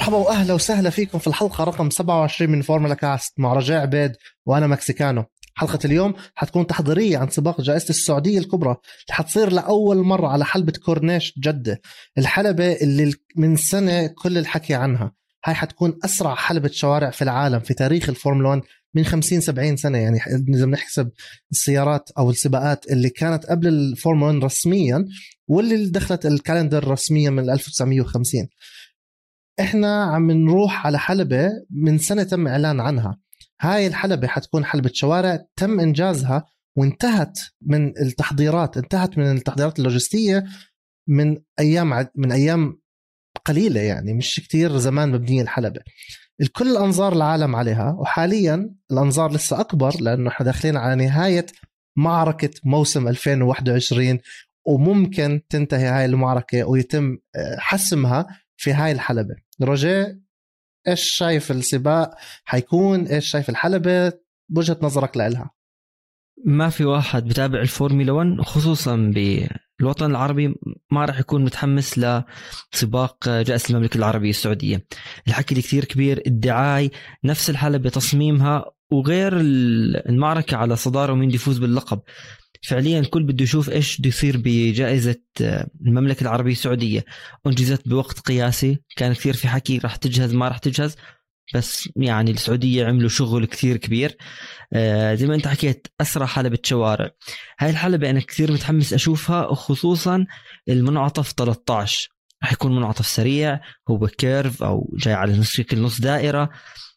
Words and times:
مرحبا 0.00 0.16
وأهلا 0.16 0.54
وسهلا 0.54 0.90
فيكم 0.90 1.18
في 1.18 1.26
الحلقة 1.26 1.64
رقم 1.64 1.90
27 1.90 2.50
من 2.52 2.62
فورمولا 2.62 2.94
كاست 2.94 3.32
مع 3.38 3.52
رجاء 3.52 3.80
عبيد 3.80 4.12
وأنا 4.46 4.66
مكسيكانو. 4.66 5.24
حلقة 5.54 5.78
اليوم 5.84 6.14
حتكون 6.34 6.66
تحضيرية 6.66 7.18
عن 7.18 7.28
سباق 7.30 7.60
جائزة 7.60 7.88
السعودية 7.90 8.38
الكبرى 8.38 8.70
اللي 8.70 9.14
حتصير 9.16 9.52
لأول 9.52 9.96
مرة 9.96 10.28
على 10.28 10.44
حلبة 10.44 10.72
كورنيش 10.84 11.34
جدة 11.38 11.80
الحلبة 12.18 12.72
اللي 12.72 13.14
من 13.36 13.56
سنة 13.56 14.06
كل 14.06 14.38
الحكي 14.38 14.74
عنها. 14.74 15.12
هاي 15.44 15.54
حتكون 15.54 15.98
أسرع 16.04 16.34
حلبة 16.34 16.70
شوارع 16.72 17.10
في 17.10 17.22
العالم 17.22 17.60
في 17.60 17.74
تاريخ 17.74 18.08
الفورمولا 18.08 18.48
1 18.48 18.62
من 18.94 19.04
50 19.04 19.40
70 19.40 19.76
سنة 19.76 19.98
يعني 19.98 20.20
إذا 20.54 20.64
بنحسب 20.64 21.10
السيارات 21.52 22.10
أو 22.18 22.30
السباقات 22.30 22.90
اللي 22.90 23.10
كانت 23.10 23.46
قبل 23.46 23.68
الفورمولا 23.68 24.32
1 24.32 24.44
رسميا 24.44 25.04
واللي 25.48 25.86
دخلت 25.86 26.26
الكالندر 26.26 26.88
رسميا 26.88 27.30
من 27.30 27.50
1950 27.50 28.48
إحنا 29.60 30.04
عم 30.04 30.30
نروح 30.30 30.86
على 30.86 30.98
حلبة 30.98 31.50
من 31.70 31.98
سنة 31.98 32.22
تم 32.22 32.48
إعلان 32.48 32.80
عنها. 32.80 33.18
هاي 33.60 33.86
الحلبة 33.86 34.26
حتكون 34.28 34.64
حلبة 34.64 34.90
شوارع 34.94 35.44
تم 35.56 35.80
إنجازها 35.80 36.46
وانتهت 36.76 37.38
من 37.62 37.98
التحضيرات 37.98 38.76
انتهت 38.76 39.18
من 39.18 39.36
التحضيرات 39.36 39.78
اللوجستية 39.78 40.44
من 41.08 41.36
أيام 41.58 42.08
من 42.16 42.32
أيام 42.32 42.80
قليلة 43.44 43.80
يعني 43.80 44.14
مش 44.14 44.40
كتير 44.48 44.76
زمان 44.78 45.12
مبنية 45.12 45.42
الحلبة. 45.42 45.80
الكل 46.40 46.76
أنظار 46.76 47.12
العالم 47.12 47.56
عليها 47.56 47.96
وحاليا 47.98 48.74
الأنظار 48.90 49.32
لسه 49.32 49.60
أكبر 49.60 50.00
لأنه 50.00 50.30
إحنا 50.30 50.46
داخلين 50.46 50.76
على 50.76 51.04
نهاية 51.04 51.46
معركة 51.96 52.50
موسم 52.64 53.08
2021 53.08 54.18
وممكن 54.66 55.40
تنتهي 55.48 55.86
هاي 55.86 56.04
المعركة 56.04 56.64
ويتم 56.64 57.18
آه، 57.36 57.56
حسمها 57.58 58.26
في 58.60 58.72
هاي 58.72 58.92
الحلبة. 58.92 59.36
روجيه 59.62 60.20
إيش 60.88 61.02
شايف 61.02 61.50
السباق؟ 61.50 62.14
حيكون 62.44 63.06
إيش 63.06 63.26
شايف 63.26 63.50
الحلبة؟ 63.50 64.12
بوجهة 64.48 64.78
نظرك 64.82 65.16
لها 65.16 65.50
ما 66.44 66.68
في 66.68 66.84
واحد 66.84 67.28
بتابع 67.28 67.60
الفورمولا 67.60 68.12
1 68.12 68.40
خصوصا 68.40 68.96
بالوطن 69.78 70.10
العربي 70.10 70.54
ما 70.90 71.04
راح 71.04 71.20
يكون 71.20 71.44
متحمس 71.44 71.98
لسباق 71.98 73.28
جائزة 73.28 73.70
المملكة 73.70 73.96
العربية 73.96 74.30
السعودية. 74.30 74.86
الحكي 75.28 75.50
اللي 75.52 75.62
كثير 75.62 75.84
كبير 75.84 76.22
الدعاي 76.26 76.90
نفس 77.24 77.50
الحلبة 77.50 77.90
تصميمها 77.90 78.64
وغير 78.90 79.32
المعركة 79.40 80.56
على 80.56 80.76
صدارة 80.76 81.12
ومين 81.12 81.30
يفوز 81.30 81.58
باللقب. 81.58 82.00
فعليا 82.62 83.00
الكل 83.00 83.22
بده 83.22 83.44
يشوف 83.44 83.70
إيش 83.70 83.98
بده 84.00 84.08
يصير 84.08 84.36
بجائزة 84.36 85.16
المملكة 85.86 86.22
العربية 86.22 86.52
السعودية. 86.52 87.04
أنجزت 87.46 87.88
بوقت 87.88 88.20
قياسي 88.20 88.78
كان 88.96 89.12
كثير 89.12 89.34
في 89.34 89.48
حكي 89.48 89.78
راح 89.78 89.96
تجهز 89.96 90.34
ما 90.34 90.48
راح 90.48 90.58
تجهز 90.58 90.96
بس 91.54 91.88
يعني 91.96 92.30
السعودية 92.30 92.86
عملوا 92.86 93.08
شغل 93.08 93.44
كثير 93.44 93.76
كبير. 93.76 94.16
آه 94.72 95.14
زي 95.14 95.26
ما 95.26 95.34
أنت 95.34 95.48
حكيت 95.48 95.86
أسرع 96.00 96.26
حلبة 96.26 96.58
شوارع. 96.64 97.10
هاي 97.60 97.70
الحلبة 97.70 98.10
أنا 98.10 98.20
كثير 98.20 98.52
متحمس 98.52 98.92
أشوفها 98.92 99.46
وخصوصا 99.46 100.26
المنعطف 100.68 101.32
13 101.32 102.08
راح 102.42 102.52
يكون 102.52 102.76
منعطف 102.76 103.06
سريع 103.06 103.60
هو 103.90 104.06
curve 104.06 104.62
أو 104.62 104.94
جاي 104.98 105.14
على 105.14 105.44
شكل 105.44 105.80
نص 105.80 106.00
دائرة. 106.00 106.50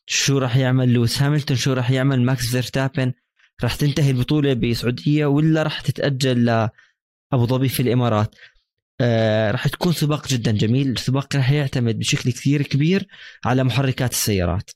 شو 0.06 0.38
راح 0.38 0.56
يعمل؟ 0.58 0.94
لويس 0.94 1.22
هاملتون 1.22 1.58
شو 1.58 1.74
راح 1.74 1.92
يعمل؟ 1.92 2.22
ماكس 2.22 2.46
فيرستابن 2.46 3.14
راح 3.64 3.76
تنتهي 3.76 4.12
البطولة 4.12 4.54
بسعودية 4.54 5.26
ولا 5.26 5.64
راح 5.64 5.82
تتأجل 5.82 6.46
لأبو 6.46 7.46
ظبي 7.46 7.70
في 7.70 7.80
الإمارات. 7.80 8.36
آه 9.02 9.52
راح 9.52 9.68
تكون 9.68 9.94
سباق 9.94 10.28
جدا 10.28 10.52
جميل. 10.52 10.90
السباق 10.92 11.36
راح 11.36 11.52
يعتمد 11.52 12.00
بشكل 12.00 12.32
كثير 12.32 12.62
كبير 12.62 13.08
على 13.46 13.64
محركات 13.64 14.12
السيارات. 14.12 14.72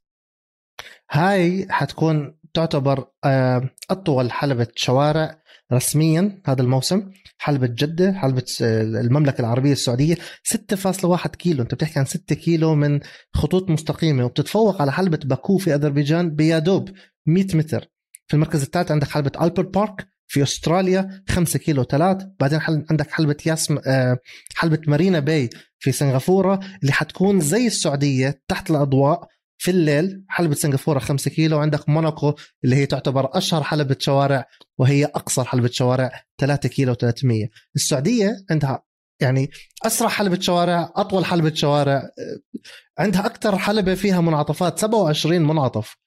هاي 1.11 1.67
حتكون 1.69 2.38
تعتبر 2.53 3.07
آه 3.23 3.69
أطول 3.89 4.31
حلبة 4.31 4.67
شوارع 4.75 5.41
رسميا 5.73 6.41
هذا 6.45 6.61
الموسم. 6.61 7.11
حلبة 7.38 7.67
جدة 7.67 8.13
حلبة 8.13 8.45
آه، 8.61 8.81
المملكة 8.81 9.41
العربية 9.41 9.71
السعودية. 9.71 10.17
6.1 10.44 11.35
كيلو. 11.35 11.63
أنت 11.63 11.73
بتحكي 11.73 11.99
عن 11.99 12.05
6 12.05 12.35
كيلو 12.35 12.75
من 12.75 12.99
خطوط 13.33 13.69
مستقيمة. 13.69 14.25
وبتتفوق 14.25 14.81
على 14.81 14.91
حلبة 14.91 15.19
باكو 15.25 15.57
في 15.57 15.75
أذربيجان 15.75 16.35
بيادوب 16.35 16.89
100 17.25 17.45
متر. 17.53 17.88
في 18.27 18.33
المركز 18.33 18.63
الثالث 18.63 18.91
عندك 18.91 19.07
حلبة 19.07 19.31
ألبرت 19.41 19.73
بارك 19.73 20.07
في 20.27 20.43
أستراليا 20.43 21.23
5 21.29 21.59
كيلو 21.59 21.83
ثلاث 21.83 22.17
بعدين 22.39 22.59
عندك 22.89 23.11
حلبة 23.11 23.38
ياسم 23.45 23.77
آه، 23.88 24.17
حلبة 24.55 24.81
مارينا 24.88 25.19
باي 25.19 25.49
في 25.79 25.91
سنغافورة 25.91 26.59
اللي 26.81 26.91
حتكون 26.91 27.39
زي 27.39 27.67
السعودية 27.67 28.41
تحت 28.47 28.71
الأضواء 28.71 29.27
في 29.57 29.71
الليل 29.71 30.23
حلبة 30.27 30.55
سنغافورة 30.55 30.99
5 30.99 31.31
كيلو 31.31 31.59
عندك 31.59 31.89
موناكو 31.89 32.33
اللي 32.63 32.75
هي 32.75 32.85
تعتبر 32.85 33.38
أشهر 33.38 33.63
حلبة 33.63 33.95
شوارع 33.99 34.45
وهي 34.77 35.05
أقصر 35.05 35.44
حلبة 35.44 35.69
شوارع 35.71 36.23
3 36.39 36.69
كيلو 36.69 36.94
300 36.94 37.49
السعودية 37.75 38.31
عندها 38.51 38.83
يعني 39.21 39.49
أسرع 39.85 40.09
حلبة 40.09 40.39
شوارع 40.39 40.91
أطول 40.95 41.25
حلبة 41.25 41.53
شوارع 41.53 41.97
آه، 41.97 42.61
عندها 42.99 43.25
أكثر 43.25 43.57
حلبة 43.57 43.95
فيها 43.95 44.21
منعطفات 44.21 44.79
27 44.79 45.41
منعطف. 45.41 45.97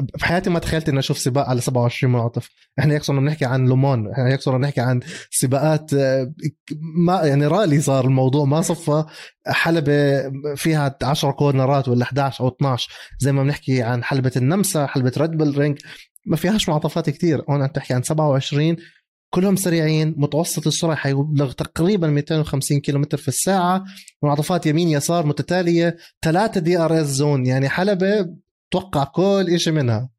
بحياتي 0.00 0.50
ما 0.50 0.58
تخيلت 0.58 0.88
إني 0.88 0.98
أشوف 0.98 1.18
سباق 1.18 1.48
على 1.48 1.60
27 1.60 2.12
منعطف 2.12 2.50
إحنا 2.78 2.94
يكسر 2.94 3.18
بنحكي 3.18 3.44
عن 3.44 3.66
لومون 3.66 4.12
إحنا 4.12 4.30
يكسر 4.30 4.56
بنحكي 4.56 4.80
عن 4.80 5.00
سباقات 5.30 5.94
آه، 5.94 6.32
ما 7.06 7.22
يعني 7.22 7.46
رالي 7.46 7.80
صار 7.80 8.04
الموضوع 8.04 8.44
ما 8.44 8.60
صفى 8.60 9.04
حلبة 9.46 10.22
فيها 10.54 10.96
10 11.02 11.30
كورنرات 11.30 11.88
ولا 11.88 12.02
11 12.02 12.44
أو 12.44 12.48
12 12.48 12.90
زي 13.18 13.32
ما 13.32 13.42
بنحكي 13.42 13.82
عن 13.82 14.04
حلبة 14.04 14.32
النمسا 14.36 14.86
حلبة 14.86 15.12
ريد 15.18 15.30
بل 15.30 15.58
رينغ 15.58 15.78
ما 16.26 16.36
فيهاش 16.36 16.68
منعطفات 16.68 17.10
كثير 17.10 17.44
هون 17.50 17.62
انت 17.62 17.74
تحكي 17.74 17.94
عن 17.94 18.02
27 18.02 18.76
كلهم 19.30 19.56
سريعين 19.56 20.14
متوسط 20.16 20.66
السرعة 20.66 20.96
حيبلغ 20.96 21.52
تقريبا 21.52 22.06
250 22.06 22.80
كيلومتر 22.80 23.16
في 23.16 23.28
الساعة. 23.28 23.84
منعطفات 24.22 24.66
يمين 24.66 24.88
يسار 24.88 25.26
متتالية 25.26 25.96
ثلاثة 26.22 26.60
DRS 26.60 27.06
zone 27.06 27.46
يعني 27.46 27.68
حلبة 27.68 28.28
توقع 28.70 29.04
كل 29.04 29.60
شيء 29.60 29.72
منها. 29.72 30.10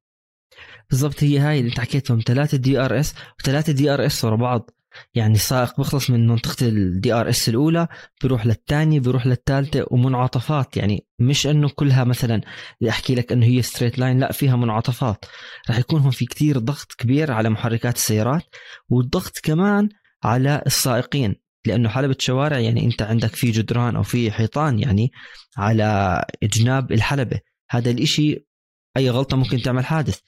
بالضبط 0.90 1.24
هي 1.24 1.40
هاي 1.40 1.60
اللي 1.60 1.70
انت 1.70 1.80
حكيتهم 1.80 2.20
ثلاثة 2.26 2.58
دي 2.58 2.80
ار 2.80 3.00
اس 3.00 3.14
وثلاثة 3.40 3.74
دي 3.74 3.94
ار 3.94 4.06
اس 4.06 4.26
ورا 4.26 4.36
بعض. 4.36 4.70
يعني 5.14 5.34
السائق 5.34 5.78
بيخلص 5.78 6.10
من 6.10 6.28
منطقة 6.28 6.68
ال 6.68 7.14
DRS 7.14 7.50
الأولى 7.50 7.88
بيروح 8.22 8.46
للثانية 8.46 9.00
بيروح 9.00 9.28
للثالثة 9.28 9.86
ومنعطفات. 9.92 10.78
يعني 10.78 11.06
مش 11.20 11.48
إنه 11.48 11.70
كلها 11.70 12.04
مثلا 12.04 12.42
أحكي 12.90 13.16
لك 13.16 13.32
إنه 13.32 13.46
هي 13.46 13.62
straight 13.62 14.00
line 14.00 14.20
لا 14.20 14.32
فيها 14.32 14.56
منعطفات. 14.56 15.26
رح 15.70 15.78
يكون 15.80 16.02
هون 16.02 16.12
في 16.12 16.26
كتير 16.26 16.58
ضغط 16.58 16.94
كبير 16.98 17.32
على 17.32 17.50
محركات 17.50 17.96
السيارات 17.96 18.44
والضغط 18.90 19.40
كمان 19.44 19.90
على 20.24 20.64
السائقين. 20.66 21.36
لأنه 21.66 21.90
حلبة 21.90 22.16
شوارع 22.20 22.60
يعني 22.60 22.86
أنت 22.86 23.02
عندك 23.02 23.36
في 23.36 23.52
جدران 23.52 23.96
أو 23.96 24.04
في 24.04 24.32
حيطان 24.32 24.80
يعني 24.80 25.12
على 25.58 26.22
جناب 26.44 26.92
الحلبة. 26.92 27.40
هذا 27.70 27.92
الإشي 27.92 28.46
أي 28.98 29.10
غلطة 29.10 29.38
ممكن 29.38 29.62
تعمل 29.62 29.86
حادث. 29.86 30.20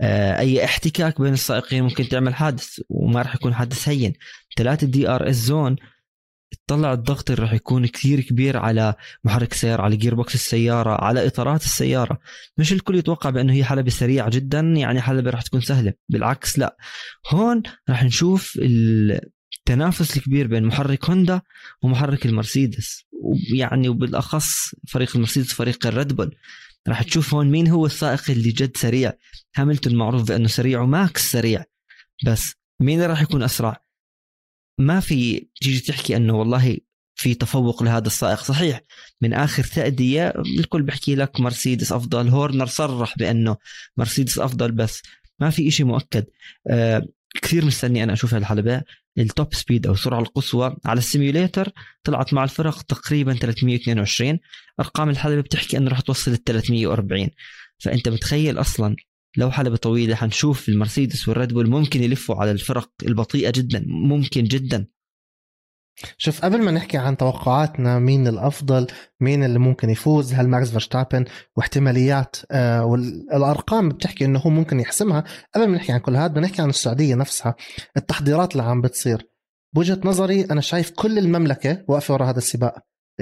آه، 0.00 0.38
أي 0.38 0.64
احتكاك 0.64 1.20
بين 1.20 1.32
السائقين 1.32 1.82
ممكن 1.82 2.08
تعمل 2.08 2.34
حادث 2.34 2.80
وما 2.88 3.22
راح 3.22 3.34
يكون 3.34 3.54
حادث 3.54 3.88
هين. 3.88 4.12
ثلاثة 4.58 4.86
DRS 4.86 5.36
zone 5.36 5.76
تطلع 6.66 6.92
الضغط 6.92 7.30
اللي 7.30 7.42
راح 7.42 7.52
يكون 7.52 7.86
كثير 7.86 8.20
كبير 8.20 8.56
على 8.56 8.94
محرك 9.24 9.52
السيارة 9.52 9.82
على 9.82 9.96
gearbox 9.96 10.34
السيارة 10.34 11.04
على 11.04 11.26
إطارات 11.26 11.62
السيارة. 11.62 12.18
مش 12.58 12.72
الكل 12.72 12.94
يتوقع 12.96 13.30
بأنه 13.30 13.52
هي 13.52 13.64
حلبة 13.64 13.90
سريعة 13.90 14.30
جدا 14.30 14.60
يعني 14.60 15.00
حلبة 15.00 15.30
راح 15.30 15.42
تكون 15.42 15.60
سهلة. 15.60 15.92
بالعكس 16.08 16.58
لا. 16.58 16.76
هون 17.30 17.62
راح 17.88 18.04
نشوف 18.04 18.58
التنافس 18.60 20.16
الكبير 20.16 20.46
بين 20.46 20.64
محرك 20.64 21.10
هوندا 21.10 21.40
ومحرك 21.82 22.26
المرسيدس 22.26 23.04
ويعني 23.52 23.88
وبالأخص 23.88 24.74
فريق 24.88 25.16
المرسيدس 25.16 25.52
وفريق 25.52 25.86
الريد 25.86 26.12
بول. 26.12 26.36
راح 26.88 27.02
تشوف 27.02 27.34
هون 27.34 27.50
مين 27.50 27.68
هو 27.68 27.86
السائق 27.86 28.30
اللي 28.30 28.50
جد 28.50 28.76
سريع. 28.76 29.12
هاملتون 29.56 29.96
معروف 29.96 30.28
بأنه 30.28 30.48
سريع 30.48 30.80
وماكس 30.80 31.32
سريع. 31.32 31.64
بس 32.26 32.54
مين 32.80 32.96
اللي 32.96 33.06
راح 33.06 33.22
يكون 33.22 33.42
أسرع؟ 33.42 33.84
ما 34.80 35.00
في 35.00 35.48
تيجي 35.60 35.80
تحكي 35.80 36.16
أنه 36.16 36.38
والله 36.38 36.78
في 37.14 37.34
تفوق 37.34 37.82
لهذا 37.82 38.06
السائق. 38.06 38.38
صحيح 38.38 38.80
من 39.20 39.34
آخر 39.34 39.64
تأدية 39.64 40.32
الكل 40.58 40.82
بيحكي 40.82 41.14
لك 41.14 41.40
مرسيدس 41.40 41.92
أفضل. 41.92 42.28
هورنر 42.28 42.66
صرح 42.66 43.18
بأنه 43.18 43.56
مرسيدس 43.96 44.38
أفضل 44.38 44.72
بس 44.72 45.02
ما 45.40 45.50
في 45.50 45.68
إشي 45.68 45.84
مؤكد. 45.84 46.24
آه 46.70 47.06
كثير 47.34 47.64
مستني 47.64 48.02
أنا 48.02 48.12
أشوف 48.12 48.34
هالحلبة. 48.34 48.82
ال 49.18 49.27
top 49.27 49.54
speed 49.54 49.86
أو 49.86 49.92
السرعه 49.92 50.20
القصوى 50.20 50.76
على 50.84 50.98
ال 50.98 51.05
simulator 51.05 51.68
طلعت 52.04 52.34
مع 52.34 52.44
الفرق 52.44 52.82
تقريبا 52.82 53.34
322 53.34 54.38
أرقام 54.80 55.10
الحلبة 55.10 55.40
بتحكي 55.40 55.76
إنه 55.76 55.90
راح 55.90 56.00
توصل 56.00 56.32
ل 56.32 56.36
340 56.36 57.28
فأنت 57.78 58.08
متخيل 58.08 58.60
أصلا 58.60 58.96
لو 59.36 59.50
حلبة 59.50 59.76
طويلة 59.76 60.14
حنشوف 60.14 60.68
المرسيدس 60.68 61.28
والريد 61.28 61.52
بول 61.52 61.70
ممكن 61.70 62.02
يلفوا 62.02 62.36
على 62.36 62.50
الفرق 62.50 62.90
البطيئة 63.02 63.50
جدا 63.50 63.84
ممكن 63.86 64.44
جدا. 64.44 64.86
شوف 66.16 66.44
قبل 66.44 66.62
ما 66.62 66.70
نحكي 66.70 66.98
عن 66.98 67.16
توقعاتنا 67.16 67.98
مين 67.98 68.26
الأفضل؟ 68.26 68.86
مين 69.20 69.44
اللي 69.44 69.58
ممكن 69.58 69.90
يفوز؟ 69.90 70.34
هل 70.34 70.48
ماكس 70.48 70.70
فيرستابن؟ 70.70 71.24
واحتماليات 71.56 72.36
آه 72.50 72.84
والأرقام 72.84 73.88
بتحكي 73.88 74.24
إنه 74.24 74.38
هو 74.38 74.50
ممكن 74.50 74.80
يحسمها. 74.80 75.24
قبل 75.54 75.66
ما 75.68 75.76
نحكي 75.76 75.92
عن 75.92 75.98
كل 75.98 76.16
هذا 76.16 76.26
بدنا 76.26 76.46
نحكي 76.46 76.62
عن 76.62 76.68
السعودية 76.68 77.14
نفسها. 77.14 77.54
التحضيرات 77.96 78.52
اللي 78.52 78.62
عم 78.62 78.80
بتصير. 78.80 79.26
بوجهة 79.74 80.00
نظري 80.04 80.44
أنا 80.44 80.60
شايف 80.60 80.90
كل 80.90 81.18
المملكة 81.18 81.84
واقفة 81.88 82.14
ورا 82.14 82.30
هذا 82.30 82.38
السباق. 82.38 82.74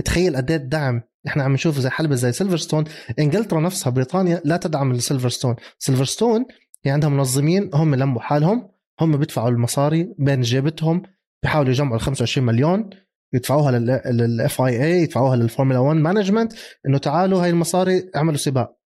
تخيل 0.05 0.37
قد 0.37 0.51
إيه 0.51 0.57
الدعم. 0.59 1.03
إحنا 1.27 1.45
عم 1.45 1.53
نشوف 1.53 1.79
زي 1.79 1.91
حلبة 1.91 2.15
زي 2.15 2.33
سيلفرستون. 2.33 2.85
إنجلترا 3.19 3.61
نفسها 3.61 3.91
بريطانيا 3.91 4.41
لا 4.45 4.57
تدعم 4.57 4.91
السيلفرستون. 4.91 5.57
سيلفرستون 5.79 6.47
هي 6.85 6.93
عندها 6.93 7.09
منظمين 7.09 7.71
هم 7.75 7.95
لموا 7.95 8.21
حالهم. 8.21 8.69
هم 9.01 9.17
بيدفعوا 9.17 9.49
المصاري 9.49 10.15
من 10.19 10.41
جيبتهم. 10.41 11.03
بيحاولوا 11.43 11.71
يجمعوا 11.71 11.97
ال 11.97 12.01
25 12.01 12.47
مليون 12.47 12.91
يدفعوها 13.33 13.79
لل 14.11 14.61
FIA 14.61 15.03
يدفعوها 15.03 15.37
للفورمولا 15.37 15.79
1 15.79 15.97
management 15.97 16.53
إنه 16.87 16.99
تعالوا 16.99 17.43
هاي 17.43 17.51
المصاري 17.51 18.11
اعملوا 18.17 18.37
سباق. 18.37 18.79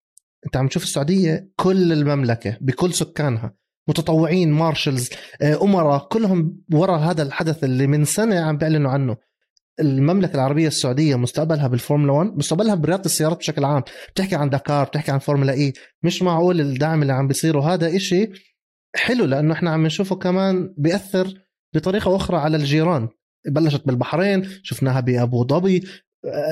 أنت 0.46 0.56
عم 0.56 0.68
تشوف 0.68 0.82
السعودية 0.82 1.50
كل 1.56 1.92
المملكة 1.92 2.56
بكل 2.60 2.92
سكانها 2.92 3.54
متطوعين 3.88 4.52
marshals 4.52 5.10
آه، 5.42 5.62
أمراء 5.62 6.08
كلهم 6.08 6.62
ورا 6.72 6.96
هذا 6.96 7.22
الحدث 7.22 7.64
اللي 7.64 7.86
من 7.86 8.04
سنة 8.04 8.40
عم 8.40 8.56
بيعلنوا 8.56 8.90
عنه. 8.90 9.16
المملكة 9.80 10.34
العربية 10.34 10.66
السعودية 10.66 11.16
مستقبلها 11.16 11.68
بالفورمولا 11.68 12.12
1 12.12 12.30
مستقبلها 12.36 12.74
برياضة 12.74 13.04
السيارات 13.04 13.38
بشكل 13.38 13.64
عام. 13.64 13.82
بتحكي 14.12 14.34
عن 14.34 14.50
دكار 14.50 14.84
بتحكي 14.84 15.10
عن 15.10 15.18
فورمولا 15.18 15.52
اي 15.52 15.72
مش 16.02 16.22
معقول 16.22 16.60
الدعم 16.60 17.02
اللي 17.02 17.12
عم 17.12 17.28
بيصير 17.28 17.56
وهذا 17.56 17.96
إشي 17.96 18.30
حلو 18.96 19.24
لأنه 19.24 19.54
إحنا 19.54 19.70
عم 19.70 19.86
نشوفه 19.86 20.16
كمان 20.16 20.74
بيأثر 20.78 21.34
بطريقة 21.74 22.16
أخرى 22.16 22.36
على 22.36 22.56
الجيران. 22.56 23.08
بلشت 23.46 23.86
بالبحرين 23.86 24.48
شفناها 24.62 25.00
بأبو 25.00 25.46
ظبي. 25.46 25.84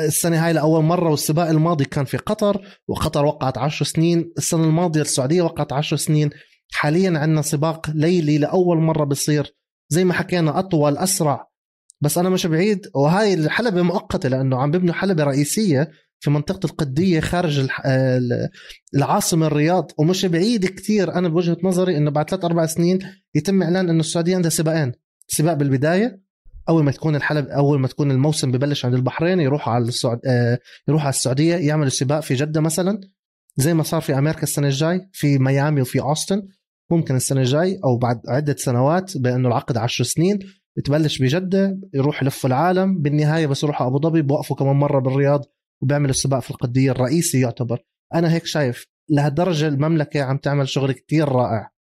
السنة 0.07 0.47
هاي 0.47 0.53
لأول 0.53 0.85
مرة 0.85 1.11
والسباق 1.11 1.49
الماضي 1.49 1.85
كان 1.85 2.05
في 2.05 2.17
قطر 2.17 2.67
وقطر 2.89 3.25
وقعت 3.25 3.59
10 3.59 3.87
سنين. 3.87 4.33
السنة 4.39 4.65
الماضية 4.65 5.01
السعودية 5.01 5.43
وقعت 5.43 5.73
10 5.73 5.97
سنين. 5.97 6.31
حاليا 6.73 7.19
عندنا 7.19 7.43
سباق 7.43 7.91
ليلي 7.91 8.39
لأول 8.39 8.79
مرة 8.79 9.05
بصير 9.05 9.57
زي 9.89 10.05
ما 10.05 10.15
حكينا 10.15 10.59
أطول 10.59 10.97
أسرع. 10.97 11.51
بس 12.01 12.19
أنا 12.19 12.29
مش 12.29 12.47
بعيد 12.47 12.87
وهاي 12.95 13.35
الحلبة 13.35 13.83
مؤقتة 13.83 14.29
لأنه 14.29 14.57
عم 14.57 14.71
بيبنوا 14.71 14.95
حلبة 14.95 15.25
رئيسية 15.25 15.91
في 16.21 16.31
منطقة 16.31 16.67
القدية 16.67 17.21
خارج 17.21 17.69
العاصمة 18.95 19.47
الرياض. 19.47 19.91
ومش 19.99 20.27
بعيد 20.27 20.67
كثير 20.67 21.15
أنا 21.15 21.29
بوجهة 21.29 21.57
نظري 21.63 21.97
إنه 21.97 22.11
بعد 22.11 22.31
ثلاث 22.31 22.45
أربع 22.45 22.67
سنين 22.67 22.99
يتم 23.35 23.63
إعلان 23.63 23.89
إنه 23.89 24.01
السعودية 24.01 24.37
عندها 24.37 24.51
سباقين. 24.51 24.93
سباق 25.33 25.55
بالبداية 25.55 26.21
أول 26.69 26.85
ما 26.85 26.91
تكون 26.91 27.17
الحلب 27.17 27.47
أول 27.47 27.81
ما 27.81 27.89
تكون 27.89 28.11
الموسم 28.11 28.53
ببلش 28.53 28.85
عند 28.85 28.95
البحرين 28.95 29.41
يروحوا 29.41 29.73
على 29.73 29.85
السعود 29.85 30.21
آه 30.27 30.59
يروحوا 30.89 31.07
على 31.07 31.15
السعودية 31.15 31.57
يعملوا 31.57 31.89
سباق 31.89 32.21
في 32.21 32.35
جدة 32.35 32.61
مثلا 32.61 33.01
زي 33.57 33.75
ما 33.75 33.83
صار 33.83 34.01
في 34.01 34.19
أمريكا 34.19 34.43
السنة 34.43 34.67
الجاي 34.67 35.09
في 35.13 35.39
ميامي 35.39 35.81
وفي 35.81 36.01
أوستن. 36.01 36.43
ممكن 36.91 37.17
السنة 37.17 37.41
الجاي 37.41 37.81
أو 37.85 37.99
بعد 37.99 38.21
عدة 38.29 38.57
سنوات 38.59 39.19
بأنه 39.19 39.49
العقد 39.49 39.77
10 39.77 40.05
سنين 40.05 40.39
تبلش 40.85 41.23
بجدة 41.23 41.81
يروح 41.95 42.23
يلفوا 42.23 42.51
العالم. 42.51 43.03
بالنهاية 43.03 43.47
بس 43.47 43.63
يروحوا 43.65 43.87
أبو 43.87 43.99
ظبي 44.01 44.23
بوقفوا 44.23 44.57
كمان 44.57 44.77
مرة 44.77 45.01
بالرياض 45.01 45.45
وبيعملوا 45.83 46.11
السباق 46.11 46.41
في 46.41 46.51
القدية 46.51 46.91
الرئيسي 46.91 47.41
يعتبر. 47.41 47.79
أنا 48.15 48.33
هيك 48.33 48.47
شايف. 48.47 48.87
لهالدرجة 49.11 49.69
المملكة 49.69 50.23
عم 50.23 50.37
تعمل 50.37 50.69
شغل 50.69 50.93
كتير 50.93 51.29
رائع. 51.29 51.71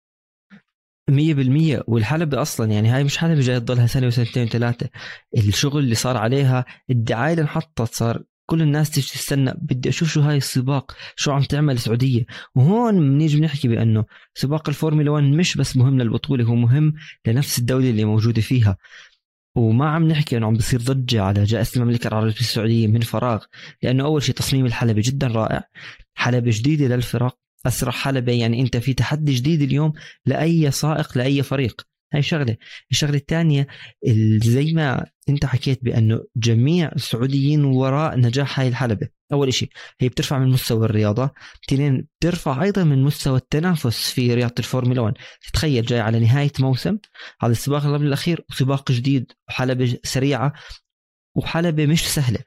مية 1.11 1.35
بالمية. 1.35 1.83
والحلبة 1.87 2.43
أصلا 2.43 2.71
يعني 2.73 2.89
هاي 2.89 3.05
مش 3.05 3.19
حلبة 3.19 3.41
جاي 3.41 3.61
تضلها 3.61 3.87
سنة 3.87 4.07
وسنتين 4.07 4.43
وثلاثة. 4.43 4.89
الشغل 5.37 5.85
اللي 5.85 5.95
صار 5.95 6.17
عليها 6.17 6.65
الدعاية 6.91 7.33
اللي 7.33 7.43
انحطت 7.43 7.95
صار 7.95 8.23
كل 8.47 8.63
الناس 8.63 8.91
تيجي 8.91 9.07
تستنى. 9.07 9.55
بدي 9.63 9.89
أشوف 9.89 10.09
شو 10.09 10.21
هاي 10.21 10.37
السباق 10.37 10.97
شو 11.17 11.33
عم 11.33 11.43
تعمل 11.43 11.75
السعودية. 11.75 12.27
وهون 12.55 12.99
بنيجي 12.99 13.41
بنحكي 13.41 13.69
بأنه 13.69 14.05
سباق 14.35 14.69
الفورمولا 14.69 15.11
1 15.11 15.25
مش 15.25 15.57
بس 15.57 15.77
مهم 15.77 15.99
للبطولة 16.03 16.45
هو 16.45 16.55
مهم 16.55 16.95
لنفس 17.27 17.59
الدولة 17.59 17.91
اللي 17.91 18.05
موجودة 18.05 18.43
فيها. 18.43 18.77
وما 19.57 19.89
عم 19.91 20.09
نحكي 20.09 20.37
إنه 20.37 20.47
عم 20.47 20.55
بصير 20.55 20.81
ضجة 20.81 21.23
على 21.23 21.45
جائزة 21.45 21.73
المملكة 21.77 22.09
العربية 22.09 22.33
السعودية 22.41 22.87
من 22.87 23.01
فراغ 23.01 23.45
لأنه 23.83 24.05
أول 24.05 24.23
شيء 24.23 24.35
تصميم 24.35 24.67
الحلبة 24.67 25.03
جدا 25.05 25.27
رائع. 25.27 25.65
حلبة 26.15 26.51
جديدة 26.55 26.97
للفرق. 26.97 27.39
أسرع 27.67 27.93
حلبه 27.93 28.33
يعني 28.33 28.61
أنت 28.61 28.77
في 28.77 28.95
تحدي 28.95 29.35
جديد 29.35 29.63
اليوم 29.63 29.93
لأي 30.27 30.71
سائق 30.71 31.19
لأي 31.19 31.43
فريق. 31.43 31.83
هاي 32.15 32.23
شغلة. 32.23 32.57
الشغلة 32.91 33.17
الثانية 33.17 33.67
زي 34.45 34.73
ما 34.73 35.07
أنت 35.29 35.47
حكيت 35.47 35.85
بأنه 35.85 36.21
جميع 36.37 36.93
السعوديين 36.97 37.65
وراء 37.65 38.17
نجاح 38.19 38.61
هاي 38.61 38.69
الحلبة. 38.69 39.09
أول 39.33 39.55
شيء 39.55 39.69
هي 40.01 40.09
بترفع 40.09 40.39
من 40.39 40.49
مستوى 40.49 40.85
الرياضة. 40.85 41.31
اثنين 41.69 42.07
بترفع 42.21 42.63
أيضا 42.63 42.85
من 42.85 43.03
مستوى 43.03 43.37
التنافس 43.37 44.11
في 44.11 44.35
رياضة 44.35 44.55
الفورمولا 44.59 45.01
1 45.01 45.15
تخيل 45.53 45.87
جاي 45.87 46.01
على 46.01 46.21
نهاية 46.21 46.53
موسم 46.61 46.99
على 47.43 47.53
السباق 47.53 47.83
قبل 47.83 48.07
الأخير 48.07 48.45
وسباق 48.51 48.93
جديد 48.93 49.33
وحلبة 49.49 49.99
سريعة. 50.05 50.53
وحلبة 51.35 51.87
مش 51.87 52.09
سهلة. 52.09 52.39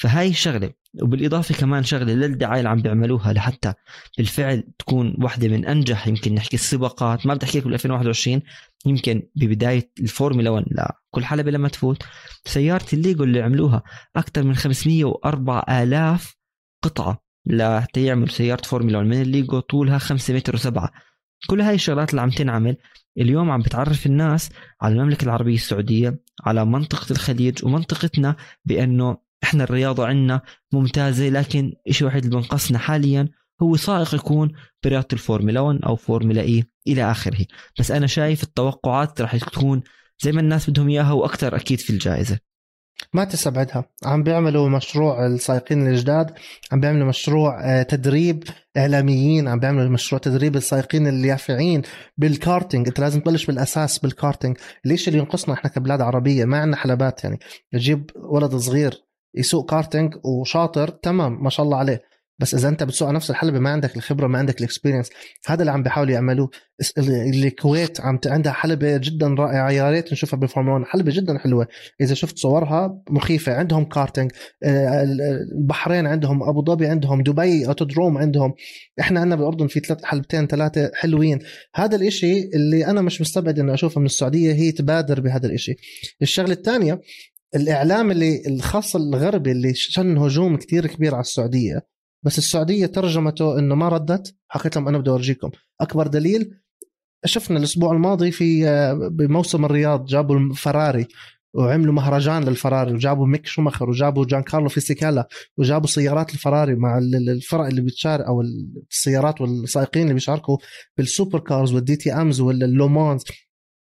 فهاي 0.00 0.32
شغلة 0.32 0.70
وبالإضافة 1.02 1.54
كمان 1.54 1.84
شغلة 1.84 2.12
للدعاية 2.12 2.58
اللي 2.58 2.68
عم 2.68 2.82
بيعملوها 2.82 3.32
لحتى 3.32 3.74
بالفعل 4.18 4.64
تكون 4.78 5.14
واحدة 5.22 5.48
من 5.48 5.66
أنجح 5.66 6.06
يمكن 6.08 6.34
نحكي 6.34 6.56
السباقات 6.56 7.26
ما 7.26 7.34
بدي 7.34 7.46
أحكي 7.46 7.58
لكم 7.58 7.72
2021 7.72 8.42
يمكن 8.86 9.22
ببداية 9.36 9.90
الفورمولا 10.00 10.50
1 10.50 10.64
لكل 10.70 11.24
حلبة 11.24 11.50
لما 11.50 11.68
تفوت. 11.68 12.02
سيارة 12.44 12.86
الليجو 12.92 13.24
اللي 13.24 13.42
عملوها 13.42 13.82
أكثر 14.16 14.42
من 14.42 14.54
504 14.54 15.82
آلاف 15.82 16.36
قطعة 16.82 17.22
لحتى 17.46 18.04
يعملوا 18.04 18.28
سيارة 18.28 18.62
فورمولا 18.62 18.98
1 18.98 19.08
من 19.08 19.22
الليجو 19.22 19.60
طولها 19.60 19.98
5 19.98 20.34
متر 20.34 20.56
و7 20.56 20.88
كل 21.46 21.60
هاي 21.60 21.74
الشغلات 21.74 22.10
اللي 22.10 22.20
عم 22.20 22.30
تنعمل 22.30 22.76
اليوم 23.18 23.50
عم 23.50 23.62
بتعرف 23.62 24.06
الناس 24.06 24.50
على 24.80 24.94
المملكة 24.94 25.24
العربية 25.24 25.54
السعودية 25.54 26.20
على 26.44 26.64
منطقة 26.64 27.12
الخليج 27.12 27.64
ومنطقتنا 27.64 28.36
بأنه 28.64 29.16
إحنا 29.44 29.64
الرياضة 29.64 30.06
عندنا 30.06 30.40
ممتازة 30.72 31.28
لكن 31.28 31.72
الشيء 31.88 32.08
الوحيد 32.08 32.24
اللي 32.24 32.36
بنقصنا 32.36 32.78
حاليا 32.78 33.28
هو 33.62 33.76
سائق 33.76 34.14
يكون 34.14 34.52
برياضة 34.84 35.08
الفورمولا 35.12 35.60
1 35.60 35.78
أو 35.84 35.96
فورمولا 35.96 36.42
إي 36.42 36.64
إلى 36.86 37.10
آخره. 37.10 37.46
بس 37.78 37.90
أنا 37.90 38.06
شايف 38.06 38.42
التوقعات 38.42 39.20
راح 39.20 39.36
تكون 39.36 39.82
زي 40.20 40.32
ما 40.32 40.40
الناس 40.40 40.70
بدهم 40.70 40.88
إياها 40.88 41.12
وأكثر 41.12 41.56
أكيد 41.56 41.80
في 41.80 41.90
الجائزة. 41.90 42.38
ما 43.12 43.24
تستبعدها. 43.24 43.84
عم 44.04 44.22
بيعملوا 44.22 44.68
مشروع 44.68 45.26
السائقين 45.26 45.86
الجداد 45.86 46.30
عم 46.72 46.80
بيعملوا 46.80 47.08
مشروع 47.08 47.60
آه، 47.64 47.82
تدريب 47.82 48.44
إعلاميين 48.76 49.48
عم 49.48 49.58
بيعملوا 49.58 49.90
مشروع 49.90 50.20
تدريب 50.20 50.56
السائقين 50.56 51.06
اليافعين 51.06 51.82
بالكارتينج. 52.18 52.88
انت 52.88 53.00
لازم 53.00 53.20
تبلش 53.20 53.46
بالأساس 53.46 53.98
بالكارتينج. 53.98 54.56
ليش 54.84 55.08
اللي 55.08 55.18
ينقصنا 55.18 55.54
إحنا 55.54 55.70
كبلاد 55.70 56.00
عربية 56.00 56.44
ما 56.44 56.58
عندنا 56.58 56.76
حلبات 56.76 57.24
يعني. 57.24 57.38
تجيب 57.72 58.10
ولد 58.16 58.56
صغير 58.56 59.04
يسوق 59.34 59.70
كارتينج 59.70 60.14
وشاطر 60.24 60.88
تمام 60.88 61.44
ما 61.44 61.50
شاء 61.50 61.66
الله 61.66 61.78
عليه. 61.78 62.02
بس 62.38 62.54
إذا 62.54 62.68
أنت 62.68 62.82
بتسوق 62.82 63.10
نفس 63.10 63.30
الحلبه 63.30 63.58
ما 63.58 63.70
عندك 63.70 63.96
الخبرة 63.96 64.26
ما 64.26 64.38
عندك 64.38 64.58
ال 64.58 64.63
experience 64.63 65.10
هذا 65.46 65.60
اللي 65.60 65.72
عم 65.72 65.82
بيحاولوا 65.82 66.12
يعملوه. 66.12 66.50
الكويت 66.98 68.00
عم 68.00 68.18
عندها 68.26 68.52
حلبة 68.52 68.96
جدا 68.96 69.26
رائعة 69.38 69.70
يا 69.70 69.90
ريت 69.90 70.12
نشوفها 70.12 70.38
بالفورمولا 70.38 70.84
حلبة 70.84 71.12
جدا 71.14 71.38
حلوة. 71.38 71.68
إذا 72.00 72.14
شفت 72.14 72.38
صورها 72.38 73.02
مخيفة. 73.10 73.54
عندهم 73.54 73.84
كارتينج. 73.84 74.30
آه، 74.62 75.02
البحرين 75.52 76.06
عندهم 76.06 76.42
أبو 76.42 76.64
ظبي 76.64 76.86
عندهم 76.86 77.22
دبي 77.22 77.66
أوتودروم 77.66 78.18
عندهم. 78.18 78.54
إحنا 79.00 79.20
عندنا 79.20 79.36
بالاردن 79.36 79.66
في 79.66 79.80
ثلاث 79.80 80.04
حلبتين 80.04 80.46
ثلاثة 80.46 80.90
حلوين. 80.94 81.38
هذا 81.74 81.96
الإشي 81.96 82.50
اللي 82.54 82.86
أنا 82.86 83.02
مش 83.02 83.20
مستبعد 83.20 83.58
اني 83.58 83.74
أشوفه 83.74 84.00
من 84.00 84.06
السعودية 84.06 84.52
هي 84.52 84.72
تبادر 84.72 85.20
بهذا 85.20 85.46
الإشي. 85.46 85.76
الشغلة 86.22 86.52
الثانية 86.52 87.00
الإعلام 87.54 88.10
اللي 88.10 88.42
الخاص 88.46 88.96
الغربي 88.96 89.52
اللي 89.52 89.74
شن 89.74 90.18
هجوم 90.18 90.56
كتير 90.56 90.86
كبير 90.86 91.14
على 91.14 91.20
السعودية 91.20 91.97
بس 92.22 92.38
السعودية 92.38 92.86
ترجمته 92.86 93.58
إنه 93.58 93.74
ما 93.74 93.88
ردت 93.88 94.34
حكيت 94.48 94.76
لهم 94.76 94.88
أنا 94.88 94.98
بدي 94.98 95.10
أورجيكم. 95.10 95.50
أكبر 95.80 96.06
دليل 96.06 96.54
شفنا 97.24 97.58
الأسبوع 97.58 97.92
الماضي 97.92 98.30
في 98.30 98.68
آه، 98.68 98.92
بموسم 98.92 99.64
الرياض 99.64 100.06
جابوا 100.06 100.38
الفراري 100.38 101.08
وعملوا 101.54 101.94
مهرجان 101.94 102.44
للفراري 102.44 102.92
وجابوا 102.92 103.26
ميك 103.26 103.46
شومخر 103.46 103.90
وجابوا 103.90 104.24
جان 104.24 104.42
كارلو 104.42 104.68
فيسيكالا 104.68 105.28
وجابوا 105.56 105.86
سيارات 105.86 106.34
الفراري 106.34 106.74
مع 106.74 106.98
الفرق 106.98 107.66
اللي 107.66 107.80
بتشارك 107.80 108.24
أو 108.24 108.40
السيارات 108.90 109.40
والسائقين 109.40 110.02
اللي 110.02 110.14
بيشاركوا 110.14 110.58
بال 110.96 111.40
supercars 111.40 111.74
وال 111.74 111.96
DTMs 111.96 112.40
واللومانز 112.40 113.24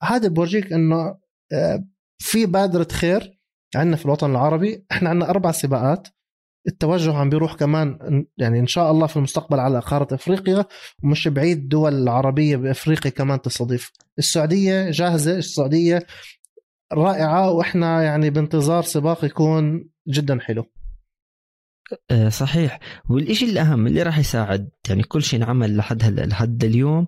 هذا 0.03 0.27
بورجيك 0.27 0.73
إنه 0.73 1.17
آه، 1.53 1.85
في 2.19 2.45
بادرة 2.45 2.87
خير 2.91 3.39
عندنا 3.75 3.95
في 3.95 4.05
الوطن 4.05 4.31
العربي. 4.31 4.85
إحنا 4.91 5.09
عندنا 5.09 5.29
أربع 5.29 5.51
سباقات. 5.51 6.07
التوجه 6.69 7.13
عم 7.13 7.29
بيروح 7.29 7.55
كمان 7.55 7.97
يعني 8.37 8.59
إن 8.59 8.67
شاء 8.67 8.91
الله 8.91 9.07
في 9.07 9.17
المستقبل 9.17 9.59
على 9.59 9.79
قاره 9.79 10.15
إفريقيا 10.15 10.65
ومش 11.03 11.27
بعيد 11.27 11.57
الدول 11.57 11.93
العربية 11.93 12.57
بإفريقيا 12.57 13.11
كمان 13.11 13.41
تستضيف. 13.41 13.91
السعودية 14.19 14.91
جاهزة 14.91 15.37
السعودية 15.37 16.05
رائعة 16.93 17.51
وإحنا 17.51 18.03
يعني 18.03 18.29
بانتظار 18.29 18.83
سباق 18.83 19.25
يكون 19.25 19.89
جدا 20.07 20.39
حلو. 20.39 20.65
آه، 22.11 22.29
صحيح. 22.29 22.79
والإشي 23.09 23.45
الأهم 23.45 23.87
اللي 23.87 24.03
راح 24.03 24.17
يساعد 24.17 24.69
يعني 24.89 25.03
كل 25.03 25.23
شيء 25.23 25.39
انعمل 25.39 25.77
لحد 25.77 26.03
هلا 26.03 26.25
لحد 26.25 26.63
اليوم 26.63 27.07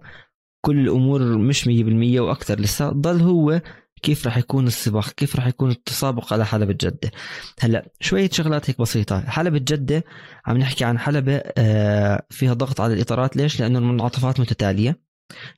كل 0.66 0.80
الأمور 0.80 1.38
مش 1.38 1.68
100% 1.68 2.20
وأكثر 2.20 2.60
لسه 2.60 2.90
ضل 2.90 3.22
هو 3.22 3.62
كيف 4.02 4.26
راح 4.26 4.38
يكون 4.38 4.68
السباق؟ 4.68 5.10
كيف 5.10 5.36
راح 5.36 5.48
يكون 5.48 5.72
التسابق 5.72 6.34
على 6.34 6.46
حلبة 6.46 6.74
جدة؟ 6.74 7.12
هلا 7.60 7.92
شوية 8.00 8.30
شغلات 8.30 8.70
هيك 8.70 8.82
بسيطة. 8.82 9.22
حلبة 9.30 9.58
جدة 9.58 10.04
عم 10.46 10.58
نحكي 10.58 10.86
عن 10.86 11.00
حلبة 11.00 11.42
آه، 11.58 12.26
فيها 12.30 12.54
ضغط 12.54 12.82
على 12.82 12.94
الإطارات. 12.94 13.38
ليش؟ 13.38 13.60
لأنه 13.60 13.80
المنعطفات 13.80 14.40
متتالية. 14.40 15.00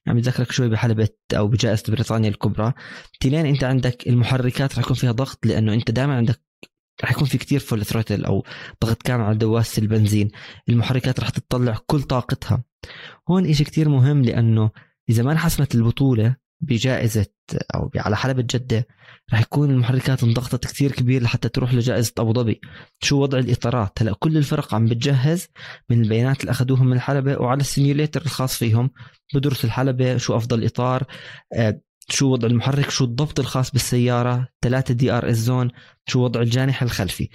عم 0.07 0.15
بذكرك 0.15 0.51
شوي 0.51 0.69
بحلبة 0.69 1.09
أو 1.33 1.47
بجائزة 1.47 1.83
بريطانيا 1.87 2.29
الكبرى. 2.29 2.73
تنين 3.19 3.45
أنت 3.45 3.63
عندك 3.63 4.07
المحركات 4.07 4.75
راح 4.75 4.85
يكون 4.85 4.95
فيها 4.95 5.11
ضغط 5.11 5.45
لأنه 5.45 5.73
أنت 5.73 5.91
دائما 5.91 6.15
عندك 6.15 6.41
راح 7.01 7.11
يكون 7.11 7.27
في 7.27 7.37
كتير 7.37 7.59
فول 7.59 7.85
ثروتل 7.85 8.25
أو 8.25 8.43
ضغط 8.85 9.01
كامل 9.01 9.23
على 9.23 9.37
دواسة 9.37 9.81
البنزين. 9.81 10.31
المحركات 10.69 11.19
راح 11.19 11.29
تطلع 11.29 11.77
كل 11.85 12.01
طاقتها. 12.01 12.63
هون 13.29 13.45
إشي 13.45 13.63
كتير 13.63 13.89
مهم 13.89 14.21
لأنه 14.21 14.71
إذا 15.09 15.23
ما 15.23 15.31
انحسمت 15.31 15.75
البطولة 15.75 16.42
بجائزة 16.63 17.25
أو 17.75 17.91
على 17.95 18.15
حلبة 18.15 18.41
جدة 18.41 18.87
رح 19.33 19.41
يكون 19.41 19.71
المحركات 19.71 20.23
انضغطت 20.23 20.67
كثير 20.67 20.91
كبير 20.91 21.23
لحتى 21.23 21.49
تروح 21.49 21.73
لجائزة 21.73 22.13
أبو 22.19 22.33
ظبي. 22.33 22.61
شو 23.03 23.21
وضع 23.21 23.39
الإطارات؟ 23.39 24.01
هلأ 24.01 24.13
كل 24.19 24.37
الفرق 24.37 24.73
عم 24.73 24.85
بتجهز 24.85 25.47
من 25.89 26.01
البيانات 26.03 26.41
اللي 26.41 26.51
أخذوهم 26.51 26.87
من 26.87 26.93
الحلبة 26.93 27.41
وعلى 27.41 27.61
ال 27.61 27.67
simulator 27.67 28.21
الخاص 28.21 28.57
فيهم. 28.57 28.89
بدرس 29.35 29.65
الحلبة 29.65 30.17
شو 30.17 30.37
أفضل 30.37 30.65
إطار 30.65 31.03
آه، 31.55 31.81
شو 32.09 32.31
وضع 32.31 32.47
المحرك 32.47 32.89
شو 32.89 33.05
الضبط 33.05 33.39
الخاص 33.39 33.71
بالسيارة 33.71 34.47
ثلاثة 34.61 34.93
DRS 34.93 35.37
zone 35.37 35.71
شو 36.07 36.23
وضع 36.23 36.41
الجناح 36.41 36.83
الخلفي. 36.83 37.29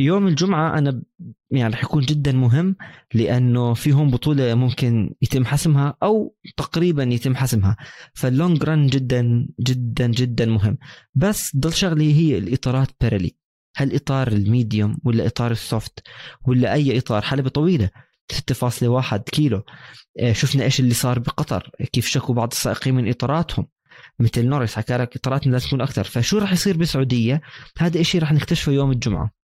يوم 0.00 0.26
الجمعة 0.26 0.78
أنا 0.78 1.02
يعني 1.50 1.74
رح 1.74 1.84
يكون 1.84 2.02
جدا 2.02 2.32
مهم 2.32 2.76
لأنه 3.14 3.74
فيهم 3.74 4.10
بطولة 4.10 4.54
ممكن 4.54 5.14
يتم 5.22 5.44
حسمها 5.44 5.96
أو 6.02 6.36
تقريبا 6.56 7.02
يتم 7.02 7.36
حسمها. 7.36 7.76
فال 8.14 8.31
long 8.31 8.64
run 8.64 8.86
جدا 8.86 9.48
جدا 9.60 10.06
جدا 10.06 10.46
مهم. 10.46 10.78
بس 11.14 11.56
ضل 11.56 11.72
شغلي 11.72 12.14
هي 12.14 12.38
الإطارات 12.38 12.88
بيريلي 13.00 13.36
هل 13.76 13.94
إطار 13.94 14.28
ال 14.28 14.38
medium 14.38 14.98
ولا 15.04 15.26
إطار 15.26 15.50
ال 15.50 15.60
soft 15.60 16.02
ولا 16.46 16.72
أي 16.72 16.98
إطار؟ 16.98 17.22
حلبة 17.22 17.48
طويلة 17.50 17.90
6.1 18.32 19.16
كيلو. 19.16 19.62
آه، 20.20 20.32
شفنا 20.32 20.64
إيش 20.64 20.80
اللي 20.80 20.94
صار 20.94 21.18
بقطر 21.18 21.70
كيف 21.92 22.06
شكوا 22.06 22.34
بعض 22.34 22.52
السائقين 22.52 22.94
من 22.94 23.08
إطاراتهم. 23.08 23.66
مثل 24.20 24.46
نورس 24.46 24.74
حكى 24.74 24.96
لك 24.96 25.16
إطاراتنا 25.16 25.52
لازم 25.52 25.66
تكون 25.66 25.80
أكثر. 25.80 26.04
فشو 26.04 26.38
راح 26.38 26.52
يصير 26.52 26.76
بالسعوديه 26.76 27.40
هذا 27.78 28.00
الشيء 28.00 28.20
راح 28.20 28.32
نكتشفه 28.32 28.72
يوم 28.72 28.90
الجمعة. 28.90 29.43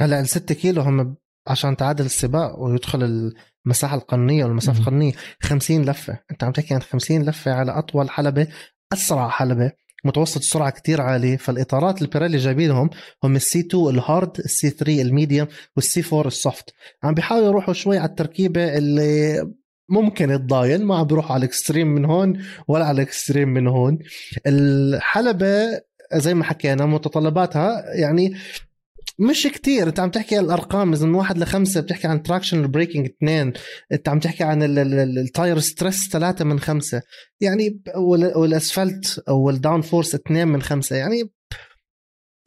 هلا 0.00 0.20
ال 0.20 0.28
6 0.28 0.54
كيلو 0.54 0.82
هم 0.82 1.16
عشان 1.46 1.76
تعادل 1.76 2.04
السباق 2.04 2.60
ويدخل 2.60 3.32
المساحة 3.66 3.96
القانونيه 3.96 4.44
والمسافه 4.44 4.78
القانونيه 4.78 5.12
50 5.42 5.82
لفة. 5.84 6.18
أنت 6.30 6.44
عم 6.44 6.52
تحكي 6.52 6.74
عن 6.74 6.82
50 6.82 7.22
لفة 7.22 7.52
على 7.52 7.78
أطول 7.78 8.10
حلبة 8.10 8.46
أسرع 8.92 9.28
حلبة 9.28 9.72
متوسط 10.04 10.36
السرعه 10.36 10.70
كتير 10.70 11.00
عالي 11.00 11.38
فالإطارات 11.38 12.02
البيريلي 12.02 12.36
جايبينهم 12.36 12.90
هم 13.24 13.36
السي 13.36 13.60
2 13.60 13.88
الهارد 13.88 14.38
السي 14.38 14.70
3 14.70 15.02
الميديوم 15.02 15.48
والسي 15.76 16.02
4 16.12 16.26
السوفت 16.26 16.74
عم 17.02 17.14
بيحاولوا 17.14 17.48
يروحوا 17.48 17.74
شوي 17.74 17.98
على 17.98 18.08
التركيبة 18.10 18.78
اللي 18.78 19.42
ممكن 19.88 20.28
تضاين. 20.28 20.84
ما 20.84 20.96
عم 20.96 21.06
بيروحوا 21.06 21.32
على 21.32 21.40
ال 21.40 21.46
extreme 21.46 21.86
من 21.86 22.04
هون 22.04 22.42
ولا 22.68 22.84
على 22.84 22.94
ال 23.02 23.08
extreme 23.08 23.48
من 23.48 23.66
هون. 23.66 23.98
الحلبة 24.46 25.80
زي 26.14 26.34
ما 26.34 26.44
حكينا 26.44 26.86
متطلباتها 26.86 27.84
يعني 27.94 28.34
مش 29.18 29.46
كتير. 29.46 29.88
انت 29.88 30.00
عم 30.00 30.10
تحكي 30.10 30.40
الأرقام 30.40 30.92
إذا 30.92 31.06
من 31.06 31.14
واحد 31.14 31.38
لخمسة 31.38 31.80
بتحكي 31.80 32.06
عن 32.06 32.22
traction 32.22 32.70
braking 32.70 33.06
اثنين. 33.06 33.52
انت 33.92 34.08
عم 34.08 34.20
تحكي 34.20 34.44
عن 34.44 34.62
ال 34.62 34.81
tyre 34.81 35.58
stress 35.58 36.08
ثلاثة 36.12 36.44
من 36.44 36.60
خمسة. 36.60 37.02
يعني 37.40 37.82
والاسفلت 38.36 39.24
أو 39.28 39.50
ال 39.50 39.80
downforce 39.80 40.14
اثنين 40.14 40.48
من 40.48 40.62
خمسة. 40.62 40.96
يعني 40.96 41.30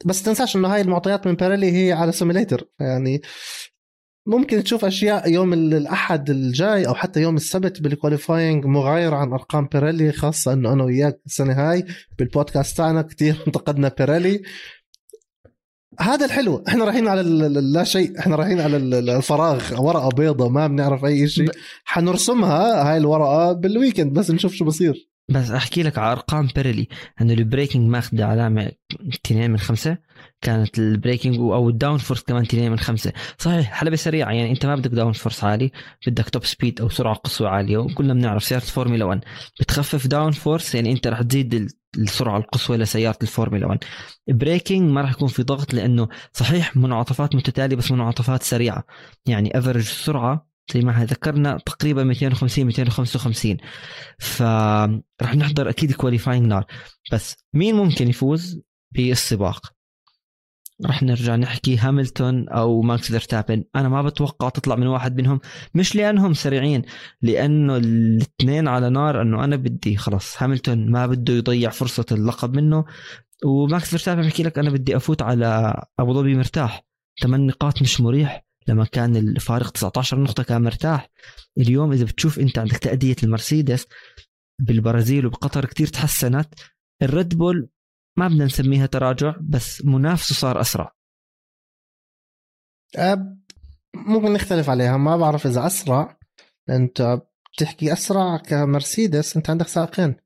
بس 0.04 0.22
تنساش 0.22 0.56
إنه 0.56 0.74
هاي 0.74 0.80
المعطيات 0.80 1.26
من 1.26 1.34
بيريلي 1.34 1.72
هي 1.72 1.92
على 1.92 2.12
simulator 2.12 2.68
يعني 2.80 3.22
ممكن 4.26 4.62
تشوف 4.62 4.84
أشياء 4.84 5.30
يوم 5.30 5.52
الأحد 5.52 6.30
الجاي 6.30 6.88
أو 6.88 6.94
حتى 6.94 7.20
يوم 7.20 7.36
السبت 7.36 7.80
بال 7.82 7.96
qualifying 7.96 8.66
مغايره 8.66 9.16
عن 9.16 9.32
أرقام 9.32 9.66
بيريلي 9.66 10.12
خاصة 10.12 10.52
إنه 10.52 10.72
أنا 10.72 10.84
وياك 10.84 11.20
السنة 11.26 11.52
هاي 11.52 11.84
بالبودكاست 12.18 12.76
تاعنا 12.76 13.02
كثير 13.02 13.42
انتقدنا 13.46 13.94
بيريلي 13.98 14.42
هذا 15.98 16.26
الحلو. 16.26 16.64
إحنا 16.68 16.84
رايحين 16.84 17.08
على 17.08 17.22
لا 17.60 17.84
شيء. 17.84 18.18
إحنا 18.18 18.36
رايحين 18.36 18.60
على 18.60 18.76
الفراغ. 18.76 19.82
ورقة 19.82 20.08
بيضة 20.08 20.48
ما 20.48 20.66
بنعرف 20.66 21.04
أي 21.04 21.28
شيء. 21.28 21.50
حنرسمها 21.84 22.90
هاي 22.90 22.96
الورقة 22.96 23.52
بال 23.52 23.65
weekend 23.65 24.12
بس 24.12 24.30
نشوف 24.30 24.54
شو 24.54 24.64
بصير. 24.64 25.10
بس 25.28 25.50
أحكي 25.50 25.82
لك 25.82 25.98
على 25.98 26.12
أرقام 26.12 26.48
بيريلي 26.54 26.88
إنه 27.20 27.32
ال 27.32 27.39
braking 27.39 27.88
ماخذ 27.88 28.22
علامه 28.22 28.70
2 29.26 29.50
من 29.50 29.58
5 29.58 29.98
كانت 30.40 30.78
ال 30.78 30.85
braking 30.85 31.36
أو 31.36 31.68
ال 31.68 31.98
downforce 31.98 32.22
كمان 32.22 32.42
2 32.42 32.70
من 32.70 32.78
5 32.78 33.12
صحيح 33.38 33.72
حلبة 33.72 33.96
سريعة. 33.96 34.32
يعني 34.32 34.50
أنت 34.50 34.66
ما 34.66 34.74
بدك 34.74 34.90
downforce 34.90 35.44
عالي. 35.44 35.70
بدك 36.06 36.28
top 36.28 36.44
speed 36.44 36.80
أو 36.80 36.88
سرعة 36.88 37.14
قصوى 37.14 37.48
عالية. 37.48 37.78
وكلنا 37.78 38.14
بنعرف 38.14 38.44
سيارة 38.44 38.64
فورمولا 38.64 39.04
1 39.04 39.20
بتخفف 39.60 40.06
downforce 40.06 40.74
يعني 40.74 40.92
أنت 40.92 41.06
رح 41.06 41.22
تزيد 41.22 41.68
السرعة 41.98 42.38
القصوى 42.38 42.76
لسياره 42.76 43.18
الفورمولا 43.22 43.66
1 43.66 43.78
braking 44.28 44.90
ما 44.90 45.00
راح 45.00 45.10
يكون 45.10 45.28
في 45.28 45.42
ضغط 45.42 45.74
لأنه 45.74 46.08
صحيح 46.32 46.76
منعطفات 46.76 47.34
متتالية 47.34 47.76
بس 47.76 47.90
منعطفات 47.90 48.42
سريعة. 48.42 48.84
يعني 49.26 49.58
average 49.58 49.76
السرعه 49.76 50.50
زي 50.74 50.80
ما 50.80 51.04
ذكرنا 51.04 51.58
تقريبا 51.66 52.04
250 52.04 52.66
255 52.66 53.56
فراح 54.18 55.34
نحضر 55.36 55.70
أكيد 55.70 55.92
qualifying 55.92 56.46
نار. 56.46 56.64
بس 57.12 57.36
مين 57.54 57.74
ممكن 57.74 58.08
يفوز 58.08 58.60
بالسباق؟ 58.92 59.79
راح 60.86 61.02
نرجع 61.02 61.36
نحكي 61.36 61.76
هاملتون 61.76 62.48
أو 62.48 62.82
ماكس 62.82 63.06
فيرستابن 63.12 63.64
أنا 63.76 63.88
ما 63.88 64.02
بتوقع 64.02 64.48
تطلع 64.48 64.76
من 64.76 64.86
واحد 64.86 65.20
منهم 65.20 65.40
مش 65.74 65.96
لأنهم 65.96 66.34
سريعين 66.34 66.82
لأنه 67.22 67.76
الاثنين 67.76 68.68
على 68.68 68.90
نار 68.90 69.22
إنه 69.22 69.44
أنا 69.44 69.56
بدي 69.56 69.96
خلص. 69.96 70.42
هاملتون 70.42 70.90
ما 70.90 71.06
بده 71.06 71.34
يضيع 71.34 71.70
فرصة 71.70 72.06
اللقب 72.12 72.56
منه 72.56 72.84
وماكس 73.44 73.90
فيرستابن 73.90 74.22
بحكي 74.22 74.42
لك 74.42 74.58
أنا 74.58 74.70
بدي 74.70 74.96
أفوت 74.96 75.22
على 75.22 75.80
أبو 75.98 76.14
ظبي 76.14 76.34
مرتاح. 76.34 76.84
ثمان 77.22 77.46
نقاط 77.46 77.82
مش 77.82 78.00
مريح 78.00 78.44
لما 78.68 78.84
كان 78.84 79.16
الفارق 79.16 79.70
19 79.70 80.20
نقطة 80.20 80.42
كان 80.42 80.62
مرتاح. 80.62 81.10
اليوم 81.58 81.92
إذا 81.92 82.04
بتشوف 82.04 82.38
أنت 82.38 82.58
عندك 82.58 82.76
تأدية 82.76 83.16
المرسيدس 83.22 83.86
بالبرازيل 84.60 85.26
وبقطر 85.26 85.64
كتير 85.64 85.86
تحسنت 85.86 86.54
الريد 87.02 87.38
بول 87.38 87.68
ما 88.16 88.28
بدنا 88.28 88.44
نسميها 88.44 88.86
تراجع 88.86 89.34
بس 89.40 89.84
منافسه 89.84 90.34
صار 90.34 90.60
أسرع. 90.60 90.92
ممكن 93.94 94.32
نختلف 94.32 94.70
عليها. 94.70 94.96
ما 94.96 95.16
بعرف 95.16 95.46
إذا 95.46 95.66
أسرع 95.66 96.16
أنت 96.70 97.20
بتحكي 97.54 97.92
أسرع 97.92 98.36
كمرسيدس 98.36 99.36
أنت 99.36 99.50
عندك 99.50 99.68
سائقين. 99.68 100.16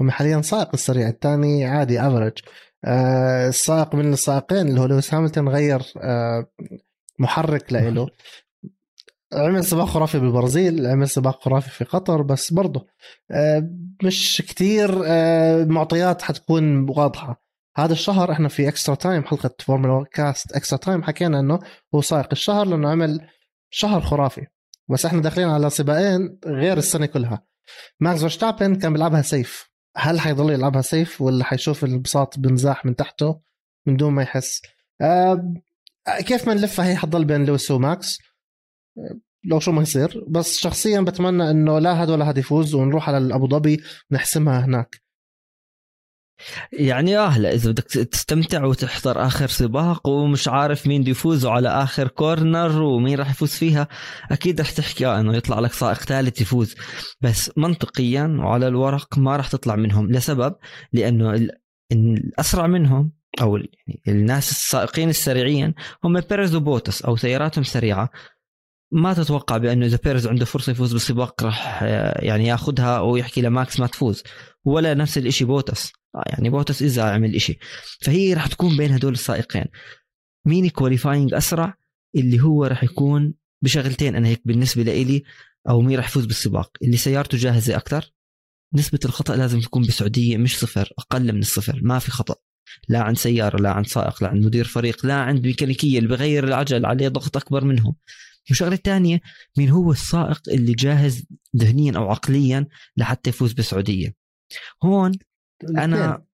هم 0.00 0.10
حاليا 0.10 0.42
سائق 0.42 0.68
السريع 0.74 1.08
الثاني 1.08 1.64
عادي 1.64 2.00
average 2.00 2.38
آه 2.84 3.48
السائق 3.48 3.94
من 3.94 4.12
السائقين 4.12 4.68
اللي 4.68 4.80
هو 4.80 4.86
لويس 4.86 5.14
هاملتون 5.14 5.48
غير 5.48 5.82
آه 5.96 6.46
محرك 7.18 7.72
له 7.72 8.06
عمل 9.32 9.64
سباق 9.64 9.86
خرافي 9.86 10.18
بالبرازيل 10.18 10.86
عمل 10.86 11.08
سباق 11.08 11.44
خرافي 11.44 11.70
في 11.70 11.84
قطر 11.84 12.22
بس 12.22 12.52
برضه 12.52 12.86
آه، 13.30 13.70
مش 14.02 14.42
كتير 14.48 15.02
آه، 15.06 15.64
معطيات 15.64 16.22
حتكون 16.22 16.88
واضحة. 16.90 17.42
هذا 17.76 17.92
الشهر 17.92 18.32
إحنا 18.32 18.48
في 18.48 18.68
extra 18.68 18.94
time 18.94 19.24
حلقة 19.24 19.50
فورمولا 19.58 20.06
كاست 20.12 20.52
extra 20.52 20.78
time 20.78 21.02
حكينا 21.02 21.40
إنه 21.40 21.58
هو 21.94 22.00
سائق 22.00 22.28
الشهر 22.32 22.66
لأنه 22.66 22.90
عمل 22.90 23.26
شهر 23.70 24.00
خرافي. 24.00 24.46
بس 24.88 25.06
إحنا 25.06 25.22
داخلين 25.22 25.48
على 25.48 25.70
سباقين 25.70 26.38
غير 26.46 26.78
السنة 26.78 27.06
كلها. 27.06 27.42
ماكس 28.00 28.20
فيرستابن 28.20 28.74
كان 28.74 28.92
بيلعبها 28.92 29.22
safe. 29.22 29.70
هل 29.96 30.20
حيضل 30.20 30.52
يلعبها 30.52 30.82
safe 30.82 31.20
ولا 31.20 31.44
حيشوف 31.44 31.84
البساط 31.84 32.38
بنزاح 32.38 32.84
من 32.84 32.96
تحته 32.96 33.40
من 33.86 33.96
دون 33.96 34.12
ما 34.12 34.22
يحس؟ 34.22 34.62
آه، 35.00 35.54
كيف 36.18 36.48
ما 36.48 36.54
نلفها 36.54 36.86
هي 36.86 36.96
حتضل 36.96 37.24
بين 37.24 37.44
لويس 37.44 37.70
وماكس؟ 37.70 38.18
لو 39.44 39.60
شو 39.60 39.72
ما 39.72 39.82
يصير. 39.82 40.24
بس 40.28 40.58
شخصيا 40.58 41.00
بتمنى 41.00 41.50
إنه 41.50 41.78
لا 41.78 42.02
هذا 42.02 42.12
ولا 42.12 42.30
هذا 42.30 42.38
يفوز 42.38 42.74
ونروح 42.74 43.08
على 43.08 43.34
أبو 43.34 43.48
ظبي 43.48 43.80
نحسمها 44.10 44.64
هناك. 44.64 45.00
يعني 46.72 47.18
آه 47.18 47.38
لا 47.38 47.54
إذا 47.54 47.70
بدك 47.70 47.84
تستمتع 47.84 48.64
وتحضر 48.64 49.26
آخر 49.26 49.46
سباق 49.46 50.08
ومش 50.08 50.48
عارف 50.48 50.86
مين 50.86 51.02
بده 51.02 51.10
يفوز 51.10 51.46
على 51.46 51.68
آخر 51.68 52.08
corner 52.08 52.82
ومين 52.82 53.18
راح 53.18 53.30
يفوز 53.30 53.50
فيها 53.50 53.88
أكيد 54.30 54.60
رح 54.60 54.70
تحكي 54.70 55.06
آه 55.06 55.20
إنه 55.20 55.36
يطلع 55.36 55.58
لك 55.58 55.72
سائق 55.72 55.98
ثالث 55.98 56.40
يفوز. 56.40 56.74
بس 57.20 57.50
منطقيا 57.56 58.36
وعلى 58.40 58.68
الورق 58.68 59.18
ما 59.18 59.36
راح 59.36 59.48
تطلع 59.48 59.76
منهم 59.76 60.12
لسبب 60.12 60.54
لأنه 60.92 61.48
الأسرع 61.92 62.66
منهم 62.66 63.12
أو 63.40 63.56
يعني 63.56 64.00
الناس 64.08 64.50
السائقين 64.50 65.08
السريعين 65.08 65.74
هم 66.04 66.20
بيريز 66.20 66.54
وبوتاس 66.54 67.02
أو 67.02 67.16
سياراتهم 67.16 67.64
سريعة. 67.64 68.10
ما 68.92 69.14
تتوقع 69.14 69.56
بانه 69.56 69.86
اذا 69.86 69.98
بيريز 70.04 70.26
عنده 70.26 70.44
فرصة 70.44 70.72
يفوز 70.72 70.92
بالسباق 70.92 71.42
راح 71.42 71.82
آه، 71.82 72.24
يعني 72.24 72.46
ياخذها 72.46 73.00
ويحكي 73.00 73.42
لماكس 73.42 73.80
ما 73.80 73.86
تفوز. 73.86 74.22
ولا 74.64 74.94
نفس 74.94 75.18
الشيء 75.18 75.46
بوتاس 75.46 75.92
يعني 76.26 76.50
بوتاس 76.50 76.82
اذا 76.82 77.02
عمل 77.02 77.40
شيء 77.40 77.58
فهي 78.00 78.34
راح 78.34 78.46
تكون 78.46 78.76
بين 78.76 78.92
هدول 78.92 79.12
السائقين. 79.12 79.64
مين 80.46 80.68
كواليفاينج 80.68 81.34
أسرع؟ 81.34 81.74
اللي 82.16 82.40
هو 82.40 82.64
راح 82.64 82.84
يكون 82.84 83.34
بشغلتين 83.62 84.16
أنا 84.16 84.28
هيك 84.28 84.42
بالنسبة 84.44 84.82
لي 84.82 85.22
أو 85.68 85.80
مين 85.80 85.96
راح 85.96 86.08
يفوز 86.08 86.26
بالسباق. 86.26 86.70
اللي 86.82 86.96
سيارته 86.96 87.38
جاهزة 87.38 87.76
أكثر 87.76 88.12
نسبة 88.74 88.98
الخطأ 89.04 89.36
لازم 89.36 89.60
تكون 89.60 89.82
بسعودية 89.82 90.36
مش 90.36 90.58
صفر 90.58 90.92
أقل 90.98 91.32
من 91.32 91.40
الصفر 91.40 91.80
ما 91.82 91.98
في 91.98 92.10
خطأ. 92.10 92.34
لا 92.88 93.02
عند 93.02 93.16
سيارة 93.16 93.62
لا 93.62 93.70
عند 93.70 93.86
سائق 93.86 94.22
لا 94.22 94.28
عند 94.28 94.46
مدير 94.46 94.64
فريق 94.64 95.06
لا 95.06 95.14
عند 95.14 95.46
ميكانيكية 95.46 95.98
اللي 95.98 96.08
بغير 96.08 96.44
العجل 96.44 96.86
عليه 96.86 97.08
ضغط 97.08 97.36
أكبر 97.36 97.64
منهم. 97.64 97.94
والشغلة 98.48 98.74
الثانية 98.74 99.20
مين 99.58 99.70
هو 99.70 99.92
السائق 99.92 100.40
اللي 100.48 100.72
جاهز 100.72 101.24
ذهنيا 101.56 101.92
أو 101.96 102.10
عقليا 102.10 102.66
لحتى 102.96 103.30
يفوز 103.30 103.52
بالسعودية 103.52 104.14
هون 104.84 105.18
أنا 105.68 106.24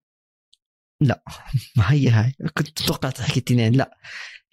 لا 1.01 1.23
ما 1.77 1.93
هي 1.93 2.09
هاي؟ 2.09 2.33
كنت 2.55 2.69
توقعت 2.69 3.17
تحكي 3.17 3.41
اثنين 3.41 3.73
لا. 3.73 3.99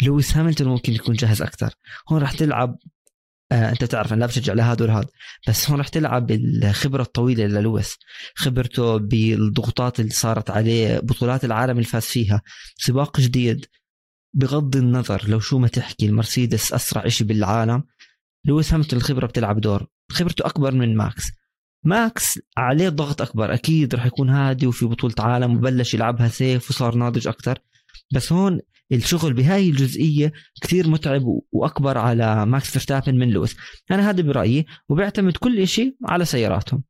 لويس 0.01 0.37
هاملتون 0.37 0.67
ممكن 0.67 0.93
يكون 0.93 1.15
جاهز 1.15 1.41
أكثر. 1.41 1.73
هون 2.09 2.21
راح 2.21 2.31
تلعب 2.31 2.77
آه 3.51 3.69
أنت 3.69 3.83
تعرف 3.83 4.13
أنا 4.13 4.19
لا 4.19 4.25
بشجع 4.25 4.53
لهذا 4.53 4.85
ولا 4.85 4.97
هذا 4.99 5.07
بس 5.47 5.69
هون 5.69 5.77
راح 5.79 5.87
تلعب 5.87 6.27
بالخبره 6.27 7.01
الطويلة 7.01 7.45
للويس. 7.45 7.97
خبرته 8.35 8.97
بالضغوطات 8.97 9.99
اللي 9.99 10.11
صارت 10.11 10.49
عليه 10.49 10.99
بطولات 10.99 11.45
العالم 11.45 11.71
اللي 11.71 11.83
فاز 11.83 12.05
فيها. 12.05 12.41
سباق 12.77 13.19
جديد 13.19 13.65
بغض 14.33 14.75
النظر 14.75 15.29
لو 15.29 15.39
شو 15.39 15.57
ما 15.57 15.67
تحكي 15.67 16.05
المرسيدس 16.05 16.73
أسرع 16.73 17.07
شيء 17.07 17.27
بالعالم. 17.27 17.83
لويس 18.45 18.73
هاملتون 18.73 18.99
الخبرة 18.99 19.27
بتلعب 19.27 19.61
دور. 19.61 19.87
خبرته 20.11 20.45
أكبر 20.45 20.73
من 20.73 20.97
ماكس. 20.97 21.31
ماكس 21.85 22.39
عليه 22.57 22.89
ضغط 22.89 23.21
أكبر. 23.21 23.53
أكيد 23.53 23.95
راح 23.95 24.05
يكون 24.05 24.29
هادي 24.29 24.67
وفي 24.67 24.85
بطولة 24.85 25.15
عالم 25.19 25.55
وبلش 25.55 25.93
يلعبها 25.93 26.27
safe 26.27 26.69
وصار 26.69 26.95
ناضج 26.95 27.27
أكثر. 27.27 27.59
بس 28.13 28.31
هون 28.31 28.59
الشغل 28.91 29.33
بهاي 29.33 29.69
الجزئية 29.69 30.33
كثير 30.61 30.89
متعب 30.89 31.21
وأكبر 31.51 31.97
على 31.97 32.45
ماكس 32.45 32.71
فيرستابن 32.71 33.19
من 33.19 33.29
لويس. 33.29 33.55
أنا 33.91 34.09
هذا 34.09 34.21
برأيي 34.21 34.65
وبيعتمد 34.89 35.37
كل 35.37 35.67
شيء 35.67 35.95
على 36.05 36.25
سياراتهم. 36.25 36.83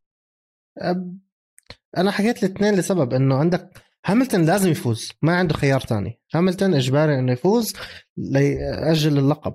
أنا 1.97 2.12
حكيت 2.12 2.43
الاثنين 2.43 2.75
لسبب 2.75 3.13
إنه 3.13 3.35
عندك 3.35 3.83
هاملتون 4.05 4.45
لازم 4.45 4.69
يفوز 4.72 5.12
ما 5.22 5.36
عنده 5.36 5.53
خيار 5.53 5.79
ثاني. 5.79 6.19
هاملتون 6.33 6.74
إجباري 6.74 7.19
إنه 7.19 7.31
يفوز 7.31 7.74
ليأجل 8.17 9.17
اللقب. 9.17 9.53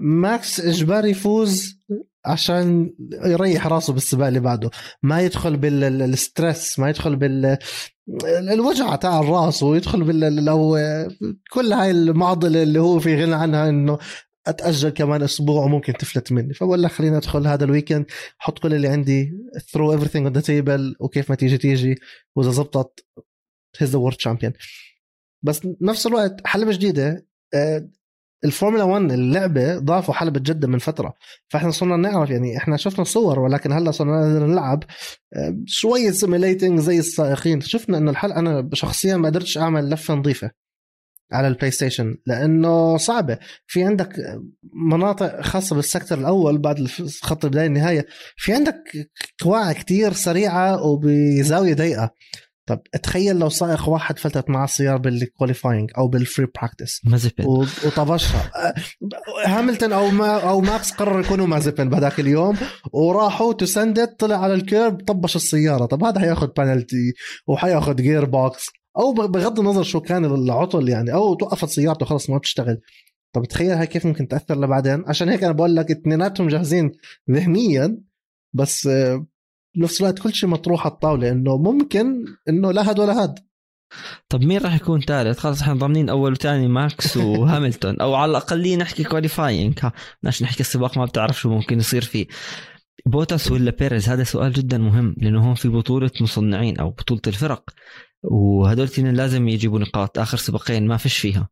ماكس 0.00 0.60
إجباري 0.60 1.10
يفوز 1.10 1.80
عشان 2.24 2.94
يريح 3.24 3.66
راسه 3.66 3.92
بالسباق 3.92 4.26
اللي 4.26 4.40
بعده. 4.40 4.70
ما 5.02 5.20
يدخل 5.20 5.56
بال 5.56 5.87
stress 5.87 6.78
ما 6.78 6.88
يدخل 6.88 7.16
بال 7.16 7.58
الوجع 8.52 8.96
تاع 8.96 9.20
الراس 9.20 9.62
ويدخل 9.62 10.04
بال 10.04 10.44
لو 10.44 10.78
كل 11.50 11.72
هاي 11.72 11.90
المعضلة 11.90 12.62
اللي 12.62 12.80
هو 12.80 12.98
في 12.98 13.22
غنى 13.22 13.34
عنها 13.34 13.68
إنه 13.68 13.98
أتأجل 14.46 14.88
كمان 14.88 15.22
أسبوع 15.22 15.64
وممكن 15.64 15.92
تفلت 15.92 16.32
مني. 16.32 16.54
فبقول 16.54 16.82
لك 16.82 16.90
خليني 16.90 17.16
أدخل 17.16 17.46
هذا 17.46 17.64
ال 17.64 17.69
weekend 17.69 18.06
أحط 18.40 18.58
كل 18.58 18.74
اللي 18.74 18.88
عندي 18.88 19.32
throw 19.72 19.98
everything 19.98 20.16
on 20.16 20.32
the 20.32 20.40
table 20.40 20.96
وكيف 21.00 21.30
ما 21.30 21.36
تيجي 21.36 21.58
تيجي 21.58 21.94
وإذا 22.36 22.50
زبطت 22.50 23.04
he's 23.78 23.90
the 23.90 23.98
world 23.98 24.16
champion 24.16 24.52
بس 25.42 25.60
نفس 25.80 26.06
الوقت 26.06 26.46
حلبة 26.46 26.72
جديدة 26.72 27.26
آه، 27.54 27.88
الفورمولا 28.44 28.84
1 28.84 29.12
اللعبة 29.12 29.78
ضافوا 29.78 30.14
حلبة 30.14 30.40
جدة 30.40 30.68
من 30.68 30.78
فترة. 30.78 31.14
فإحنا 31.48 31.70
صرنا 31.70 31.96
نعرف 31.96 32.30
يعني 32.30 32.56
إحنا 32.56 32.76
شفنا 32.76 33.04
صور 33.04 33.38
ولكن 33.38 33.72
هلأ 33.72 33.90
صرنا 33.90 34.46
نلعب 34.46 34.84
آه، 35.36 35.56
شوية 35.66 36.10
simulating 36.10 36.80
زي 36.80 36.98
السائقين. 36.98 37.60
شفنا 37.60 37.98
انه 37.98 38.10
الحلقة 38.10 38.38
أنا 38.38 38.70
شخصيا 38.72 39.16
ما 39.16 39.28
قدرتش 39.28 39.58
أعمل 39.58 39.90
لفة 39.90 40.14
نظيفة 40.14 40.50
على 41.32 41.48
البلاي 41.48 41.70
ستيشن 41.70 42.16
لأنه 42.26 42.96
صعبة. 42.96 43.38
في 43.66 43.84
عندك 43.84 44.40
مناطق 44.74 45.40
خاصة 45.40 45.76
بال 45.76 45.87
sector 45.87 46.18
الأول 46.18 46.58
بعد 46.58 46.88
خط 47.22 47.44
البداية 47.44 47.66
النهاية. 47.66 48.06
في 48.36 48.52
عندك 48.52 49.10
كواع 49.42 49.72
كتير 49.72 50.12
سريعة 50.12 50.82
وبزاوية 50.86 51.74
ضيقة. 51.74 52.10
طب 52.70 52.82
تخيل 53.02 53.38
لو 53.38 53.48
سائق 53.48 53.88
واحد 53.88 54.18
فلتت 54.18 54.50
معه 54.50 54.64
السيارة 54.64 54.96
بال 54.96 55.12
qualifying 55.12 55.90
أو 55.98 56.08
بال 56.08 56.21
free 56.21 56.46
practice 56.54 57.00
مازبن 57.04 57.44
وطبشها 57.46 58.50
هاملتون 59.46 59.92
أو 59.92 60.10
ما 60.10 60.50
أو 60.50 60.60
ماكس 60.60 60.92
قرر 60.92 61.20
يكونوا 61.20 61.46
مازبن 61.46 61.88
بهذاك 61.88 62.20
اليوم 62.20 62.56
وراحوا 62.92 63.52
ع 63.52 63.66
السند 63.66 64.20
طلع 64.20 64.36
على 64.36 64.54
ال 64.54 64.63
kerb 64.63 65.00
طبش 65.00 65.36
السيارة. 65.36 65.86
طب 65.86 66.04
هذا 66.04 66.20
حياخذ 66.20 66.48
بنالتي 66.56 67.12
وحياخذ 67.46 67.96
gearbox 67.96 68.66
أو 68.98 69.12
بغض 69.12 69.60
النظر 69.60 69.82
شو 69.82 70.00
كان 70.00 70.24
العطل 70.24 70.88
يعني 70.88 71.12
أو 71.12 71.34
توقفت 71.34 71.68
سيارته 71.68 72.06
خلص 72.06 72.30
ما 72.30 72.38
بتشتغل. 72.38 72.80
طب 73.32 73.44
تخيل 73.44 73.70
هاي 73.70 73.86
كيف 73.86 74.06
ممكن 74.06 74.28
تأثر 74.28 74.60
لبعدين؟ 74.60 75.04
عشان 75.06 75.28
هيك 75.28 75.44
أنا 75.44 75.52
بقول 75.52 75.76
لك 75.76 75.90
اثنيناتهم 75.90 76.48
جاهزين 76.48 76.92
ذهنيا 77.30 77.98
بس 78.52 78.88
بنفس 79.76 80.00
الوقت 80.00 80.18
كل 80.18 80.34
شيء 80.34 80.48
مطروح 80.48 80.86
على 80.86 80.92
الطاولة 80.92 81.30
إنه 81.30 81.56
ممكن 81.56 82.24
إنه 82.48 82.72
لا 82.72 82.90
هاد 82.90 82.98
ولا 82.98 83.22
هاد. 83.22 83.38
طب 84.28 84.40
مين 84.40 84.60
راح 84.60 84.74
يكون 84.74 85.00
ثالث؟ 85.00 85.38
خلاص 85.38 85.62
إحنا 85.62 85.74
ضامنين 85.74 86.08
أول 86.08 86.32
وثاني 86.32 86.68
ماكس 86.68 87.16
وهاملتون. 87.26 88.00
أو 88.00 88.14
على 88.14 88.30
الأقل 88.30 88.78
نحكي 88.78 89.04
qualifying 89.04 89.78
ماشي 90.22 90.44
نحكي 90.44 90.60
السباق 90.60 90.98
ما 90.98 91.04
بتعرف 91.04 91.40
شو 91.40 91.50
ممكن 91.50 91.78
يصير 91.78 92.02
فيه. 92.02 92.26
بوتاس 93.06 93.50
ولا 93.50 93.70
بيريز؟ 93.70 94.08
هذا 94.08 94.24
سؤال 94.24 94.52
جدا 94.52 94.78
مهم 94.78 95.14
لأنه 95.18 95.46
هون 95.46 95.54
في 95.54 95.68
بطولة 95.68 96.10
مصنعين 96.20 96.78
أو 96.78 96.90
بطولة 96.90 97.22
الفرق. 97.26 97.70
وهدول 98.22 98.84
الاثنين 98.84 99.14
لازم 99.14 99.48
يجيبوا 99.48 99.78
نقاط 99.78 100.18
آخر 100.18 100.36
سباقين 100.36 100.86
ما 100.86 100.96
فيش 100.96 101.18
فيها. 101.18 101.48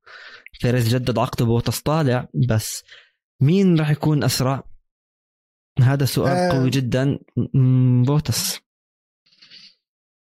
بيريز 0.63 0.95
جدد 0.95 1.19
عقده 1.19 1.45
بوتاس 1.45 1.83
طالع 1.83 2.29
بس 2.49 2.85
مين 3.41 3.79
راح 3.79 3.91
يكون 3.91 4.25
أسرع؟ 4.25 4.63
هذا 5.81 6.05
سؤال 6.05 6.37
آه 6.37 6.51
قوي 6.53 6.71
جدا. 6.71 7.19
بوتاس. 8.07 8.59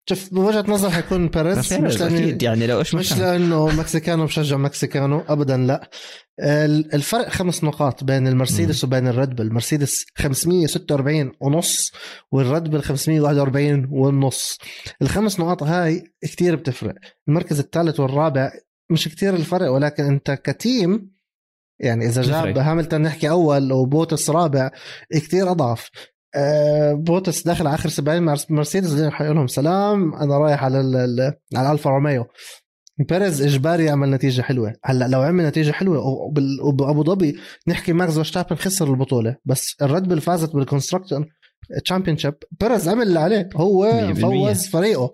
شوف 0.08 0.34
بوجهة 0.34 0.64
نظري 0.68 0.90
حيكون 0.90 1.28
بيريز 1.28 1.58
مش 1.74 2.00
لأنه 2.00 2.18
أكيد 2.18 2.42
يعني 2.42 2.66
لو 2.66 2.78
إيش 2.78 2.94
مش 2.94 3.18
لأنه 3.18 3.66
مكسيكانو 3.66 4.24
بشجع 4.24 4.56
مكسيكانو 4.56 5.24
ابدا 5.28 5.56
لا. 5.56 5.90
الفرق 6.94 7.28
خمس 7.28 7.64
نقاط 7.64 8.04
بين 8.04 8.26
المرسيدس 8.28 8.84
م. 8.84 8.86
وبين 8.88 9.08
الريد 9.08 9.36
بل 9.36 9.46
المرسيدس 9.46 10.06
546 10.16 11.32
ونص 11.40 11.92
والريد 12.32 12.62
بل 12.62 12.82
541 12.82 13.88
والنص 13.90 14.58
الخمس 15.02 15.40
نقاط 15.40 15.62
هاي 15.62 16.04
كثير 16.22 16.56
بتفرق. 16.56 16.94
المركز 17.28 17.58
الثالث 17.58 18.00
والرابع 18.00 18.52
مش 18.90 19.08
كثير 19.08 19.34
الفرق 19.34 19.70
ولكن 19.70 20.04
أنت 20.04 20.30
ك 20.30 20.47
team 20.47 21.15
يعني 21.80 22.06
إذا 22.06 22.22
جاب 22.22 22.58
هاملتون 22.58 23.02
نحكي 23.02 23.30
أول 23.30 23.72
وبوتاس 23.72 24.30
رابع 24.30 24.70
كثير 25.12 25.50
اضعف 25.50 25.90
آه، 26.34 26.92
بوتس 26.92 27.42
داخل 27.42 27.66
آخر 27.66 27.88
70 27.88 28.36
مرسيدس 28.50 29.02
حيقول 29.12 29.36
لهم 29.36 29.46
سلام. 29.46 30.14
أنا 30.14 30.38
رايح 30.38 30.64
على 30.64 30.78
على 31.54 31.72
ألفا 31.72 31.90
روميو. 31.90 32.26
بيريز 32.98 33.42
إجباري 33.42 33.84
يعمل 33.84 34.10
نتيجة 34.10 34.42
حلوة. 34.42 34.72
هلأ 34.84 35.08
لو 35.08 35.22
عمل 35.22 35.46
نتيجة 35.46 35.72
حلوة 35.72 35.98
وبأبو 36.62 37.04
ظبي 37.04 37.36
نحكي 37.68 37.92
ماكس 37.92 38.12
فيرستابن 38.14 38.56
خسر 38.56 38.90
البطولة. 38.90 39.36
بس 39.44 39.76
الريد 39.82 40.02
بل 40.02 40.20
فازت 40.20 40.54
بال 40.54 41.24
constructor 41.84 42.16
championship 42.18 42.34
بيريز 42.60 42.88
عمل 42.88 43.02
اللي 43.02 43.20
عليه. 43.20 43.48
هو 43.56 43.84
فوز 44.14 44.66
فريقه. 44.66 45.12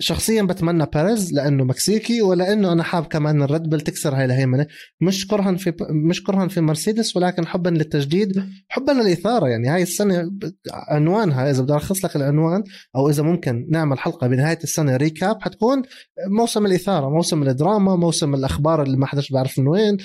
شخصيا 0.00 0.42
بتمنى 0.42 0.86
بيريز 0.94 1.32
لأنه 1.32 1.64
مكسيكي 1.64 2.22
ولأنه 2.22 2.72
أنا 2.72 2.82
حاب 2.82 3.06
كمان 3.06 3.42
الريد 3.42 3.62
بل 3.62 3.80
تكسر 3.80 4.14
هاي 4.14 4.24
الهيمنة. 4.24 4.66
مش 5.00 5.26
كرها 5.26 5.56
في 5.56 5.72
مش 5.90 6.22
كرها 6.24 6.48
في 6.48 6.60
مرسيدس 6.60 7.16
ولكن 7.16 7.46
حبا 7.46 7.68
للتجديد 7.68 8.44
حبا 8.68 8.92
للإثارة. 8.92 9.48
يعني 9.48 9.68
هاي 9.68 9.82
السنة 9.82 10.30
عنوانها 10.72 11.50
إذا 11.50 11.62
بدي 11.62 11.74
الخص 11.74 12.04
لك 12.04 12.16
العنوان 12.16 12.62
أو 12.96 13.10
إذا 13.10 13.22
ممكن 13.22 13.66
نعمل 13.70 13.98
حلقة 13.98 14.26
بنهاية 14.26 14.58
السنة 14.64 14.96
recap 14.96 15.42
حتكون 15.42 15.82
موسم 16.28 16.66
الإثارة 16.66 17.10
موسم 17.10 17.42
الدراما 17.42 17.96
موسم 17.96 18.34
الأخبار 18.34 18.82
اللي 18.82 18.96
ما 18.96 19.06
حدش 19.06 19.30
بيعرف 19.30 19.58
من 19.58 19.68
وين 19.68 19.96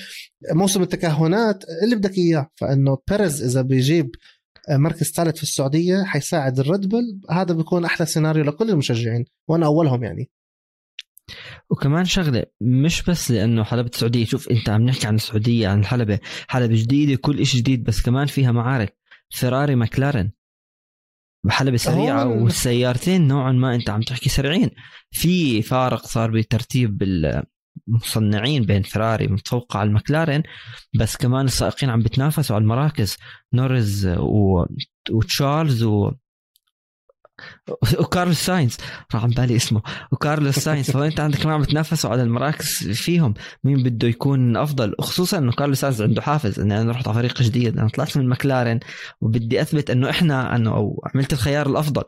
موسم 0.51 0.81
التكهنات 0.81 1.63
اللي 1.83 1.95
بدك 1.95 2.17
إياه. 2.17 2.47
فإنه 2.55 2.97
بيريز 3.09 3.43
إذا 3.43 3.61
بيجيب 3.61 4.11
مركز 4.69 5.11
ثالث 5.11 5.37
في 5.37 5.43
السعودية 5.43 6.03
حيساعد 6.03 6.59
الريد 6.59 6.89
بل 6.89 7.21
هذا 7.31 7.53
بيكون 7.53 7.85
أحلى 7.85 8.05
سيناريو 8.05 8.43
لكل 8.43 8.69
المشجعين 8.69 9.25
وأنا 9.47 9.65
أولهم 9.65 10.03
يعني. 10.03 10.29
وكمان 11.69 12.05
شغلة 12.05 12.43
مش 12.61 13.03
بس 13.03 13.31
لأنه 13.31 13.63
حلبة 13.63 13.89
السعودية 13.93 14.25
شوف 14.25 14.49
أنت 14.49 14.69
عم 14.69 14.81
نحكي 14.81 15.07
عن 15.07 15.15
السعودية 15.15 15.67
عن 15.67 15.79
الحلبة 15.79 16.19
حلبة 16.47 16.75
جديدة 16.75 17.15
كل 17.15 17.45
شيء 17.45 17.61
جديد 17.61 17.83
بس 17.83 18.01
كمان 18.01 18.27
فيها 18.27 18.51
معارك. 18.51 18.97
فيراري 19.29 19.75
ماكلارن 19.75 20.31
حلبة 21.49 21.77
سريعة 21.77 22.27
والسيارتين 22.27 23.27
نوعا 23.27 23.51
ما 23.51 23.75
أنت 23.75 23.89
عم 23.89 24.01
تحكي 24.01 24.29
سريعين. 24.29 24.69
في 25.11 25.61
فارق 25.61 26.05
صار 26.05 26.31
بترتيب 26.31 27.03
المصنعين 27.87 28.63
بين 28.63 28.81
فيراري 28.81 29.27
متفوقة 29.27 29.79
على 29.79 29.87
المكلارين 29.87 30.43
بس 30.99 31.17
كمان 31.17 31.45
السائقين 31.45 31.89
عم 31.89 31.99
بتنافسوا 31.99 32.55
على 32.55 32.63
المراكز. 32.63 33.17
نورز 33.53 34.07
و... 34.07 34.65
وتشارلز 35.11 35.83
و 35.83 36.11
وكارلوس 37.99 38.37
ساينز. 38.37 38.77
راح 39.13 39.23
عن 39.23 39.29
بالي 39.29 39.55
اسمه. 39.55 39.81
وكارلوس 40.11 40.55
ساينز. 40.55 40.91
فانت 40.91 41.19
عندك 41.19 41.39
كمان 41.39 41.55
عم 41.55 41.61
بتنافسوا 41.61 42.09
على 42.09 42.23
المراكز 42.23 42.91
فيهم. 42.91 43.33
مين 43.63 43.83
بده 43.83 44.07
يكون 44.07 44.57
أفضل؟ 44.57 44.95
خصوصا 44.99 45.37
إنه 45.37 45.51
كارلوس 45.51 45.79
ساينز 45.79 46.01
عنده 46.01 46.21
حافز. 46.21 46.59
إني 46.59 46.81
أنا 46.81 46.91
رحت 46.91 47.07
على 47.07 47.15
فريق 47.15 47.41
جديد. 47.41 47.77
أنا 47.77 47.89
طلعت 47.89 48.17
من 48.17 48.29
مكلارين 48.29 48.79
وبدي 49.21 49.61
أثبت 49.61 49.89
إنه 49.89 50.09
إحنا 50.09 50.55
أنه 50.55 50.75
أو 50.75 51.03
عملت 51.13 51.33
الخيار 51.33 51.69
الأفضل. 51.69 52.03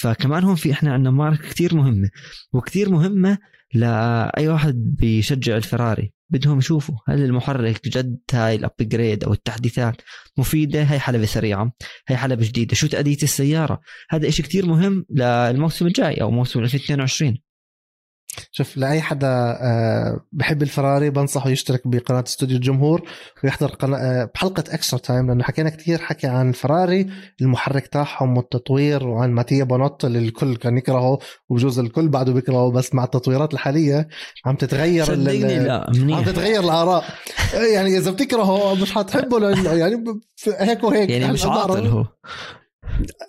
فكمان 0.00 0.44
هون 0.44 0.54
في 0.54 0.72
إحنا 0.72 0.92
عندنا 0.92 1.10
معركه 1.10 1.48
كثير 1.48 1.74
مهمة. 1.74 2.10
وكثير 2.52 2.90
مهمة 2.90 3.38
لاي 3.74 4.48
واحد 4.48 4.74
بيشجع 4.98 5.56
الفراري 5.56 6.12
بدهم 6.30 6.58
يشوفوا 6.58 6.96
هل 7.08 7.24
المحرك 7.24 7.88
جد 7.88 8.18
هاي 8.32 8.54
ال 8.54 8.63
upgrade 8.63 9.24
أو 9.24 9.32
التحديثات 9.32 10.02
مفيدة؟ 10.38 10.82
هاي 10.82 10.98
حلبة 10.98 11.26
سريعة 11.26 11.72
هاي 12.08 12.16
حلبة 12.16 12.46
جديدة. 12.46 12.74
شو 12.74 12.86
تأدية 12.86 13.22
السيارة؟ 13.22 13.80
هذا 14.10 14.28
إشي 14.28 14.42
كتير 14.42 14.66
مهم 14.66 15.06
للموسم 15.10 15.86
الجاي 15.86 16.22
أو 16.22 16.30
موسم 16.30 16.60
2022 16.60 17.38
شوف 18.52 18.76
لأي 18.76 19.00
حدا 19.00 19.28
آه، 19.60 20.20
بحب 20.32 20.62
الفراري 20.62 21.10
بنصحه 21.10 21.50
يشترك 21.50 21.82
بقناة 21.84 22.24
استوديو 22.26 22.56
الجمهور 22.56 23.02
ويحضر 23.44 23.68
قناة 23.68 23.98
آه، 23.98 24.30
بحلقة 24.34 24.64
Extra 24.68 24.98
Time 24.98 25.26
لأنه 25.26 25.44
حكينا 25.44 25.70
كثير 25.70 25.98
حكي 25.98 26.26
عن 26.26 26.48
الفراري 26.48 27.06
المحرك 27.40 27.86
تاعهم 27.86 28.36
والتطوير 28.36 29.06
وعن 29.06 29.30
ماتيا 29.30 29.64
بينوتو 29.64 30.04
اللي 30.04 30.18
الكل 30.18 30.56
كان 30.56 30.78
يكرهه 30.78 31.18
وبجوز 31.48 31.78
الكل 31.78 32.08
بعده 32.08 32.32
بيكرهه 32.32 32.70
بس 32.70 32.94
مع 32.94 33.04
التطويرات 33.04 33.54
الحالية 33.54 34.08
عم 34.46 34.56
تتغير 34.56 35.04
صدقني 35.04 35.58
لا 35.58 35.86
عم 35.88 36.00
منيح 36.00 36.26
تتغير 36.26 36.64
الآراء. 36.64 37.04
يعني 37.74 37.98
إذا 37.98 38.10
بتكرهه 38.10 38.74
مش 38.74 38.92
حتحبه 38.92 39.40
لأنه 39.40 39.72
يعني 39.72 40.04
هيك 40.58 40.84
وهيك. 40.84 41.10
يعني 41.10 41.32
مش 41.32 41.44
عاطل 41.46 41.86
هو. 41.86 42.04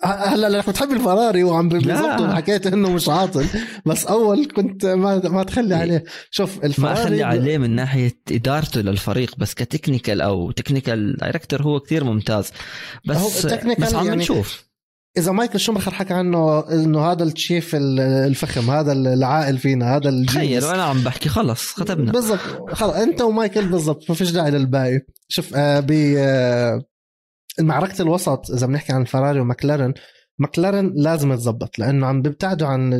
هلا 0.04 0.48
لأنك 0.48 0.68
بتحب 0.68 0.92
الفراري 0.92 1.44
وعم 1.44 1.68
بيظبطوا 1.68 2.34
حكيت 2.34 2.66
إنه 2.66 2.90
مش 2.90 3.08
عاطل. 3.08 3.46
بس 3.86 4.06
أول 4.06 4.48
كنت 4.56 4.86
ما 4.86 5.28
ما 5.28 5.42
تخلي 5.42 5.74
عليه. 5.74 6.04
شوف 6.30 6.58
ما 6.58 6.64
الفراري 6.64 7.02
أخلي 7.02 7.22
عليه 7.22 7.58
من 7.58 7.70
ناحية 7.70 8.20
إدارته 8.32 8.80
للفريق 8.80 9.36
بس 9.38 9.54
ك 9.54 9.61
technical 9.61 10.20
أو 10.20 10.50
technical 10.50 11.16
director 11.16 11.62
هو 11.62 11.80
كثير 11.80 12.04
ممتاز. 12.04 12.50
بس 13.04 13.46
بس 13.78 13.94
عم 13.94 14.06
يعني 14.06 14.16
نشوف. 14.16 14.70
إذا 15.18 15.32
مايكل 15.32 15.60
شومخر 15.60 15.94
حكى 15.94 16.14
عنه 16.14 16.60
إنه 16.72 17.12
هذا 17.12 17.24
الشيف 17.24 17.70
الفخم 17.74 18.70
هذا 18.70 18.92
العائل 18.92 19.58
فينا 19.58 19.96
هذا 19.96 19.98
تخيل 20.00 20.14
الجينيس 20.14 20.64
وأنا 20.64 20.82
عم 20.82 21.00
بحكي 21.00 21.28
خلص 21.28 21.72
ختمنا. 21.72 22.12
بالضبط. 22.12 22.40
خلص 22.72 22.94
أنت 22.94 23.20
ومايكل 23.20 23.66
بالضبط 23.66 24.04
ما 24.08 24.14
فيش 24.14 24.30
داعي 24.30 24.50
للباقي. 24.50 25.00
شوف 25.28 25.54
آه 25.54 25.80
ب 25.80 26.14
آه 26.18 26.82
معركه 27.60 28.02
الوسط 28.02 28.50
إذا 28.50 28.66
بنحكي 28.66 28.92
عن 28.92 29.04
فراري 29.04 29.40
ومكلارن 29.40 29.94
مكلارن 30.38 30.92
لازم 30.96 31.34
تزبط 31.34 31.78
لأنه 31.78 32.06
عم 32.06 32.22
بيبتعدوا 32.22 32.68
عن 32.68 32.92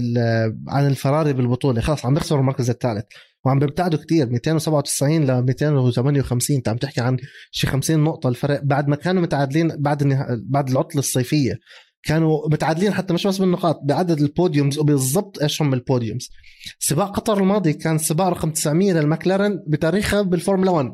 عن 0.68 0.86
الفراري 0.86 1.32
بالبطولة 1.32 1.80
خلاص 1.80 2.06
عم 2.06 2.14
بيخسروا 2.14 2.40
المركز 2.40 2.70
الثالث 2.70 3.04
وعم 3.44 3.58
بيبتعدوا 3.58 3.98
كتير 3.98 4.30
297 4.30 5.24
ل 5.24 5.42
258 5.42 6.56
انت 6.56 6.68
عم 6.68 6.76
تحكي 6.76 7.00
عن 7.00 7.16
شي 7.50 7.66
50 7.66 8.00
نقطة 8.04 8.28
الفرق 8.28 8.60
بعد 8.62 8.88
ما 8.88 8.96
كانوا 8.96 9.22
متعادلين 9.22 9.68
بعد. 9.68 10.26
بعد 10.48 10.70
العطلة 10.70 10.98
الصيفية 10.98 11.54
كانوا 12.02 12.48
متعادلين 12.48 12.92
حتى 12.92 13.14
مش 13.14 13.26
بس 13.26 13.38
بالنقاط 13.38 13.80
بعدد 13.84 14.20
ال 14.20 14.28
podiums 14.28 14.78
وبالضبط 14.78 15.42
إيش 15.42 15.62
هم 15.62 15.74
ال 15.74 15.81
podiums. 15.81 16.30
سباق 16.78 17.16
قطر 17.16 17.38
الماضي 17.40 17.72
كان 17.72 17.98
سباق 17.98 18.28
رقم 18.28 18.50
900 18.50 18.92
للمكلارن 18.92 19.64
بتاريخها 19.66 20.22
بالفورمولا 20.22 20.70
1 20.70 20.86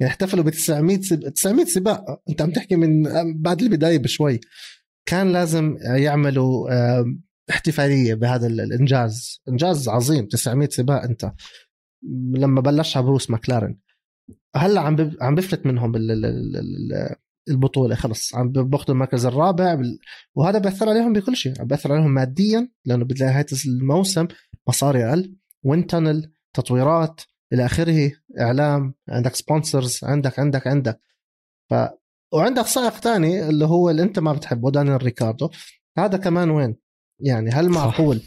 يعني 0.00 0.12
احتفلوا 0.12 0.44
ب 0.44 0.50
900 0.50 1.00
سب... 1.00 1.20
900 1.28 1.64
سباق. 1.64 2.04
أنت 2.28 2.42
عم 2.42 2.50
تحكي 2.50 2.76
من 2.76 3.02
بعد 3.42 3.62
البداية 3.62 3.98
بشوي. 3.98 4.40
كان 5.06 5.32
لازم 5.32 5.76
يعملوا 5.96 6.68
احتفالية 7.50 8.14
بهذا 8.14 8.46
ال- 8.46 8.60
الإنجاز. 8.60 9.42
إنجاز 9.48 9.88
عظيم 9.88 10.26
900 10.26 10.68
سباق 10.68 11.02
أنت. 11.02 11.32
لما 12.36 12.60
بلشها 12.60 13.00
بروس 13.00 13.30
ماكلارن 13.30 13.76
هلأ 14.56 14.80
عم 14.80 15.16
عم 15.20 15.34
بفلت 15.34 15.66
منهم 15.66 15.96
ال- 15.96 16.10
ال- 16.10 16.24
ال- 16.56 17.14
البطولة 17.48 17.94
خلص. 17.94 18.34
عم 18.34 18.52
باخذوا 18.52 18.94
المركز 18.94 19.26
الرابع 19.26 19.82
وهذا 20.34 20.58
بياثر 20.58 20.88
عليهم 20.88 21.12
بكل 21.12 21.36
شيء. 21.36 21.60
عم 21.60 21.66
بياثر 21.66 21.92
عليهم 21.92 22.10
ماديا 22.10 22.68
لأنه 22.84 23.04
بنهايه 23.04 23.46
الموسم 23.66 24.26
مصاري 24.68 25.08
أقل 25.08 25.34
وين 25.64 25.86
تانل 25.86 26.32
تطويرات 26.54 27.20
إلى 27.52 27.64
آخره 27.64 28.12
إعلام 28.40 28.94
عندك 29.08 29.34
sponsors 29.34 30.00
عندك 30.04 30.38
عندك 30.38 30.66
عندك. 30.66 31.00
ف 31.70 31.74
وعندك 32.32 32.66
سائق 32.66 32.98
تاني 32.98 33.48
اللي 33.48 33.64
هو 33.64 33.90
اللي 33.90 34.02
أنت 34.02 34.18
ما 34.18 34.32
بتحبه 34.32 34.70
دانيال 34.70 35.02
ريكاردو. 35.02 35.50
هذا 35.98 36.18
كمان 36.18 36.50
وين؟ 36.50 36.76
يعني 37.20 37.50
هل. 37.50 37.68
معقول 37.70 38.22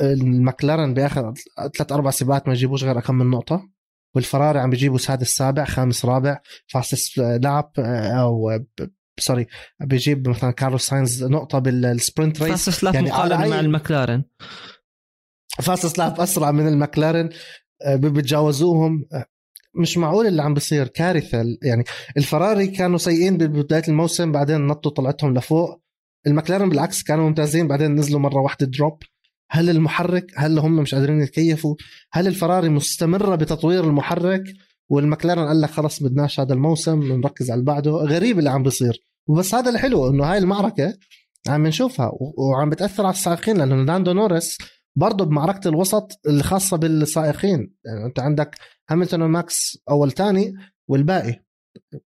المكلارن 0.00 0.94
باخر 0.94 1.34
ثلاث 1.76 1.92
أربع 1.92 2.10
سباقات 2.10 2.46
ما 2.46 2.52
يجيبوش 2.52 2.84
غير 2.84 3.00
كم 3.00 3.14
من 3.14 3.30
نقطة؟ 3.30 3.68
والفراري 4.14 4.58
عم 4.58 4.70
بيجيبوا 4.70 4.98
سادس 4.98 5.28
سابع 5.34 5.64
خامس 5.64 6.04
رابع 6.04 6.38
fastest 6.68 7.18
lap 7.18 7.72
أو 7.78 8.58
ب- 8.80 8.88
sorry 9.20 9.46
بيجيب 9.80 10.28
مثلا 10.28 10.50
كارلوس 10.50 10.86
ساينز 10.86 11.24
نقطة 11.24 11.58
بال 11.58 11.79
sprint 11.79 12.42
race. 12.42 12.50
fastest 12.52 12.70
lap 12.70 12.94
يعني 12.94 13.08
مقارنة 13.08 13.36
مع 13.48 13.56
أي- 13.56 13.60
المكلارن. 13.60 14.24
fastest 15.62 15.98
lap 15.98 16.20
أسرع 16.20 16.50
من 16.50 16.68
المكلارن 16.68 17.30
آه، 17.84 17.96
بتجاوزوهم. 17.96 19.04
آه، 19.12 19.24
مش 19.74 19.98
معقول 19.98 20.26
اللي 20.26 20.42
عم 20.42 20.54
بيصير 20.54 20.88
كارثة. 20.88 21.44
يعني 21.62 21.84
الفراري 22.16 22.66
كانوا 22.66 22.98
سيئين 22.98 23.36
ببداية 23.36 23.82
الموسم 23.88 24.32
بعدين 24.32 24.66
نطوا 24.66 24.90
طلعتهم 24.90 25.34
لفوق. 25.34 25.80
المكلارن 26.26 26.68
بالعكس 26.68 27.02
كانوا 27.02 27.28
ممتازين 27.28 27.68
بعدين 27.68 27.94
نزلوا 27.94 28.20
مرة 28.20 28.40
واحدة 28.40 28.66
drop 28.66 29.02
هل 29.50 29.70
المحرك 29.70 30.26
هل 30.36 30.58
هم 30.58 30.76
مش 30.76 30.94
قادرين 30.94 31.20
يتكيفوا؟ 31.20 31.74
هل 32.12 32.26
الفراري 32.26 32.68
مستمرة 32.68 33.34
بتطوير 33.34 33.84
المحرك؟ 33.84 34.42
والمكلارن 34.88 35.46
قال 35.46 35.60
لك 35.60 35.70
خلص 35.70 36.02
بدناش 36.02 36.40
هذا 36.40 36.54
الموسم 36.54 37.12
نركز 37.12 37.50
على 37.50 37.58
اللي 37.58 37.72
بعده. 37.72 37.90
غريب 37.90 38.38
اللي 38.38 38.50
عم 38.50 38.62
بيصير. 38.62 39.00
وبس 39.26 39.54
هذا 39.54 39.70
الحلو 39.70 40.10
إنه 40.10 40.24
هاي 40.24 40.38
المعركة 40.38 40.98
عم 41.48 41.66
نشوفها 41.66 42.12
وعم 42.38 42.70
بتأثر 42.70 43.06
على 43.06 43.14
السائقين 43.14 43.56
لأنه 43.58 43.84
لاندو 43.84 44.12
نوريس 44.12 44.58
برضه 44.96 45.24
بمعركة 45.24 45.68
الوسط 45.68 46.20
الخاصة 46.26 46.76
بالسائقين. 46.76 47.74
يعني 47.84 48.04
أنت 48.06 48.20
عندك 48.20 48.56
هاميلتون 48.92 49.14
وماكس 49.14 49.78
أول 49.90 50.12
ثاني 50.12 50.54
والباقي. 50.88 51.44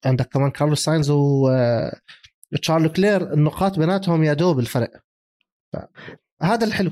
عندك 0.04 0.28
كمان 0.28 0.50
كارلوس 0.50 0.84
ساينز 0.84 1.10
وتشارل 1.10 2.88
لوكلير 2.92 3.32
النقاط 3.32 3.78
بيناتهم 3.78 4.24
يا 4.24 4.32
دوب 4.32 4.58
الفرق. 4.58 4.90
هذا 6.42 6.66
الحلو. 6.66 6.90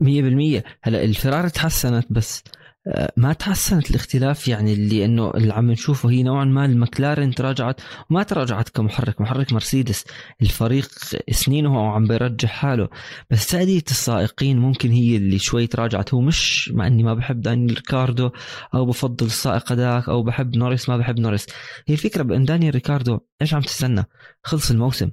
100% 0.00 0.62
هلا 0.82 1.04
الفراري 1.04 1.50
تحسنت 1.50 2.06
بس 2.10 2.42
آه، 2.86 3.12
ما 3.16 3.32
تحسنت 3.32 3.90
الاختلاف 3.90 4.48
يعني 4.48 4.72
اللي 4.72 5.04
إنه 5.04 5.30
اللي 5.30 5.54
عم 5.54 5.70
نشوفه. 5.70 6.10
هي 6.10 6.22
نوعا 6.22 6.44
ما 6.44 6.64
المكلارن 6.64 7.34
تراجعت 7.34 7.80
وما 8.10 8.22
تراجعت 8.22 8.68
كمحرك. 8.68 9.20
محرك 9.20 9.52
مرسيدس 9.52 10.04
الفريق 10.42 10.88
سنين 11.30 11.76
هو 11.76 11.86
عم 11.86 12.06
بيرجح 12.06 12.50
حاله. 12.50 12.88
بس 13.30 13.46
تأدية 13.46 13.82
السائقين 13.90 14.58
ممكن 14.58 14.90
هي 14.90 15.16
اللي 15.16 15.38
شوي 15.38 15.66
تراجعت. 15.66 16.14
هو 16.14 16.20
مش 16.20 16.70
مع 16.74 16.86
إني 16.86 17.02
ما 17.02 17.14
بحب 17.14 17.40
دانيال 17.40 17.74
ريكاردو 17.74 18.30
أو 18.74 18.86
بفضل 18.86 19.26
السائق 19.26 19.72
هذاك 19.72 20.08
أو 20.08 20.22
بحب 20.22 20.56
نوريس 20.56 20.88
ما 20.88 20.96
بحب 20.96 21.20
نوريس. 21.20 21.46
هي 21.86 21.94
الفكرة 21.94 22.22
بإن 22.22 22.44
دانيال 22.44 22.74
ريكاردو 22.74 23.20
إيش 23.42 23.54
عم 23.54 23.62
تستنى؟ 23.62 24.04
خلص 24.42 24.70
الموسم. 24.70 25.10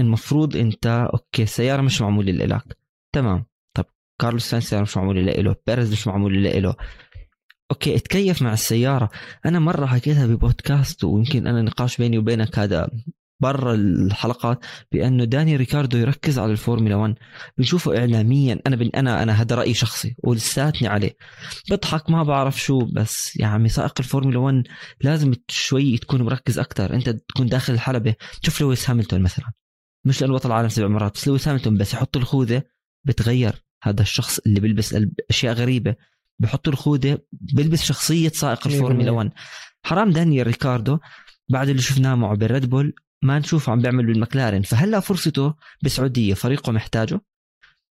المفروض 0.00 0.56
أنت 0.56 0.86
okay 0.86 1.42
السيارة 1.42 1.82
مش 1.82 2.00
معمولة 2.02 2.32
لإلك. 2.32 2.76
تمام. 3.12 3.49
كارلوس 4.20 4.50
ساينز 4.50 4.74
مش 4.74 4.96
معمول 4.96 5.26
له 5.26 5.56
بيريز 5.66 5.92
مش 5.92 6.06
معمول 6.06 6.42
له. 6.42 6.74
okay 7.70 7.96
اتكيف 7.96 8.42
مع 8.42 8.52
السيارة. 8.52 9.10
أنا 9.46 9.58
مرة 9.58 9.86
حكيتها 9.86 10.26
ببودكاست 10.26 11.04
ويمكن 11.04 11.46
أنا 11.46 11.62
نقاش 11.62 11.96
بيني 11.96 12.18
وبينك 12.18 12.58
هذا 12.58 12.90
برا 13.42 13.74
الحلقات 13.74 14.64
بأنه 14.92 15.24
دانيال 15.24 15.56
ريكاردو 15.56 15.98
يركز 15.98 16.38
على 16.38 16.52
الفورمولا 16.52 16.96
1 16.96 17.14
بنشوفه 17.58 17.98
اعلاميا. 17.98 18.60
أنا 18.66 18.76
بن 18.76 18.90
أنا 18.94 19.22
أنا 19.22 19.32
هذا 19.32 19.56
رأيي 19.56 19.74
شخصي 19.74 20.16
ولساتني 20.18 20.88
عليه. 20.88 21.16
بضحك 21.70 22.10
ما 22.10 22.22
بعرف 22.22 22.60
شو 22.60 22.78
بس 22.78 23.36
يا 23.36 23.46
عمي 23.46 23.68
سائق 23.68 23.94
الفورمولا 23.98 24.38
1 24.38 24.62
لازم 25.00 25.32
شوي 25.48 25.98
تكون 25.98 26.22
مركز 26.22 26.58
أكثر 26.58 26.94
أنت 26.94 27.08
تكون 27.08 27.46
داخل 27.46 27.72
الحلبة. 27.72 28.14
شوف 28.42 28.60
لويس 28.60 28.90
هاميلتون 28.90 29.14
مثلا. 29.14 29.52
مش 30.06 30.20
لأنه 30.20 30.34
بطل 30.34 30.48
العالم 30.48 30.68
سبع 30.68 30.88
مرات 30.88 31.14
بس 31.14 31.28
لويس 31.28 31.48
هاميلتون 31.48 31.68
بس 31.68 31.94
يحط 31.94 32.16
الخوذة 32.16 32.62
بتغير. 33.06 33.69
هذا 33.82 34.02
الشخص 34.02 34.38
اللي 34.38 34.60
بيلبس 34.60 34.96
أشياء 35.30 35.54
غريبة 35.54 35.94
بحط 36.38 36.68
الخوذه 36.68 37.18
بيلبس 37.32 37.82
شخصية 37.82 38.28
سائق 38.28 38.66
الفورمولا 38.66 39.10
1 39.10 39.30
حرام 39.82 40.10
دانيال 40.10 40.46
ريكاردو 40.46 40.98
بعد 41.48 41.68
اللي 41.68 41.82
شفناه 41.82 42.14
معه 42.14 42.36
بالريد 42.36 42.70
بول 42.70 42.94
ما 43.22 43.38
نشوفه 43.38 43.72
عم 43.72 43.80
بيعمل 43.80 44.06
بالمكلارن 44.06 44.62
فهلا 44.62 45.00
فرصته 45.00 45.54
بسعودية 45.82 46.34
فريقه 46.34 46.72
محتاجه. 46.72 47.20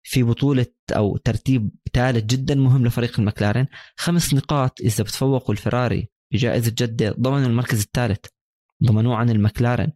في 0.08 0.22
بطولة 0.22 0.66
أو 0.90 1.16
ترتيب 1.16 1.70
ثالث 1.92 2.24
جدا 2.24 2.54
مهم 2.54 2.86
لفريق 2.86 3.20
المكلارن 3.20 3.66
خمس 3.96 4.34
نقاط 4.34 4.80
إذا 4.80 5.04
بتفوقوا 5.04 5.54
الفراري 5.54 6.08
بجائزة 6.32 6.72
جدة 6.78 7.10
ضمنوا 7.20 7.46
المركز 7.46 7.80
الثالث 7.80 8.26
ضمنوه 8.84 9.16
عن 9.16 9.30
المكلارن 9.30 9.92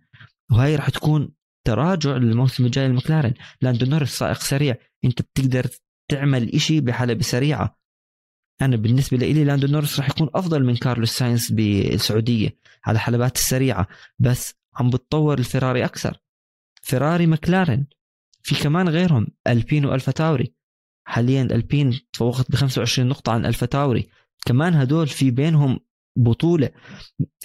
وهي 0.52 0.76
راح 0.76 0.90
تكون 0.90 1.32
تراجع 1.70 2.16
للموسم 2.16 2.66
الجاي 2.66 2.88
للمكلارن 2.88 3.34
لاندو 3.60 3.86
نوريس 3.86 4.18
سائق 4.18 4.40
سريع. 4.40 4.76
أنت 5.04 5.22
بتقدر 5.22 5.66
تعمل 6.10 6.54
إشي 6.54 6.80
بحلبة 6.80 7.22
سريعة. 7.22 7.78
أنا 8.62 8.76
بالنسبة 8.76 9.16
لي 9.16 9.44
لاندو 9.44 9.66
نوريس 9.66 10.00
راح 10.00 10.10
يكون 10.10 10.30
أفضل 10.34 10.64
من 10.64 10.76
كارلوس 10.76 11.10
ساينز 11.10 11.52
بالسعودية 11.52 12.56
على 12.84 12.98
حلبات 12.98 13.36
السريعة. 13.36 13.88
بس 14.18 14.54
عم 14.74 14.90
بتطور 14.90 15.38
الفراري 15.38 15.84
أكثر. 15.84 16.16
فراري 16.82 17.26
مكلارن 17.26 17.86
في 18.42 18.54
كمان 18.54 18.88
غيرهم. 18.88 19.26
ألبين 19.46 19.84
وألفا 19.84 20.12
تاوري. 20.12 20.54
حاليا 21.04 21.42
ألبين 21.42 22.00
تفوقت 22.12 22.50
ب 22.50 22.54
25 22.54 23.08
نقطة 23.08 23.32
عن 23.32 23.46
ألفا 23.46 23.66
تاوري. 23.66 24.08
كمان 24.46 24.74
هدول 24.74 25.08
في 25.08 25.30
بينهم 25.30 25.80
بطولة. 26.16 26.70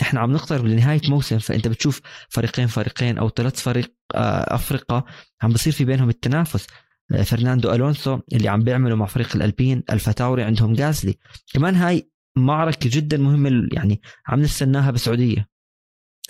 إحنا 0.02 0.20
عم 0.20 0.32
نقترب 0.32 0.66
لنهاية 0.66 1.02
موسم 1.10 1.38
فأنت 1.40 1.68
بتشوف 1.68 2.02
فريقين 2.30 2.68
فريقين 2.68 3.18
أو 3.18 3.30
ثلاث 3.30 3.62
فريق 3.62 3.94
آه، 4.16 4.56
افرقة 4.56 5.06
عم 5.42 5.52
بصير 5.52 5.74
في 5.74 5.86
بينهم 5.86 6.10
التنافس. 6.10 6.68
آه، 7.14 7.24
فرناندو 7.24 7.74
ألونسو 7.74 8.20
اللي 8.34 8.50
عم 8.50 8.64
بيعمله 8.64 8.96
مع 8.96 9.06
فريق 9.06 9.36
الألبين 9.36 9.84
الفا 9.90 10.12
تاوري 10.12 10.44
عندهم 10.44 10.74
جاسلي 10.74 11.16
كمان 11.54 11.76
هاي 11.76 12.12
معركة 12.38 12.90
جدا 12.94 13.18
مهمة 13.18 13.70
يعني 13.74 14.02
عم 14.28 14.40
نستناها 14.40 14.92
بالسعودية 14.92 15.48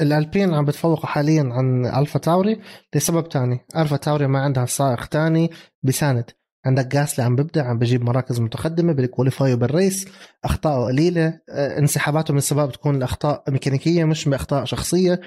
الألبين 0.02 0.54
عم 0.54 0.66
بتفوقوا 0.66 1.06
حاليا 1.06 1.50
عن 1.52 1.86
الفا 1.86 2.20
تاوري 2.20 2.62
لسبب 2.96 3.30
تاني. 3.30 3.66
الفا 3.78 3.98
تاوري 3.98 4.28
ما 4.28 4.40
عندها 4.40 4.66
سائق 4.66 5.06
تاني 5.06 5.52
بساند، 5.84 6.32
عندك 6.66 6.88
جاسلي 6.88 7.26
عم 7.26 7.36
ببدع 7.36 7.70
عم 7.70 7.80
بجيب 7.80 8.04
مراكز 8.04 8.40
متقدمة 8.40 8.94
بال 8.94 9.04
qualifying 9.04 9.54
وبال 9.54 9.77
race 9.77 10.08
اخطائه 10.44 10.86
قليلة. 10.86 11.40
آه، 11.50 11.80
انسحاباته 11.80 12.32
من 12.32 12.38
السباق 12.38 12.66
بتكون 12.66 13.00
لأخطاء 13.00 13.44
ميكانيكية 13.52 14.04
مش 14.04 14.30
بأخطاء 14.30 14.66
شخصية. 14.66 15.22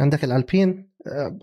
عندك 0.00 0.24
الألبين. 0.24 0.92
آه، 1.06 1.38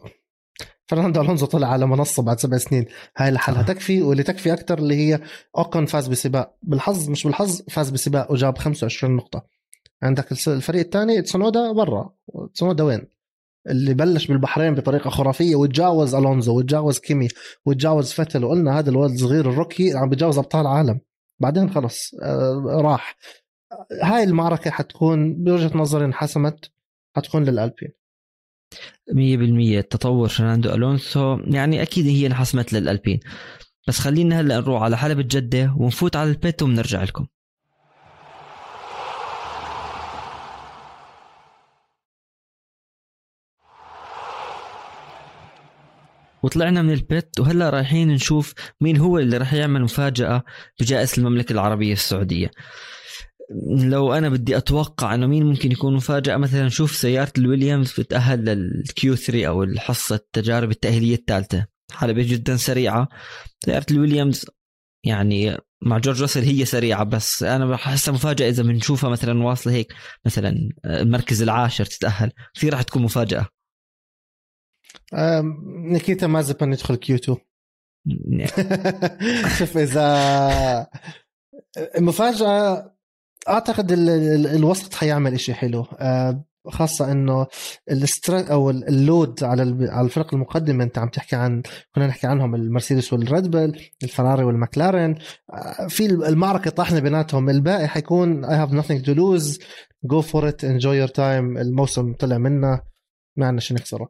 فرناندو 0.88 1.21
ألونسو 1.21 1.45
طلع 1.45 1.67
على 1.67 1.88
منصة 1.88 2.23
بعد 2.23 2.39
سبع 2.39 2.57
سنين. 2.57 2.85
هاي 3.17 3.31
لحالها 3.31 3.63
تكفي 3.63 4.01
واللي 4.01 4.23
تكفي 4.23 4.53
أكثر 4.53 4.77
اللي 4.77 4.95
هي 4.95 5.19
اوكون 5.57 5.85
فاز 5.85 6.07
بسباق. 6.07 6.55
بالحظ 6.63 7.09
مش 7.09 7.23
بالحظ 7.23 7.62
فاز 7.69 7.89
بسباق 7.89 8.31
وجاب 8.31 8.57
25 8.57 9.15
نقطة. 9.15 9.45
عندك 10.03 10.31
الفريق 10.31 10.81
الثاني 10.81 11.21
تسونودا 11.21 11.71
برا. 11.71 12.13
تسونودا 12.53 12.83
وين؟ 12.83 13.18
اللي 13.69 13.93
بلش 13.93 14.27
بالبحرين 14.27 14.75
بطريقة 14.75 15.10
خرافية 15.10 15.55
وتجاوز 15.55 16.15
ألونسو 16.15 16.57
وتجاوز 16.58 16.99
كيمي 16.99 17.27
وتجاوز 17.65 18.12
فتل 18.13 18.43
وقلنا 18.43 18.79
هذا 18.79 18.89
الولد 18.89 19.12
الصغير 19.12 19.49
ال 19.49 19.56
rookie 19.56 19.93
عم 19.93 20.10
بيتجاوز 20.10 20.38
أبطال 20.38 20.67
عالم 20.67 20.99
بعدين 21.39 21.69
خلص 21.69 22.12
آه 22.23 22.82
راح. 22.82 23.17
هاي 24.03 24.23
المعركة 24.23 24.71
حتكون 24.71 25.43
بوجهة 25.43 25.77
نظري 25.77 26.05
انحسمت 26.05 26.71
حتكون 27.15 27.43
للألبين. 27.43 27.89
100% 29.82 29.88
تطور 29.89 30.27
فرناندو 30.27 30.73
ألونسو 30.73 31.38
يعني 31.38 31.82
أكيد 31.82 32.05
هي 32.05 32.27
انحسمت 32.27 32.73
للألبين. 32.73 33.19
بس 33.88 33.99
خلينا 33.99 34.39
هلأ 34.39 34.60
نروح 34.60 34.82
على 34.82 34.97
حلبة 34.97 35.21
جدة 35.21 35.75
ونفوت 35.77 36.15
على 36.15 36.29
ال 36.29 36.38
pit 36.38 36.62
وبنرجع 36.62 37.03
لكم. 37.03 37.25
وطلعنا 46.43 46.82
من 46.82 46.93
ال 46.93 47.05
pit 47.05 47.39
وهلا 47.39 47.69
رايحين 47.69 48.08
نشوف 48.08 48.54
مين 48.82 48.97
هو 48.97 49.19
اللي 49.19 49.38
راح 49.38 49.54
يعمل 49.54 49.82
مفاجأة 49.82 50.43
بجائزة 50.80 51.17
المملكة 51.17 51.54
العربية 51.54 51.93
السعودية. 51.93 52.52
لو 53.69 54.13
أنا 54.13 54.30
بدي 54.30 54.58
أتوقع 54.58 55.15
إنه 55.15 55.28
مين 55.28 55.45
ممكن 55.45 55.71
يكون 55.71 55.95
مفاجأة 55.95 56.38
مثلا 56.38 56.65
نشوف 56.65 56.95
سيارة 56.95 57.32
الويليامز 57.38 57.99
بتأهل 57.99 58.45
لل 58.45 58.92
Q 58.92 59.15
3 59.15 59.47
أو 59.47 59.63
الحصة 59.63 60.15
التجارب 60.15 60.71
التأهيلية 60.71 61.15
الثالثة. 61.15 61.65
حلبة 61.91 62.23
جدا 62.23 62.56
سريعة. 62.56 63.08
سيارة 63.65 63.86
الويليامز 63.91 64.45
يعني 65.04 65.58
مع 65.82 65.97
جورج 65.97 66.21
راسل 66.21 66.41
هي 66.41 66.65
سريعة 66.65 67.04
بس 67.04 67.43
أنا 67.43 67.65
بحسها 67.65 68.13
مفاجأة 68.13 68.49
إذا 68.49 68.63
بنشوفها 68.63 69.10
مثلا 69.10 69.43
واصلة 69.43 69.73
هيك 69.73 69.93
مثلا 70.25 70.69
المركز 70.86 71.41
العاشر 71.41 71.86
تتأهل. 71.86 72.32
في 72.54 72.69
راح 72.69 72.82
تكون 72.82 73.02
مفاجأة. 73.02 73.47
نيكيتا 75.91 76.28
مازيبين 76.27 76.73
يدخل 76.73 76.95
Q 76.95 77.15
2 77.15 77.38
شوف 79.58 79.78
إذا 79.78 80.88
المفاجاه 81.97 82.95
أعتقد 83.49 83.91
الوسط 83.91 84.93
حيعمل 84.93 85.34
إشي 85.34 85.54
حلو. 85.54 85.86
خاصة 86.67 87.12
إنه 87.12 87.47
ال 87.91 88.00
stress 88.00 88.51
أو 88.52 88.69
ال 88.69 88.84
load 88.84 89.43
على 89.43 89.89
على 89.89 90.06
الفرق 90.06 90.34
المقدمة 90.34 90.84
أنت 90.84 90.97
عم 90.97 91.10
تحكي 91.10 91.36
عن 91.36 91.63
كنا 91.95 92.08
نحكي 92.08 92.28
عنهم 92.28 92.56
المرسيدس 92.56 93.13
والريد 93.13 93.52
بول 93.51 93.81
الفراري 94.04 94.43
والمكلارن 94.43 95.15
آه، 95.54 95.88
في 95.88 96.06
المعركة 96.06 96.71
طاحنة 96.71 96.99
بيناتهم. 96.99 97.49
الباقي 97.49 97.88
حيكون 97.88 98.45
I 98.45 98.67
have 98.67 98.73
nothing 98.73 99.06
to 99.06 99.13
lose. 99.15 99.60
Go 100.08 100.21
for 100.21 100.43
it. 100.43 100.63
Enjoy 100.63 100.95
your 101.04 101.12
time. 101.12 101.58
الموسم 101.58 102.13
طلع 102.13 102.38
منا 102.38 102.82
ما 103.38 103.45
عندنا 103.47 103.62
شيء 103.62 103.78
نخسره. 103.78 104.10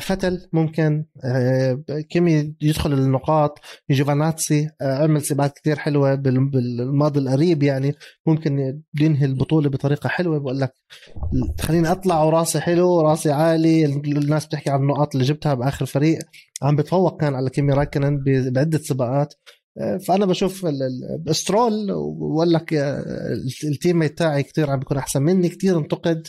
فتل 0.00 0.48
ممكن 0.52 1.04
آه، 1.24 1.84
كيمي 2.10 2.54
يدخل 2.60 2.92
النقاط 2.92 3.58
جوفاناتسي 3.90 4.70
آه، 4.80 5.02
عمل 5.02 5.22
سباقات 5.22 5.58
كثير 5.58 5.76
حلوة 5.76 6.14
بالماضي 6.14 7.20
القريب 7.20 7.62
يعني 7.62 7.94
ممكن 8.26 8.82
ينهي 9.00 9.26
البطولة 9.26 9.70
بطريقة 9.70 10.08
حلوة. 10.08 10.38
بقول 10.38 10.60
لك 10.60 10.74
خليني 11.60 11.92
أطلع 11.92 12.22
وراسي 12.22 12.60
حلو 12.60 13.00
راسي 13.00 13.32
عالي 13.32 13.84
الناس 13.84 14.46
بتحكي 14.46 14.70
عن 14.70 14.80
النقاط 14.80 15.14
اللي 15.14 15.26
جبتها 15.26 15.54
بآخر 15.54 15.86
فريق. 15.86 16.18
عم 16.62 16.76
بتفوق 16.76 17.20
كان 17.20 17.34
على 17.34 17.50
كيمي 17.50 17.72
راكنن 17.72 18.24
بعدة 18.26 18.78
سباقات. 18.78 19.34
فأنا 20.08 20.26
بشوف 20.26 20.66
سترول 21.30 21.86
بقول 22.18 22.52
لك 22.52 22.74
ال 23.64 23.72
team 23.72 24.06
تاعي 24.06 24.42
كثير 24.42 24.70
عم 24.70 24.78
بيكون 24.78 24.96
أحسن 24.96 25.22
مني. 25.22 25.48
كثير 25.48 25.78
انتقد 25.78 26.26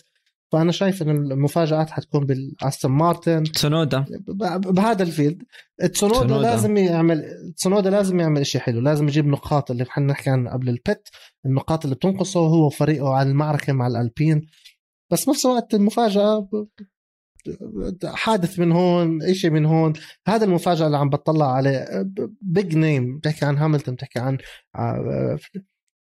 فأنا 0.51 0.71
شايف 0.71 1.01
ان 1.01 1.09
المفاجآت 1.09 1.89
حتكون 1.89 2.25
بالأستون 2.25 2.91
مارتن 2.91 3.43
تسونودا. 3.43 4.05
بهذا 4.57 5.03
ال 5.03 5.09
field. 5.09 5.43
تسونودا 5.93 6.37
لازم 6.37 6.77
يعمل 6.77 7.23
تسونودا 7.57 7.89
لازم 7.89 8.19
يعمل 8.19 8.45
شيء 8.45 8.61
حلو. 8.61 8.81
لازم 8.81 9.07
يجيب 9.07 9.27
نقاط 9.27 9.71
اللي 9.71 9.83
إحنا 9.83 10.05
نحكي 10.05 10.29
عنها 10.29 10.53
قبل 10.53 10.69
ال 10.69 10.77
pit. 10.77 11.07
النقاط 11.45 11.83
اللي 11.83 11.95
بتنقصه 11.95 12.39
هو 12.39 12.65
وفريقه 12.65 13.13
على 13.13 13.29
المعركة 13.29 13.73
مع 13.73 13.87
الألبين. 13.87 14.41
بس 15.11 15.29
نفس 15.29 15.45
الوقت 15.45 15.73
المفاجأة 15.73 16.49
حادث 18.05 18.59
من 18.59 18.71
هون 18.71 19.33
شيء 19.33 19.49
من 19.51 19.65
هون. 19.65 19.93
هذا 20.27 20.45
المفاجأة 20.45 20.85
اللي 20.85 20.97
عم 20.97 21.09
بطلع 21.09 21.51
عليه. 21.51 21.85
big 22.41 22.75
name 22.75 23.17
بتحكي 23.17 23.45
عن 23.45 23.57
هاملتون 23.57 23.95
بتحكي 23.95 24.19
عن 24.19 24.37
آه، 24.75 25.37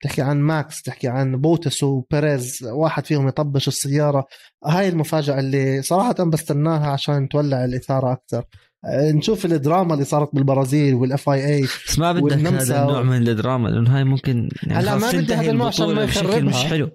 تحكي 0.01 0.21
عن 0.21 0.39
ماكس 0.39 0.81
تحكي 0.81 1.07
عن 1.07 1.35
بوتس 1.41 1.83
وبيريز 1.83 2.63
واحد 2.63 3.05
فيهم 3.05 3.27
يطبش 3.27 3.67
السيارة. 3.67 4.25
هاي 4.65 4.89
المفاجأة 4.89 5.39
اللي 5.39 5.81
صراحة 5.81 6.13
بستناها 6.13 6.87
عشان 6.87 7.29
تولع 7.29 7.65
الإثارة 7.65 8.11
أكثر. 8.11 8.43
آه، 8.85 9.11
نشوف 9.11 9.45
الدراما 9.45 9.93
اللي 9.93 10.05
صارت 10.05 10.35
بالبرازيل 10.35 10.93
وال 10.93 11.29
FIA 11.29 11.61
بس 11.61 11.99
ما 11.99 12.11
بدك 12.11 12.47
هذا 12.47 12.81
النوع 12.83 13.01
من 13.01 13.27
الدراما 13.27 13.69
لأنه 13.69 13.97
هاي 13.97 14.03
ممكن 14.03 14.49
يعني 14.63 14.79
هلا 14.79 14.95
ما 14.95 15.11
بدي 15.11 15.33
هذا 15.33 15.51
النوع 15.51 15.67
عشان 15.67 15.95
ما 15.95 16.03
يخربها. 16.03 16.39
مش 16.39 16.55
حلو. 16.55 16.89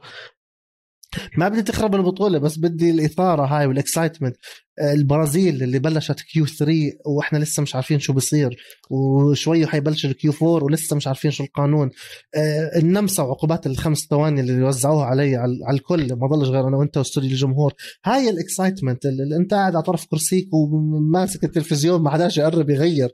ما 1.36 1.48
بدي 1.48 1.62
تخرب 1.62 1.94
البطولة 1.94 2.38
بس 2.38 2.58
بدي 2.58 2.90
الإثارة 2.90 3.46
هاي 3.46 3.66
وال 3.66 3.77
excitement. 3.77 4.36
البرازيل 4.80 5.62
اللي 5.62 5.78
بلشت 5.78 6.20
Q3 6.20 6.92
وإحنا 7.06 7.38
لسه 7.38 7.62
مش 7.62 7.74
عارفين 7.74 7.98
شو 7.98 8.12
بصير 8.12 8.56
وشوي 8.90 9.66
حيبلش 9.66 10.06
ال 10.06 10.32
Q4 10.42 10.64
ولسه 10.64 10.96
مش 10.96 11.06
عارفين 11.06 11.30
شو 11.30 11.44
القانون. 11.44 11.90
آه، 12.34 12.78
النمسا 12.78 13.22
وعقوبات 13.22 13.66
الخمس 13.66 14.06
ثواني 14.10 14.40
اللي 14.40 14.62
وزعوها 14.62 15.04
علي 15.04 15.36
على 15.36 15.76
الكل 15.76 16.14
ما 16.14 16.26
ضلش 16.26 16.48
غير 16.48 16.68
أنا 16.68 16.76
وأنت 16.76 16.96
وأستوديو 16.96 17.30
الجمهور. 17.30 17.74
هاي 18.04 18.30
ال 18.30 18.37
excitement 18.37 19.06
اللي 19.06 19.36
أنت 19.36 19.54
قاعد 19.54 19.74
على 19.74 19.82
طرف 19.82 20.06
كرسيك 20.06 20.48
وماسك 20.54 21.44
التلفزيون 21.44 22.02
ما 22.02 22.10
حداش 22.10 22.38
يقرب 22.38 22.70
يغير. 22.70 23.10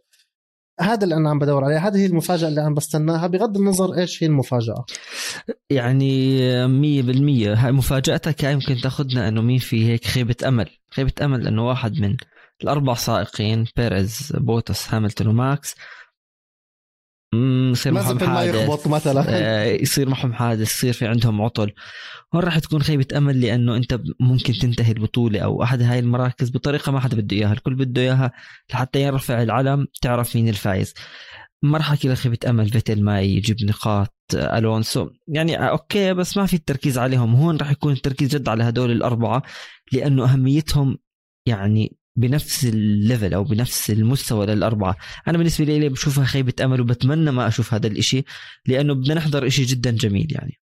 هذا 0.81 1.05
اللي 1.05 1.15
أنا 1.15 1.31
عم 1.31 1.39
بدور 1.39 1.65
عليه 1.65 1.89
هذه 1.89 1.97
هي 1.97 2.07
المفاجأة 2.07 2.49
اللي 2.49 2.61
عم 2.61 2.75
بستناها 2.75 3.27
بغض 3.27 3.57
النظر 3.57 3.99
إيش 3.99 4.23
هي 4.23 4.27
المفاجأة. 4.27 4.85
يعني 5.71 6.39
مية 6.67 7.03
بالمية 7.03 7.55
هاي 7.55 7.73
مفاجأتك 7.73 8.45
هاي 8.45 8.53
يمكن 8.53 8.77
تأخذنا 8.77 9.29
إنه 9.29 9.43
مين 9.43 9.59
في 9.59 9.87
هيك 9.87 10.05
خيبة 10.05 10.37
أمل. 10.47 10.69
خيبة 10.91 11.13
أمل 11.23 11.47
إنه 11.47 11.69
واحد 11.69 12.01
من 12.01 12.17
الأربع 12.63 12.95
سائقين 12.95 13.67
بيريز 13.77 14.33
بوتاس 14.37 14.95
هاملتون 14.95 15.27
وماكس 15.27 15.75
يصير 17.35 17.93
معهم 17.93 18.19
حادث. 18.19 18.55
يخبط 18.55 18.87
مثلا. 18.87 19.25
آه، 19.29 19.65
يصير 19.65 20.09
معهم 20.09 20.33
حادث 20.33 20.61
يصير 20.63 20.93
في 20.93 21.07
عندهم 21.07 21.43
عطل. 21.43 21.73
هون 22.35 22.43
راح 22.43 22.59
تكون 22.59 22.83
خيبة 22.83 23.07
أمل؟ 23.17 23.41
لأنه 23.41 23.77
أنت 23.77 24.01
ممكن 24.21 24.53
تنتهي 24.53 24.93
البطولة 24.93 25.41
أو 25.41 25.63
أحد 25.63 25.83
هاي 25.83 25.99
المراكز 25.99 26.51
بطريقة 26.51 26.93
ما 26.93 27.01
حدا 27.01 27.17
بده 27.17 27.37
إياها. 27.37 27.53
الكل 27.53 27.75
بده 27.75 28.03
إياها 28.03 28.33
لحتى 28.71 29.03
يرفع 29.03 29.43
العلم 29.43 29.87
تعرف 30.03 30.37
مين 30.37 30.49
الفايز. 30.49 30.95
ما 31.63 31.79
راح 31.79 31.91
أحكي 31.93 32.09
لك 32.09 32.17
خيبة 32.17 32.39
أمل. 32.49 32.69
فيتل 32.69 33.03
ما 33.03 33.21
يجيب 33.21 33.57
نقاط. 33.65 34.15
آه، 34.37 34.59
ألونسو. 34.59 35.11
يعني 35.29 35.59
آه، 35.59 35.63
okay 35.63 36.15
بس 36.15 36.37
ما 36.37 36.47
في 36.47 36.55
التركيز 36.55 36.99
عليهم. 36.99 37.35
هون 37.35 37.57
راح 37.57 37.71
يكون 37.71 37.93
التركيز 37.93 38.37
جد 38.37 38.49
على 38.49 38.65
هدول 38.65 38.91
الأربعة 38.91 39.43
لأنه 39.93 40.33
أهميتهم 40.33 40.99
يعني 41.47 41.97
بنفس 42.17 42.65
ال 42.65 42.77
level 42.77 43.35
أو 43.35 43.45
بنفس 43.45 43.91
المستوى 43.91 44.47
للاربعه 44.47 44.97
أنا 45.29 45.39
بالنسبة 45.39 45.65
لي 45.65 45.89
بشوفها 45.89 46.25
خيبة 46.25 46.55
أمل 46.65 46.81
وبتمنى 46.81 47.31
ما 47.31 47.49
أشوف 47.49 47.75
هذا 47.75 47.87
الإشي 47.87 48.25
لأنه 48.67 48.95
بدنا 48.95 49.15
نحضر 49.15 49.47
إشي 49.47 49.65
جدا 49.65 49.91
جميل 49.91 50.33
يعني. 50.33 50.61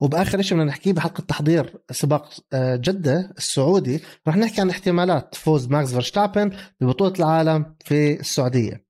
وبآخر 0.00 0.42
شيء 0.42 0.56
بدنا 0.56 0.68
نحكيه 0.68 0.92
بحلقة 0.92 1.20
تحضير 1.20 1.72
سباق 1.90 2.30
آه، 2.52 2.76
جدة 2.76 3.32
السعودي 3.38 4.00
رح 4.28 4.36
نحكي 4.36 4.60
عن 4.60 4.70
احتمالات 4.70 5.34
فوز 5.34 5.68
ماكس 5.68 5.92
فيرستابن 5.92 6.50
ببطولة 6.80 7.12
العالم 7.18 7.76
في 7.84 8.20
السعودية. 8.20 8.84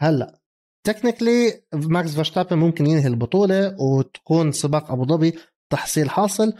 هلأ 0.00 0.40
technically 0.86 1.64
ماكس 1.74 2.14
فيرستابن 2.14 2.58
ممكن 2.58 2.86
ينهي 2.86 3.06
البطولة 3.06 3.76
وتكون 3.80 4.52
سباق 4.52 4.90
أبو 4.90 5.04
ظبي 5.04 5.34
تحصيل 5.70 6.10
حاصل 6.10 6.54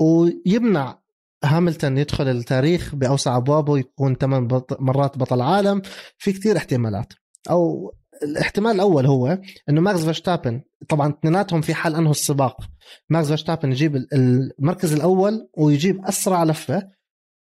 ويمنع 0.00 0.98
هاملتون 1.44 1.98
يدخل 1.98 2.28
التاريخ 2.28 2.94
بأوسع 2.94 3.36
أبوابه 3.36 3.78
يكون 3.78 4.14
ثمان 4.14 4.46
بط... 4.46 4.80
مرات 4.80 5.18
بطل 5.18 5.40
عالم 5.40 5.82
في 6.18 6.32
كتير 6.32 6.56
احتمالات. 6.56 7.12
أو 7.50 7.92
الاحتمال 8.22 8.72
الأول 8.72 9.06
هو 9.06 9.38
إنه 9.68 9.80
ماكس 9.80 10.04
فيرستابن 10.04 10.62
طبعا 10.88 11.10
اثنيناتهم 11.18 11.60
في 11.60 11.74
حال 11.74 11.94
انهوا 11.94 12.10
السباق. 12.10 12.60
ماكس 13.10 13.26
فيرستابن 13.26 13.72
يجيب 13.72 14.06
المركز 14.12 14.92
الأول 14.92 15.48
ويجيب 15.58 16.04
أسرع 16.04 16.44
لفة. 16.44 16.88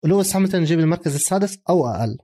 ولويس 0.04 0.36
هاملتون 0.36 0.62
يجيب 0.62 0.80
المركز 0.80 1.16
السادس 1.16 1.60
أو 1.70 1.88
أقل. 1.88 2.18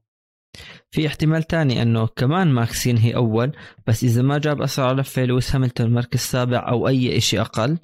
في 0.92 1.08
احتمال 1.08 1.44
تاني 1.44 1.82
إنه 1.82 2.08
كمان 2.08 2.48
ماكس 2.48 2.88
ينهي 2.88 3.16
أول 3.16 3.52
بس 3.88 4.04
إذا 4.04 4.22
ما 4.22 4.38
جاب 4.38 4.62
أسرع 4.62 4.92
لفة 4.92 5.26
لويس 5.26 5.56
هاملتون 5.56 5.94
مركز 5.94 6.20
سابع 6.20 6.70
أو 6.70 6.88
أي 6.88 7.22
شيء 7.22 7.42
أقل. 7.42 7.78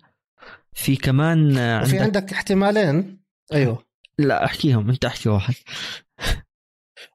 في 0.74 0.96
كمان 0.96 1.58
عندك 1.58 1.88
وفي 1.88 2.00
عندك 2.00 2.32
احتمالين. 2.32 3.17
أيوه. 3.54 3.84
لا 4.20 4.46
أحكيهم 4.46 4.90
أنت 4.90 5.06
أحكي 5.06 5.30
واحد. 5.30 5.54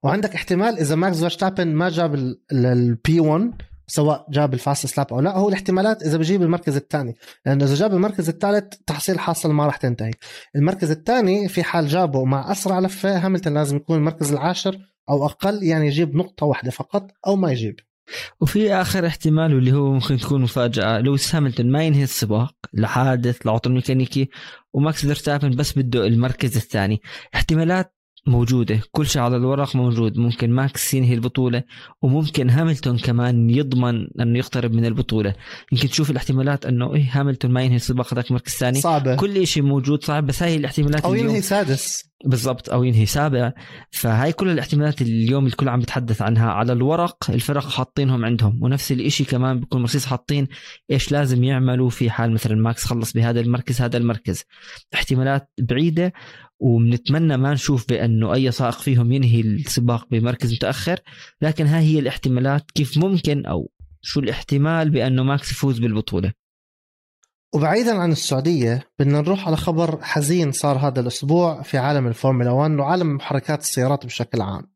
وعندك 0.02 0.34
احتمال 0.34 0.78
إذا 0.78 0.94
ماكس 0.94 1.18
فيرستابن 1.18 1.68
ما 1.68 1.88
جاب 1.88 2.36
ال 2.52 3.20
P1 3.20 3.62
سواء 3.86 4.26
جاب 4.30 4.54
ال 4.54 4.58
fastest 4.58 4.86
lap 4.86 5.12
أو 5.12 5.20
لا 5.20 5.36
هو 5.36 5.48
الاحتمالات 5.48 6.02
إذا 6.02 6.18
بجيب 6.18 6.42
المركز 6.42 6.76
الثاني. 6.76 7.16
لأنه 7.46 7.64
إذا 7.64 7.74
جاب 7.74 7.94
المركز 7.94 8.28
الثالث 8.28 8.74
تحصيل 8.86 9.18
حاصل 9.18 9.52
ما 9.52 9.66
راح 9.66 9.76
تنتهي. 9.76 10.10
المركز 10.56 10.90
الثاني 10.90 11.48
في 11.48 11.62
حال 11.62 11.86
جابه 11.86 12.24
مع 12.24 12.52
أسرع 12.52 12.78
لفة 12.80 13.26
هاملتون 13.26 13.54
لازم 13.54 13.76
يكون 13.76 13.96
المركز 13.96 14.32
العاشر 14.32 14.78
أو 15.10 15.26
أقل 15.26 15.62
يعني 15.62 15.86
يجيب 15.86 16.16
نقطة 16.16 16.46
واحدة 16.46 16.70
فقط 16.70 17.10
أو 17.26 17.36
ما 17.36 17.52
يجيب. 17.52 17.80
وفي 18.40 18.74
آخر 18.74 19.06
احتمال 19.06 19.54
واللي 19.54 19.72
هو 19.72 19.92
ممكن 19.92 20.16
تكون 20.16 20.42
مفاجأة 20.42 21.00
لويس 21.00 21.34
هاملتون 21.34 21.70
ما 21.72 21.82
ينهي 21.84 22.02
السباق 22.02 22.54
لحادث 22.74 23.46
لعطل 23.46 23.72
ميكانيكي 23.72 24.30
وماكس 24.72 25.06
فيرستابن 25.06 25.50
بس 25.50 25.78
بده 25.78 26.06
المركز 26.06 26.56
الثاني. 26.56 27.02
احتمالات 27.34 27.94
موجودة 28.26 28.80
كل 28.92 29.06
شيء 29.06 29.22
على 29.22 29.36
الورق 29.36 29.76
موجود 29.76 30.18
ممكن 30.18 30.50
ماكس 30.50 30.94
ينهي 30.94 31.14
البطولة 31.14 31.62
وممكن 32.02 32.50
هاملتون 32.50 32.98
كمان 32.98 33.50
يضمن 33.50 34.20
أنه 34.20 34.38
يقترب 34.38 34.72
من 34.72 34.84
البطولة. 34.84 35.34
يمكن 35.72 35.88
تشوف 35.88 36.10
الاحتمالات 36.10 36.66
أنه 36.66 36.94
إيه 36.94 37.08
هاملتون 37.12 37.50
ما 37.50 37.62
ينهي 37.62 37.76
السباق 37.76 38.14
ذاك 38.14 38.32
مركز 38.32 38.52
ثاني 38.52 38.80
صعبة. 38.80 39.16
كل 39.16 39.46
شيء 39.46 39.62
موجود 39.62 40.04
صعب 40.04 40.26
بس 40.26 40.42
هاي 40.42 40.56
الاحتمالات 40.56 41.04
أو 41.04 41.14
ينهي 41.14 41.40
سادس. 41.40 42.12
بالضبط 42.24 42.70
أو 42.70 42.84
ينهي 42.84 43.06
سابع. 43.06 43.52
فهاي 43.90 44.32
كل 44.32 44.48
الاحتمالات 44.48 45.02
اللي 45.02 45.24
اليوم 45.24 45.46
الكل 45.46 45.68
عم 45.68 45.80
بتحدث 45.80 46.22
عنها. 46.22 46.50
على 46.50 46.72
الورق 46.72 47.30
الفرق 47.30 47.68
حاطينهم 47.68 48.24
عندهم 48.24 48.58
ونفس 48.62 48.92
الإشي 48.92 49.24
كمان 49.24 49.60
بيكون 49.60 49.80
مرسيدس 49.80 50.06
حاطين 50.06 50.48
إيش 50.90 51.12
لازم 51.12 51.44
يعملوا 51.44 51.90
في 51.90 52.10
حال 52.10 52.32
مثلا 52.32 52.54
ماكس 52.54 52.84
خلص 52.84 53.12
بهذا 53.12 53.40
المركز 53.40 53.80
هذا 53.80 53.96
المركز. 53.96 54.44
احتمالات 54.94 55.50
بعيدة 55.60 56.12
وبنتمنى 56.62 57.36
ما 57.36 57.52
نشوف 57.52 57.88
بأنه 57.88 58.34
أي 58.34 58.52
سائق 58.52 58.78
فيهم 58.78 59.12
ينهي 59.12 59.40
السباق 59.40 60.06
بمركز 60.10 60.52
متأخر 60.52 61.00
لكن 61.40 61.66
هاي 61.66 61.84
هي 61.84 61.98
الاحتمالات 61.98 62.70
كيف 62.70 62.98
ممكن 62.98 63.46
أو 63.46 63.70
شو 64.02 64.20
الاحتمال 64.20 64.90
بأنه 64.90 65.22
ماكس 65.22 65.50
يفوز 65.50 65.78
بالبطولة. 65.78 66.32
وبعيدا 67.54 67.98
عن 67.98 68.12
السعودية 68.12 68.88
بدنا 68.98 69.20
نروح 69.20 69.46
على 69.46 69.56
خبر 69.56 70.02
حزين 70.02 70.52
صار 70.52 70.78
هذا 70.78 71.00
الأسبوع 71.00 71.62
في 71.62 71.78
عالم 71.78 72.06
الفورمولا 72.06 72.50
1 72.50 72.70
وعالم 72.70 73.14
محركات 73.14 73.60
السيارات 73.60 74.06
بشكل 74.06 74.40
عام. 74.40 74.72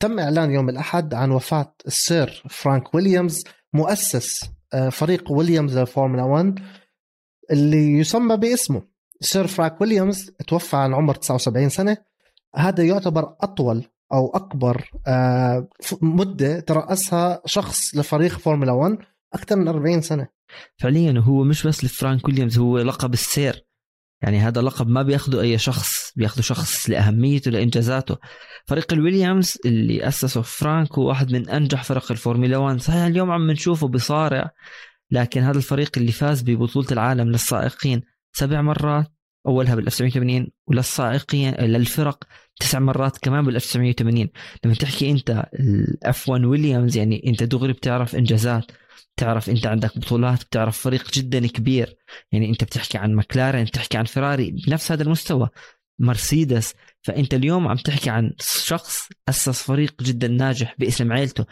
تم 0.00 0.18
إعلان 0.18 0.50
يوم 0.50 0.68
الأحد 0.68 1.14
عن 1.14 1.30
وفاة 1.30 1.74
ال 1.86 2.00
sir 2.00 2.42
فرانك 2.50 2.94
ويليامز 2.94 3.44
مؤسس 3.72 4.50
آه، 4.74 4.88
فريق 4.88 5.32
ويليامز 5.32 5.78
للفورمولا 5.78 6.22
1 6.22 6.58
اللي 7.50 7.92
يسمى 7.92 8.36
باسمه. 8.36 8.95
sir 9.20 9.46
فرانك 9.46 9.80
ويليامز 9.80 10.30
توفى 10.48 10.76
عن 10.76 10.94
عمر 10.94 11.14
79 11.14 11.68
سنة. 11.68 11.96
هذا 12.56 12.84
يعتبر 12.84 13.36
أطول 13.40 13.84
أو 14.12 14.30
أكبر 14.34 14.90
آه، 15.06 15.68
مدة 16.02 16.60
ترأسها 16.60 17.42
شخص 17.46 17.94
لفريق 17.94 18.38
فورمولا 18.38 18.72
1 18.72 18.98
أكثر 19.34 19.56
من 19.56 19.68
40 19.68 20.00
سنة. 20.00 20.28
فعليا 20.78 21.20
هو 21.20 21.44
مش 21.44 21.66
بس 21.66 21.84
لفرانك 21.84 22.28
ويليامز 22.28 22.58
هو 22.58 22.78
لقب 22.78 23.12
ال 23.12 23.23
sir. 23.23 23.66
يعني 24.22 24.38
هذا 24.38 24.62
لقب 24.62 24.88
ما 24.88 25.02
بياخده 25.02 25.40
أي 25.40 25.58
شخص 25.58 26.12
بياخده 26.16 26.42
شخص 26.42 26.90
لأهميته 26.90 27.50
لإنجازاته. 27.50 28.16
فريق 28.66 28.92
الويليامز 28.92 29.58
اللي 29.64 30.08
أسسه 30.08 30.42
فرانك 30.42 30.98
هو 30.98 31.08
واحد 31.08 31.32
من 31.32 31.48
أنجح 31.48 31.84
فرق 31.84 32.12
الفورمولا 32.12 32.56
1 32.56 32.80
صحيح 32.80 33.02
اليوم 33.02 33.30
عم 33.30 33.50
نشوفه 33.50 33.88
بصارع 33.88 34.50
لكن 35.10 35.40
هذا 35.40 35.58
الفريق 35.58 35.90
اللي 35.96 36.12
فاز 36.12 36.42
ببطولة 36.42 36.86
العالم 36.92 37.28
للسائقين 37.28 38.02
سبع 38.36 38.62
مرات 38.62 39.12
أولها 39.46 39.74
بال 39.74 39.86
1980 39.86 40.48
وللسائقين 40.66 41.54
للفرق 41.54 42.24
تسع 42.60 42.78
مرات 42.78 43.18
كمان 43.18 43.44
بال 43.44 43.56
1980 43.56 44.28
لما 44.64 44.74
تحكي 44.74 45.10
أنت 45.10 45.46
ال 45.54 46.28
F1 46.28 46.44
ويليامز 46.44 46.96
يعني 46.96 47.22
أنت 47.26 47.42
دغري 47.42 47.72
بتعرف 47.72 48.16
إنجازات 48.16 48.64
تعرف 49.16 49.50
أنت 49.50 49.66
عندك 49.66 49.98
بطولات 49.98 50.44
بتعرف 50.44 50.78
فريق 50.78 51.12
جدا 51.12 51.46
كبير. 51.46 51.96
يعني 52.32 52.50
أنت 52.50 52.64
بتحكي 52.64 52.98
عن 52.98 53.14
مكلارين 53.14 53.64
بتحكي 53.64 53.98
عن 53.98 54.04
فيراري 54.04 54.50
بنفس 54.50 54.92
هذا 54.92 55.02
المستوى. 55.02 55.48
مرسيدس 55.98 56.74
فأنت 57.02 57.34
اليوم 57.34 57.68
عم 57.68 57.76
تحكي 57.76 58.10
عن 58.10 58.32
شخص 58.40 59.08
أسس 59.28 59.62
فريق 59.62 60.02
جدا 60.02 60.28
ناجح 60.28 60.74
باسم 60.78 61.12
عيلته. 61.12 61.46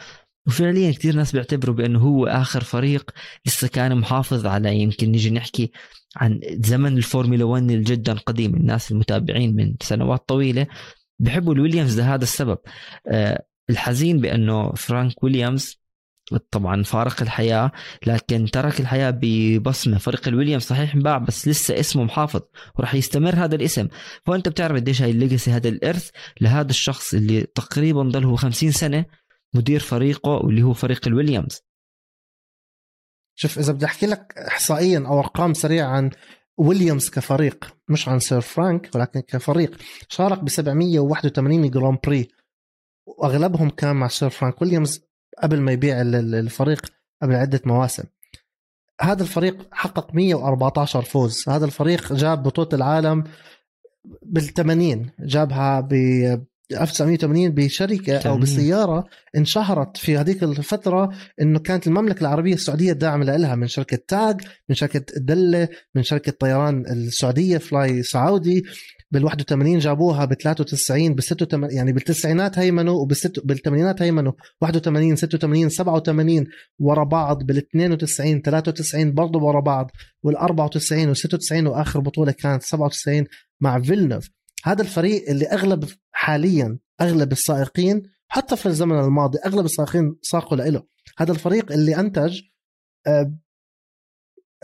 وفعليا 0.47 0.93
كثير 0.93 1.17
ناس 1.17 1.33
بيعتبروا 1.33 1.75
بأنه 1.75 1.99
هو 1.99 2.27
آخر 2.27 2.65
فريق 2.65 3.11
لسه 3.47 3.69
كان 3.69 3.97
محافظ 3.97 4.47
على 4.47 4.77
يمكن 4.77 5.11
نيجي 5.11 5.31
نحكي 5.31 5.73
عن 6.17 6.41
زمن 6.45 6.97
الفورمولا 6.97 7.45
1 7.45 7.71
الجدا 7.71 8.13
قديم 8.13 8.55
الناس 8.55 8.93
المتابعين 8.93 9.57
من 9.57 9.75
سنوات 9.83 10.29
طويلة 10.29 10.67
بحبوا 11.19 11.55
الويليامز 11.55 12.01
لهذا 12.01 12.23
السبب. 12.23 12.59
أه 13.09 13.45
الحزين 13.71 14.21
بأنه 14.21 14.73
فرانك 14.73 15.25
ويليامز 15.25 15.85
طبعا 16.51 16.83
فارق 16.83 17.23
الحياة 17.23 17.73
لكن 18.07 18.45
ترك 18.53 18.81
الحياة 18.81 19.19
ببصمة. 19.23 19.99
فريق 19.99 20.29
الويليامز 20.29 20.61
صحيح 20.61 20.95
انباع 20.95 21.19
بس 21.19 21.49
لسه 21.49 21.81
اسمه 21.81 22.05
محافظ 22.05 22.41
وراح 22.79 22.95
يستمر 22.95 23.35
هذا 23.35 23.55
الاسم. 23.55 23.89
فأنت 24.27 24.49
بتعرف 24.49 24.77
قديش 24.77 25.03
هاي 25.03 25.11
ال 25.11 25.17
legacy 25.17 25.51
هذا 25.51 25.69
الإرث 25.69 26.11
لهذا 26.41 26.71
الشخص 26.71 27.15
اللي 27.15 27.41
تقريبا 27.43 28.03
ضل 28.03 28.37
50 28.37 28.71
سنة 28.71 29.05
مدير 29.55 29.81
فريقه 29.81 30.31
واللي 30.31 30.63
هو 30.63 30.73
فريق 30.73 31.09
الويليامز. 31.09 31.61
شوف 33.35 33.59
إذا 33.59 33.73
بدي 33.73 33.85
أحكي 33.87 34.07
لك 34.07 34.39
احصائيا 34.39 35.05
أو 35.07 35.19
أرقام 35.21 35.55
سريعة 35.55 35.87
عن 35.87 36.11
ويليامز 36.57 37.11
كفريق 37.11 37.77
مش 37.89 38.09
عن 38.09 38.19
sir 38.19 38.41
فرانك 38.41 38.91
ولكن 38.95 39.21
كفريق 39.21 39.77
شارك 40.09 40.39
ب 40.39 40.49
781 40.49 41.71
Grand 41.71 41.99
Prix. 42.07 42.29
وأغلبهم 43.07 43.71
كان 43.71 43.97
مع 43.97 44.09
sir 44.09 44.31
فرانك 44.31 44.63
ويليامز 44.63 45.01
قبل 45.43 45.61
ما 45.61 45.73
يبيع 45.73 46.01
الفريق 46.01 46.87
قبل 47.23 47.35
عدة 47.35 47.61
مواسم. 47.65 48.05
هذا 49.01 49.23
الفريق 49.23 49.75
حقق 49.75 50.15
114 50.15 51.03
فوز. 51.03 51.49
هذا 51.49 51.65
الفريق 51.65 52.13
جاب 52.13 52.43
بطولة 52.43 52.69
العالم 52.73 53.25
بال 54.23 54.43
80 54.43 55.11
جابها 55.21 55.81
ب 55.81 55.95
1980 56.73 57.51
بشركة 57.51 58.29
أو 58.29 58.39
بسيارة 58.39 59.05
انشهرت 59.37 59.97
في 59.97 60.17
هذيك 60.17 60.43
الفترة 60.43 61.11
إنه 61.41 61.59
كانت 61.59 61.87
المملكة 61.87 62.21
العربية 62.21 62.55
السعودية 62.55 62.93
داعمه 62.93 63.25
لها 63.25 63.55
من 63.55 63.67
شركة 63.67 63.99
تاج 64.09 64.41
من 64.69 64.75
شركة 64.75 65.05
دلة 65.17 65.69
من 65.95 66.03
شركة 66.03 66.33
طيران 66.33 66.87
السعودية 66.87 67.59
فلاي 67.59 68.03
سعودي. 68.03 68.65
بال 69.11 69.25
81 69.25 69.79
جابوها 69.79 70.25
ب 70.25 70.35
93 70.35 71.15
ب 71.15 71.21
86 71.21 71.71
يعني 71.71 71.93
بالتسعينات 71.93 72.59
هيمنوا 72.59 73.01
وبالست 73.01 73.41
بالثمانينات 73.45 74.03
هيمنوا. 74.03 74.33
81 74.61 75.17
86 75.17 75.69
87 75.69 76.47
ورا 76.79 77.05
بعض. 77.05 77.43
بال 77.43 77.57
92 77.57 78.43
93 78.43 79.15
برضه 79.15 79.39
ورا 79.39 79.61
بعض. 79.61 79.91
وال 80.23 80.37
94 80.37 81.09
و 81.09 81.15
96 81.15 81.67
وآخر 81.67 82.01
بطولة 82.01 82.33
كانت 82.33 82.63
97 82.63 83.25
مع 83.61 83.81
فيلنوف. 83.81 84.29
هذا 84.65 84.83
الفريق 84.83 85.31
اللي 85.31 85.47
أغلب 85.47 85.85
حاليا 86.13 86.79
أغلب 87.01 87.33
السائقين 87.33 88.03
حتى 88.29 88.57
في 88.57 88.67
الزمن 88.67 88.99
الماضي 88.99 89.39
أغلب 89.47 89.65
السائقين 89.65 90.17
ساقوا 90.23 90.57
له 90.57 90.83
هذا 91.19 91.33
الفريق 91.33 91.73
اللي 91.73 92.01
أنتج 92.01 92.41
آه، 93.07 93.35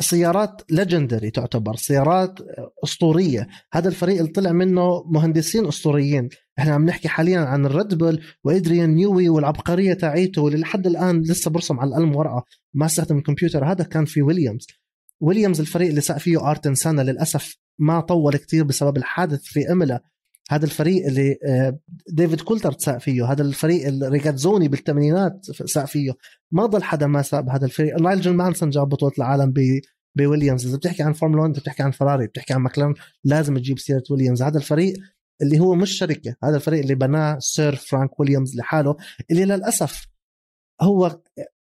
سيارات 0.00 0.62
legendary 0.70 1.30
تعتبر 1.30 1.76
سيارات 1.76 2.38
أسطورية. 2.84 3.48
هذا 3.72 3.88
الفريق 3.88 4.18
اللي 4.18 4.30
طلع 4.32 4.52
منه 4.52 5.04
مهندسين 5.06 5.66
أسطوريين. 5.66 6.28
إحنا 6.58 6.74
عم 6.74 6.84
نحكي 6.84 7.08
حاليا 7.08 7.40
عن 7.40 7.66
الريد 7.66 7.94
بول 7.94 8.22
وأدريان 8.44 8.94
نيوي 8.94 9.28
والعبقرية 9.28 9.94
تاعيته 9.94 10.42
واللي 10.42 10.58
لحد 10.58 10.86
الآن 10.86 11.22
لسه 11.22 11.50
برسم 11.50 11.80
على 11.80 11.88
القلم 11.88 12.16
ورقة 12.16 12.44
ما 12.74 12.86
استخدم 12.86 13.18
الكمبيوتر. 13.18 13.64
هذا 13.64 13.84
كان 13.84 14.04
في 14.04 14.22
ويليامز 14.22 14.66
ويليامز 15.20 15.60
الفريق 15.60 15.88
اللي 15.88 16.00
ساق 16.00 16.18
فيه 16.18 16.50
آيرتون 16.50 16.74
سينا 16.74 17.02
للأسف 17.02 17.56
ما 17.78 18.00
طول 18.00 18.36
كتير 18.36 18.64
بسبب 18.64 18.96
الحادث 18.96 19.42
في 19.42 19.72
إيمولا 19.72 20.02
هذا 20.50 20.64
الفريق 20.64 21.06
اللي 21.06 21.38
آه، 21.44 21.78
ديفيد 22.08 22.40
كولتر 22.40 22.72
ساق 22.78 22.98
فيه 22.98 23.32
هذا 23.32 23.42
الفريق 23.42 23.86
اللي 23.86 24.08
ريجازوني 24.08 24.68
بالثمانينات 24.68 25.46
ساق 25.50 25.84
فيه. 25.84 26.12
ما 26.52 26.66
ضل 26.66 26.82
حدا 26.82 27.06
ما 27.06 27.22
ساق 27.22 27.40
بهذا 27.40 27.66
الفريق. 27.66 28.00
نايجل 28.00 28.30
مانسيل 28.30 28.70
جاب 28.70 28.88
بطولة 28.88 29.12
العالم 29.18 29.54
بويليامز. 30.16 30.66
إذا 30.66 30.76
بتحكي 30.76 31.02
عن 31.02 31.12
فورمولا 31.12 31.42
1 31.42 31.52
بتحكي 31.52 31.82
عن 31.82 31.90
فراري 31.90 32.26
بتحكي 32.26 32.52
عن 32.54 32.60
ماكلارن 32.60 32.94
لازم 33.24 33.58
تجيب 33.58 33.78
سيره 33.78 34.02
ويليامز. 34.10 34.42
هذا 34.42 34.58
الفريق 34.58 34.94
اللي 35.42 35.60
هو 35.60 35.74
مش 35.74 35.90
شركة. 35.98 36.36
هذا 36.44 36.56
الفريق 36.56 36.80
اللي 36.80 36.94
بناه 36.94 37.38
سير 37.38 37.76
فرانك 37.76 38.20
ويليامز 38.20 38.56
لحاله 38.56 38.96
اللي 39.30 39.44
للأسف 39.44 40.06
هو 40.82 41.20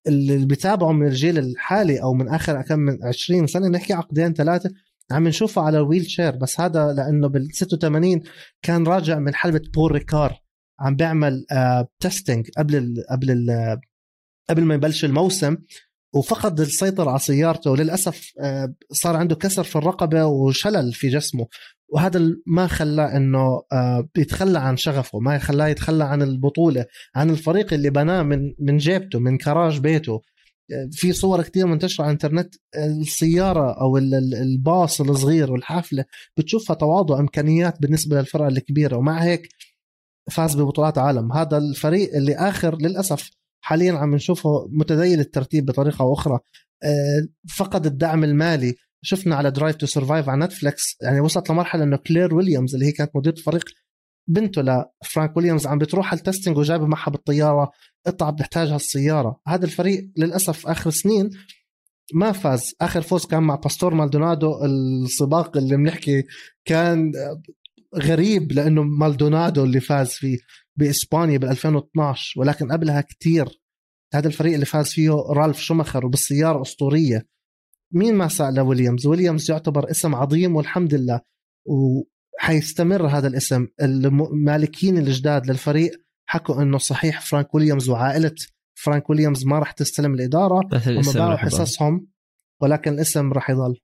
اللي 0.07 0.47
بتابعه 0.47 0.93
من 0.93 1.07
الجيل 1.07 1.39
الحالي 1.39 2.03
أو 2.03 2.15
من 2.15 2.29
آخر 2.29 2.63
كم 2.63 2.79
من 2.79 3.05
20 3.05 3.47
سنة 3.47 3.69
نحكي 3.69 3.93
عقدين 3.93 4.35
ثلاثة 4.35 4.71
عم 5.11 5.29
نشوفه 5.29 5.63
على 5.63 5.79
ال 5.79 6.11
wheelchair. 6.11 6.37
بس 6.37 6.61
هذا 6.61 6.93
لأنه 6.93 7.29
بال 7.29 7.49
86 7.53 8.21
كان 8.63 8.87
راجع 8.87 9.19
من 9.19 9.35
حلبة 9.35 9.63
بول 9.75 9.93
ريكار 9.93 10.41
عم 10.81 10.97
بيعمل 10.97 11.47
آه 11.53 11.89
testing 12.01 12.51
قبل 12.59 12.77
ال 12.77 13.05
قبل 13.11 13.31
ال 13.31 13.79
قبل 14.51 14.65
ما 14.65 14.75
يبلش 14.75 15.05
الموسم. 15.05 15.57
وفقد 16.15 16.61
السيطرة 16.61 17.11
على 17.11 17.19
سيارته 17.19 17.71
وللأسف 17.71 18.33
آه 18.41 18.75
صار 18.93 19.17
عنده 19.17 19.35
كسر 19.35 19.65
في 19.65 19.77
الرقبة 19.77 20.27
وشلل 20.27 20.93
في 20.93 21.09
جسمه. 21.09 21.47
وهذا 21.89 22.21
ما 22.47 22.67
خلاه 22.67 23.17
إنه 23.17 23.63
آه 23.73 24.09
يتخلى 24.17 24.59
عن 24.59 24.77
شغفه 24.77 25.19
ما 25.19 25.39
خلاه 25.39 25.67
يتخلى 25.69 26.05
عن 26.05 26.23
البطولة 26.23 26.87
عن 27.15 27.31
الفريق 27.31 27.73
اللي 27.73 27.91
بناه 27.91 28.23
من 28.23 28.55
من 28.59 28.77
جيبته 28.77 29.19
من 29.19 29.39
كراج 29.39 29.79
بيته. 29.79 30.21
في 30.93 31.13
صور 31.13 31.43
كثير 31.43 31.67
منتشرة 31.67 32.05
على 32.05 32.11
الإنترنت 32.11 32.55
السيارة 32.77 33.81
أو 33.81 33.99
الباص 33.99 35.01
الصغير 35.01 35.53
والحافلة 35.53 36.05
بتشوفها 36.37 36.77
تواضع 36.77 37.21
إمكانيات 37.21 37.83
بالنسبة 37.83 38.17
للفرقة 38.19 38.49
الكبيرة. 38.49 38.97
ومع 38.97 39.23
هيك 39.23 39.49
فاز 40.31 40.57
ببطولات 40.57 40.99
عالم 40.99 41.33
هذا 41.33 41.59
الفريق 41.59 42.15
اللي 42.15 42.35
آخر 42.35 42.77
للأسف 42.77 43.31
حاليا 43.61 43.93
عم 43.93 44.15
نشوفه 44.15 44.69
متذيل 44.73 45.21
الترتيب 45.21 45.67
بطريقة 45.67 46.03
أو 46.03 46.15
أخرى. 46.15 46.39
آه، 46.83 47.29
فقد 47.57 47.87
الدعم 47.87 48.25
المالي. 48.25 48.75
شفنا 49.03 49.37
على 49.37 49.51
Drive 49.51 49.77
to 49.77 49.87
Survive 49.87 50.29
على 50.29 50.45
نتفلكس 50.45 50.97
يعني 51.03 51.21
وصلت 51.21 51.51
لمرحلة 51.51 51.83
إنه 51.83 51.97
كلير 51.97 52.35
ويليامز 52.35 52.75
اللي 52.75 52.87
هي 52.87 52.93
كانت 52.93 53.11
مديرة 53.17 53.35
الفريق 53.35 53.65
بنته 54.29 54.63
لفرانك 54.63 55.37
ويليامز 55.37 55.67
عم 55.67 55.79
بتروح 55.79 56.11
على 56.11 56.19
ال 56.19 56.24
testing 56.24 56.59
وجايبة 56.59 56.87
معها 56.87 57.11
بالطيارة. 57.11 57.71
قطعه 58.07 58.31
بتحتاجها 58.31 58.77
السيارة. 58.77 59.41
هذا 59.47 59.65
الفريق 59.65 60.11
للأسف 60.17 60.67
آخر 60.67 60.91
سنين 60.91 61.31
ما 62.15 62.33
فاز. 62.33 62.75
آخر 62.81 63.01
فوز 63.03 63.27
كان 63.27 63.43
مع 63.43 63.55
باستور 63.55 63.95
مالدونادو 63.95 64.65
السباق 64.65 65.57
اللي 65.57 65.77
بنحكي 65.77 66.25
كان 66.65 67.13
غريب 67.97 68.53
لأنه 68.53 68.83
مالدونادو 68.83 69.65
اللي 69.65 69.81
فاز 69.81 70.09
فيه 70.09 70.39
بإسبانيا 70.77 71.39
بال 71.39 71.49
2012 71.49 72.41
ولكن 72.41 72.73
قبلها 72.73 73.01
كتير 73.01 73.61
هذا 74.15 74.29
الفريق 74.29 74.55
اللي 74.55 74.67
فاز 74.67 74.89
فيه 74.89 75.11
رالف 75.31 75.59
شومخر 75.59 76.07
وبالسيارة 76.07 76.63
أسطورية 76.63 77.27
مين 77.93 78.15
ما 78.15 78.29
ساق 78.29 78.61
ويليامز؟ 78.61 79.07
ويليامز 79.07 79.51
يعتبر 79.51 79.91
اسم 79.91 80.15
عظيم 80.15 80.57
والحمد 80.57 80.95
لله 80.95 81.21
وحيستمر 81.67 83.07
هذا 83.07 83.29
الاسم. 83.29 83.67
المالكين 83.83 84.99
الجداد 84.99 85.51
للفريق 85.51 85.93
حكوا 86.27 86.63
إنه 86.63 86.79
صحيح 86.79 87.21
فرانك 87.21 87.55
ويليامز 87.55 87.89
وعائلة 87.89 88.35
فرانك 88.75 89.11
ويليامز 89.11 89.47
ما 89.47 89.59
راح 89.59 89.73
تستلم 89.73 90.15
الإدارة 90.15 90.61
هم 90.87 91.13
باعوا 91.15 91.37
حصصهم 91.37 92.07
ولكن 92.61 92.93
الاسم 92.93 93.33
راح 93.33 93.51
يضل. 93.51 93.77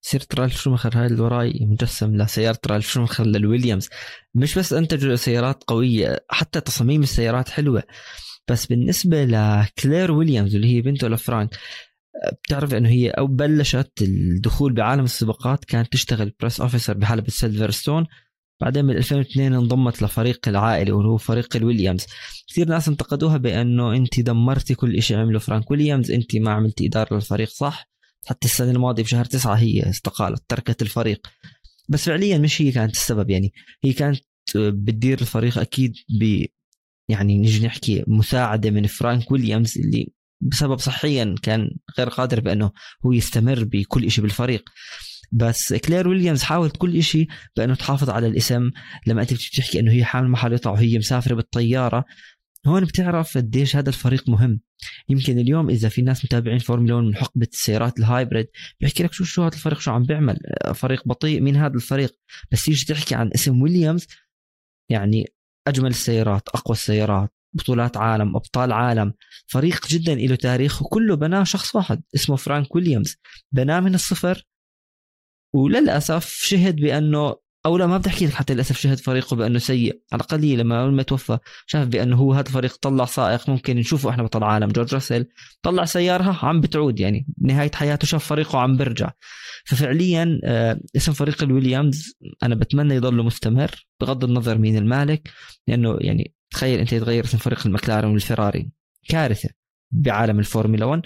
سيرة 0.00 0.26
رالف 0.38 0.62
شومخر 0.62 0.98
هاي 0.98 1.06
اللي 1.06 1.22
وراي 1.22 1.58
مجسم 1.60 2.16
لسيارة 2.16 2.58
رالف 2.66 2.88
شومخر 2.92 3.24
للويليامز. 3.26 3.88
مش 4.34 4.58
بس 4.58 4.72
انتجوا 4.72 5.16
سيارات 5.16 5.64
قوية 5.66 6.24
حتى 6.30 6.60
تصاميم 6.60 7.02
السيارات 7.02 7.48
حلوة 7.48 7.82
بس 8.48 8.66
بالنسبة 8.66 9.24
لكلير 9.24 10.12
ويليامز 10.12 10.54
اللي 10.54 10.76
هي 10.76 10.80
بنته 10.80 11.08
لفرانك 11.08 11.56
بتعرف 12.44 12.74
إنه 12.74 12.88
هي 12.88 13.10
أو 13.10 13.26
بلشت 13.26 13.92
الدخول 14.02 14.72
بعالم 14.72 15.04
السباقات 15.04 15.64
كانت 15.64 15.92
تشتغل 15.92 16.32
press 16.40 16.60
officer 16.60 16.94
بحلبة 16.94 17.28
سيلفرستون 17.28 18.06
بعدين 18.60 18.84
من 18.84 18.96
2002 18.96 19.52
انضمت 19.54 20.02
لفريق 20.02 20.48
العائلي 20.48 20.92
وهو 20.92 21.16
فريق 21.16 21.56
الويليامز. 21.56 22.06
كثير 22.48 22.68
ناس 22.68 22.88
انتقدوها 22.88 23.36
بأنه 23.36 23.92
انت 23.96 24.20
دمرتي 24.20 24.74
كل 24.74 25.02
شيء 25.02 25.16
عمله 25.18 25.38
فرانك 25.38 25.70
ويليامز 25.70 26.10
انت 26.10 26.36
ما 26.36 26.50
عملتي 26.52 26.86
إدارة 26.86 27.14
للفريق 27.14 27.48
صح؟ 27.48 27.90
حتى 28.26 28.48
السنة 28.48 28.70
الماضية 28.70 29.02
بشهر 29.02 29.24
تسعة 29.24 29.54
هي 29.54 29.90
استقالت 29.90 30.42
تركت 30.48 30.82
الفريق. 30.82 31.26
بس 31.88 32.04
فعليا 32.04 32.38
مش 32.38 32.62
هي 32.62 32.72
كانت 32.72 32.92
السبب 32.92 33.30
يعني. 33.30 33.52
هي 33.84 33.92
كانت 33.92 34.20
بتدير 34.56 35.20
الفريق 35.20 35.58
أكيد 35.58 35.94
ب 36.20 36.44
يعني 37.08 37.38
نجي 37.38 37.66
نحكي 37.66 38.04
مساعدة 38.06 38.70
من 38.70 38.86
فرانك 38.86 39.32
ويليامز 39.32 39.78
اللي 39.78 40.12
بسبب 40.40 40.78
صحيا 40.78 41.34
كان 41.42 41.70
غير 41.98 42.08
قادر 42.08 42.40
بأنه 42.40 42.70
هو 43.06 43.12
يستمر 43.12 43.64
بكل 43.64 44.10
شيء 44.10 44.22
بالفريق. 44.22 44.70
بس 45.32 45.72
كلير 45.74 46.08
ويليامز 46.08 46.42
حاولت 46.42 46.76
كل 46.76 47.02
شيء 47.02 47.26
بأنه 47.56 47.74
تحافظ 47.74 48.10
على 48.10 48.26
الاسم. 48.26 48.70
لما 49.06 49.22
أنت 49.22 49.32
بتحكي 49.32 49.80
أنه 49.80 49.92
هي 49.92 50.04
حامل 50.04 50.28
محلطه 50.28 50.70
وهي 50.70 50.98
مسافرة 50.98 51.34
بالطيارة 51.34 52.04
هون 52.66 52.84
بتعرف 52.84 53.38
قديش 53.38 53.76
هذا 53.76 53.88
الفريق 53.88 54.28
مهم. 54.28 54.60
يمكن 55.08 55.38
اليوم 55.38 55.70
إذا 55.70 55.88
في 55.88 56.02
ناس 56.02 56.24
متابعين 56.24 56.58
فورمولا 56.58 56.94
1 56.94 57.06
من 57.06 57.16
حقبة 57.16 57.48
السيارات 57.52 57.98
ال 57.98 58.05
hybrid 58.05 58.46
بيحكي 58.80 59.02
لك 59.02 59.12
شو 59.12 59.24
شو 59.24 59.42
هذا 59.42 59.54
الفريق 59.54 59.80
شو 59.80 59.90
عم 59.90 60.02
بيعمل. 60.02 60.38
فريق 60.74 61.08
بطيء 61.08 61.40
مين 61.40 61.56
هذا 61.56 61.74
الفريق؟ 61.74 62.16
بس 62.52 62.64
تيجي 62.64 62.94
تحكي 62.94 63.14
عن 63.14 63.30
اسم 63.34 63.62
ويليامز 63.62 64.06
يعني 64.90 65.32
أجمل 65.68 65.90
السيارات 65.90 66.48
أقوى 66.48 66.76
السيارات 66.76 67.34
بطولات 67.56 67.96
عالم 67.96 68.36
أبطال 68.36 68.72
عالم. 68.72 69.12
فريق 69.46 69.86
جدا 69.88 70.14
له 70.14 70.34
تاريخ 70.34 70.82
وكله 70.82 71.16
بناه 71.16 71.44
شخص 71.44 71.74
واحد 71.76 72.02
اسمه 72.14 72.36
فرانك 72.36 72.74
ويليامز. 72.74 73.16
بناه 73.52 73.80
من 73.80 73.94
الصفر 73.94 74.46
وللأسف 75.54 76.26
شهد 76.28 76.76
بأنه 76.76 77.36
أو 77.66 77.76
لا 77.76 77.86
ما 77.86 77.98
بدي 77.98 78.08
أحكي 78.08 78.26
لك 78.26 78.32
حتى 78.32 78.54
للأسف 78.54 78.78
شهد 78.78 78.98
فريقه 78.98 79.36
بأنه 79.36 79.58
سيء. 79.58 80.02
على 80.12 80.20
الأقل 80.20 80.58
لما 80.58 80.90
ما 80.90 81.02
توفى 81.02 81.38
شاف 81.66 81.88
بأنه 81.88 82.16
هو 82.16 82.32
هذا 82.32 82.48
الفريق 82.48 82.76
طلع 82.76 83.04
سائق. 83.04 83.50
ممكن 83.50 83.76
نشوفه 83.76 84.10
إحنا 84.10 84.22
بطل 84.22 84.44
عالم. 84.44 84.68
جورج 84.68 84.94
راسل 84.94 85.26
طلع 85.62 85.84
سيارها 85.84 86.38
عم 86.42 86.60
بتعود 86.60 87.00
يعني. 87.00 87.26
نهاية 87.40 87.70
حياته 87.74 88.06
شاف 88.06 88.24
فريقه 88.24 88.58
عم 88.58 88.76
برجع. 88.76 89.10
ففعليا 89.66 90.40
آه، 90.44 90.80
اسم 90.96 91.12
فريق 91.12 91.42
الويليامز 91.42 92.14
أنا 92.42 92.54
بتمنى 92.54 92.94
يضل 92.94 93.22
مستمر 93.24 93.70
بغض 94.00 94.24
النظر 94.24 94.58
مين 94.58 94.76
المالك 94.76 95.30
لأنه 95.68 95.96
يعني 96.00 96.34
تخيل 96.50 96.78
أنت 96.80 96.92
يتغير 96.92 97.24
اسم 97.24 97.38
فريق 97.38 97.66
المكلارن 97.66 98.10
والفراري. 98.10 98.70
كارثة 99.08 99.48
بعالم 99.92 100.38
الفورمولا 100.38 100.84
1 100.84 101.02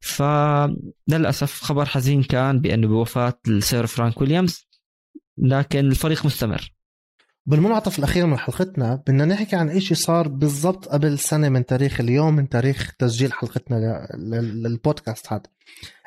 فللأسف 0.00 1.62
خبر 1.62 1.86
حزين 1.86 2.22
كان 2.22 2.60
بأنه 2.60 2.88
بوفاة 2.88 3.38
السير 3.48 3.86
فرانك 3.86 4.20
ويليامز. 4.20 4.71
لكن 5.38 5.78
الفريق 5.78 6.26
مستمر. 6.26 6.72
بالمنعطف 7.46 7.98
الأخير 7.98 8.26
من 8.26 8.38
حلقتنا 8.38 8.94
بدنا 8.94 9.24
نحكي 9.24 9.56
عن 9.56 9.80
شيء 9.80 9.96
صار 9.96 10.28
بالضبط 10.28 10.88
قبل 10.88 11.18
سنة 11.18 11.48
من 11.48 11.66
تاريخ 11.66 12.00
اليوم 12.00 12.36
من 12.36 12.48
تاريخ 12.48 12.94
تسجيل 12.98 13.32
حلقتنا 13.32 14.08
للبودكاست 14.14 15.32
هذا. 15.32 15.42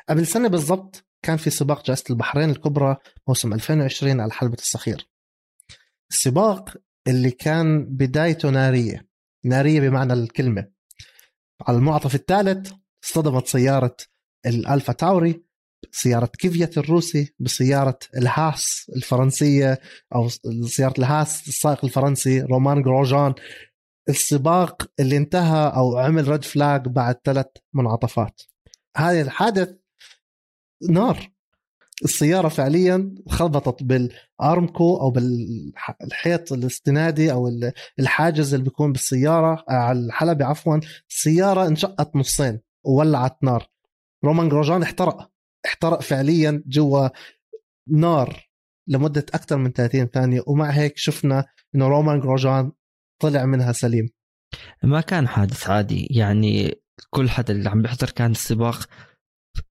قبل 0.08 0.26
سنة 0.26 0.48
بالضبط 0.48 1.04
كان 1.22 1.36
في 1.36 1.50
سباق 1.50 1.86
جائزة 1.86 2.04
البحرين 2.10 2.50
الكبرى 2.50 2.96
موسم 3.28 3.52
2020 3.52 4.20
على 4.20 4.32
حلبة 4.32 4.56
الصخير. 4.58 5.08
السباق 6.10 6.76
اللي 7.08 7.30
كان 7.30 7.84
بدايته 7.84 8.50
نارية 8.50 9.06
نارية 9.44 9.80
بمعنى 9.80 10.12
الكلمة. 10.12 10.68
على 11.66 11.78
المنعطف 11.78 12.14
الثالث 12.14 12.72
اصطدمت 13.04 13.46
سيارة 13.46 13.96
الألفا 14.46 14.92
تاوري 14.92 15.45
سيارة 15.92 16.26
كيفيت 16.26 16.78
الروسي 16.78 17.34
بسيارة 17.38 17.98
الهاس 18.16 18.90
الفرنسية 18.96 19.80
أو 20.14 20.28
سيارة 20.66 20.94
الهاس 20.98 21.48
السائق 21.48 21.84
الفرنسي 21.84 22.40
رومان 22.40 22.82
جروجان 22.82 23.34
السباق 24.08 24.90
اللي 25.00 25.16
انتهى 25.16 25.72
أو 25.76 25.98
عمل 25.98 26.28
red 26.28 26.44
flag 26.44 26.88
بعد 26.88 27.16
ثلاث 27.24 27.46
منعطفات. 27.74 28.42
هذا 28.96 29.20
الحادث 29.20 29.74
نار. 30.90 31.30
السيارة 32.04 32.48
فعليا 32.48 33.14
خبطت 33.28 33.82
بالأرمكو 33.82 34.96
أو 34.96 35.10
بالحيط 35.10 36.52
الاستنادي 36.52 37.32
أو 37.32 37.60
الحاجز 37.98 38.54
اللي 38.54 38.64
بيكون 38.64 38.92
بالسيارة 38.92 39.64
على 39.68 39.98
الحلبة 39.98 40.44
عفوا. 40.44 40.80
السيارة 41.10 41.66
انشقت 41.66 42.16
نصين 42.16 42.60
وولعت 42.84 43.38
نار. 43.42 43.68
رومان 44.24 44.48
جروجان 44.48 44.82
احترق. 44.82 45.30
احترق 45.66 46.02
فعليا 46.02 46.62
جوا 46.66 47.08
نار 47.88 48.46
لمدة 48.88 49.26
أكثر 49.34 49.56
من 49.56 49.72
30 49.72 50.06
ثانية 50.06 50.42
ومع 50.46 50.70
هيك 50.70 50.96
شفنا 50.96 51.44
إنه 51.74 51.88
رومان 51.88 52.20
جروجان 52.20 52.72
طلع 53.22 53.44
منها 53.44 53.72
سليم. 53.72 54.08
ما 54.82 55.00
كان 55.00 55.28
حادث 55.28 55.70
عادي 55.70 56.06
يعني 56.10 56.74
كل 57.10 57.30
حدا 57.30 57.54
اللي 57.54 57.68
عم 57.68 57.82
بيحضر 57.82 58.10
كان 58.10 58.30
السباق 58.30 58.88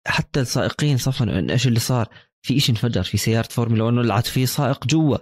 حتى 0.08 0.40
السائقين 0.42 0.98
صفنوا 0.98 1.40
انه 1.40 1.54
إيش 1.54 1.68
اللي 1.68 1.80
صار 1.80 2.10
في 2.42 2.60
شيء 2.60 2.76
انفجر 2.76 3.04
في 3.04 3.18
سيارة 3.18 3.48
فورمولا 3.48 3.84
1 3.84 3.98
ولعت 3.98 4.28
في 4.28 4.46
سائق 4.46 4.88
جوا. 4.88 5.18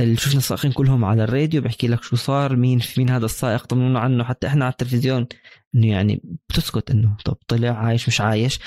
شفنا 0.00 0.38
السائقين 0.38 0.72
كلهم 0.72 1.04
على 1.04 1.24
الراديو 1.24 1.62
بحكي 1.62 1.88
لك 1.88 2.02
شو 2.02 2.16
صار 2.16 2.56
مين 2.56 2.80
مين 2.98 3.10
هذا 3.10 3.24
السائق 3.24 3.66
طمنونا 3.66 4.00
عنه؟ 4.00 4.24
حتى 4.24 4.46
إحنا 4.46 4.64
على 4.64 4.72
التلفزيون 4.72 5.26
إنه 5.74 5.86
يعني 5.86 6.22
بتسكت 6.48 6.90
إنه 6.90 7.16
طب 7.24 7.36
طلع 7.48 7.70
عايش 7.70 8.08
مش 8.08 8.20
عايش. 8.20 8.58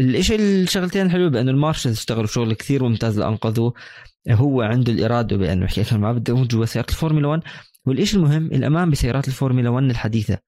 الشيء 0.00 0.40
الشغلتين 0.40 1.06
الحلوة 1.06 1.28
بأنه 1.28 1.50
المارشل 1.50 1.90
اشتغلوا 1.90 2.26
شغل 2.26 2.54
كثير 2.54 2.84
ممتاز 2.84 3.18
لأنقذوه. 3.18 3.74
هو 4.30 4.62
عنده 4.62 4.92
الإرادة 4.92 5.36
بأنه 5.36 5.64
يحكي 5.64 5.80
لك 5.80 5.92
ما 5.92 6.12
بدي 6.12 6.32
أموت 6.32 6.50
جوا 6.50 6.64
سيارة 6.66 6.86
الفورمولا 6.88 7.28
1 7.28 7.42
والشيء 7.86 8.20
المهم 8.20 8.46
الامان 8.46 8.90
بسيارات 8.90 9.28
الفورمولا 9.28 9.68
1 9.70 9.90
الحديثة. 9.90 10.38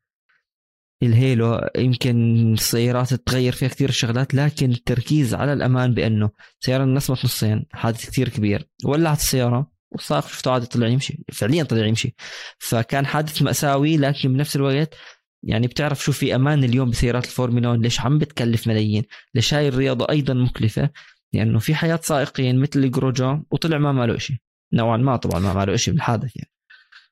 ال 1.02 1.14
halo 1.14 1.60
يمكن 1.78 2.52
السيارات 2.52 3.14
تتغير 3.14 3.52
فيها 3.52 3.68
كثير 3.68 3.88
الشغلات 3.88 4.34
لكن 4.34 4.70
التركيز 4.70 5.34
على 5.34 5.52
الأمان 5.52 5.94
بأنه 5.94 6.30
سيارة 6.60 6.84
انقسمت 6.84 7.24
نصين 7.24 7.66
حادث 7.72 8.10
كثير 8.10 8.28
كبير. 8.28 8.68
ولعت 8.84 9.18
السيارة. 9.18 9.79
والسائق 9.90 10.26
شفته 10.26 10.50
عادي 10.50 10.66
طلع 10.66 10.86
يمشي. 10.86 11.24
فعليا 11.32 11.64
طلع 11.64 11.86
يمشي. 11.86 12.14
فكان 12.58 13.06
حادث 13.06 13.42
مأساوي 13.42 13.96
لكن 13.96 14.32
بنفس 14.32 14.56
الوقت 14.56 14.94
يعني 15.42 15.66
بتعرف 15.66 16.04
شو 16.04 16.12
في 16.12 16.34
أمان 16.34 16.64
اليوم 16.64 16.90
بسيارات 16.90 17.24
الفورمولا 17.24 17.68
1 17.68 17.80
ليش 17.80 18.00
عم 18.00 18.18
بتكلف 18.18 18.66
ملايين؟ 18.66 19.04
ليش 19.34 19.54
هاي 19.54 19.68
الرياضة 19.68 20.06
أيضا 20.10 20.34
مكلفة؟ 20.34 20.90
لأنه 21.32 21.58
في 21.58 21.74
حياة 21.74 22.00
سائقين 22.02 22.60
مثل 22.60 22.90
جروجان 22.90 23.42
وطلع 23.50 23.78
ما 23.78 23.92
ماله 23.92 24.18
شيء 24.18 24.36
نوعا 24.72 24.96
ما 24.96 25.16
طبعا 25.16 25.40
ما 25.40 25.52
ماله 25.52 25.76
شيء 25.76 25.94
بالحادث 25.94 26.36
يعني. 26.36 26.50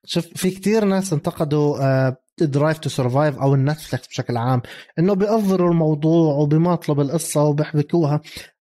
شوف 0.07 0.27
في 0.27 0.51
كتير 0.51 0.85
ناس 0.85 1.13
انتقدوا 1.13 2.11
Drive 2.41 2.79
to 2.79 2.89
Survive 2.89 3.39
أو 3.39 3.55
النتفلكس 3.55 4.09
بشكل 4.09 4.37
عام 4.37 4.63
إنه 4.99 5.15
بي 5.15 5.31
over 5.31 5.63
وا 5.63 5.71
الموضوع 5.71 6.35
وبيماطلوا 6.35 6.97
بالقصة 6.97 7.43
وبيحبكوها. 7.43 8.21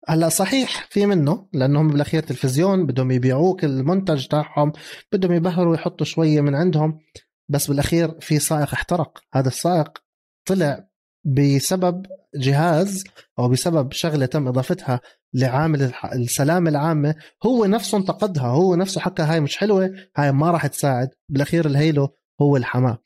هلا 0.08 0.28
صحيح 0.28 0.86
في 0.90 1.06
منه 1.06 1.46
لأنهم 1.52 1.88
بالاخير 1.88 2.22
تلفزيون 2.22 2.86
بدهم 2.86 3.10
يبيعوك 3.10 3.64
المنتج 3.64 4.26
تاعهم 4.26 4.72
بدهم 5.12 5.32
يبهروا 5.32 5.70
ويحطوا 5.70 6.06
شوية 6.06 6.40
من 6.40 6.54
عندهم 6.54 7.00
بس 7.48 7.66
بالأخير 7.66 8.20
في 8.20 8.38
سائق 8.38 8.72
احترق. 8.72 9.18
هذا 9.34 9.48
السائق 9.48 9.98
طلع 10.46 10.88
بسبب 11.24 12.06
جهاز 12.34 13.04
أو 13.38 13.48
بسبب 13.48 13.92
شغلة 13.92 14.26
تم 14.26 14.48
إضافتها 14.48 15.00
لعامل 15.34 15.92
السلامة 16.14 16.70
العامة 16.70 17.14
هو 17.46 17.64
نفسه 17.64 17.98
انتقدها 17.98 18.46
هو 18.46 18.74
نفسه 18.74 19.00
حكى 19.00 19.22
هاي 19.22 19.40
مش 19.40 19.56
حلوة 19.56 19.90
هاي 20.16 20.32
ما 20.32 20.50
راح 20.50 20.66
تساعد. 20.66 21.08
بالأخير 21.28 21.66
الهيلو 21.66 22.08
هو 22.40 22.56
الحماة. 22.56 22.98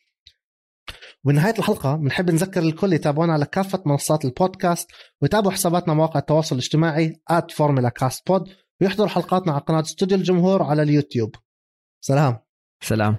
ونهاية 1.29 1.55
الحلقة 1.59 1.97
بنحب 1.97 2.31
نذكر 2.31 2.61
الكل 2.63 2.93
يتابعونا 2.93 3.33
على 3.33 3.47
كافة 3.47 3.83
منصات 3.87 4.25
البودكاست 4.25 4.91
ويتابعوا 5.23 5.53
حساباتنا 5.53 5.95
مواقع 5.95 6.21
التواصل 6.21 6.55
الاجتماعي 6.57 7.21
بود 8.29 8.49
ويحضروا 8.81 9.09
حلقاتنا 9.09 9.53
على 9.53 9.61
قناة 9.61 9.81
استوديو 9.81 10.19
الجمهور 10.19 10.63
على 10.63 10.83
اليوتيوب. 10.83 11.35
سلام. 12.01 12.39
سلام. 12.83 13.17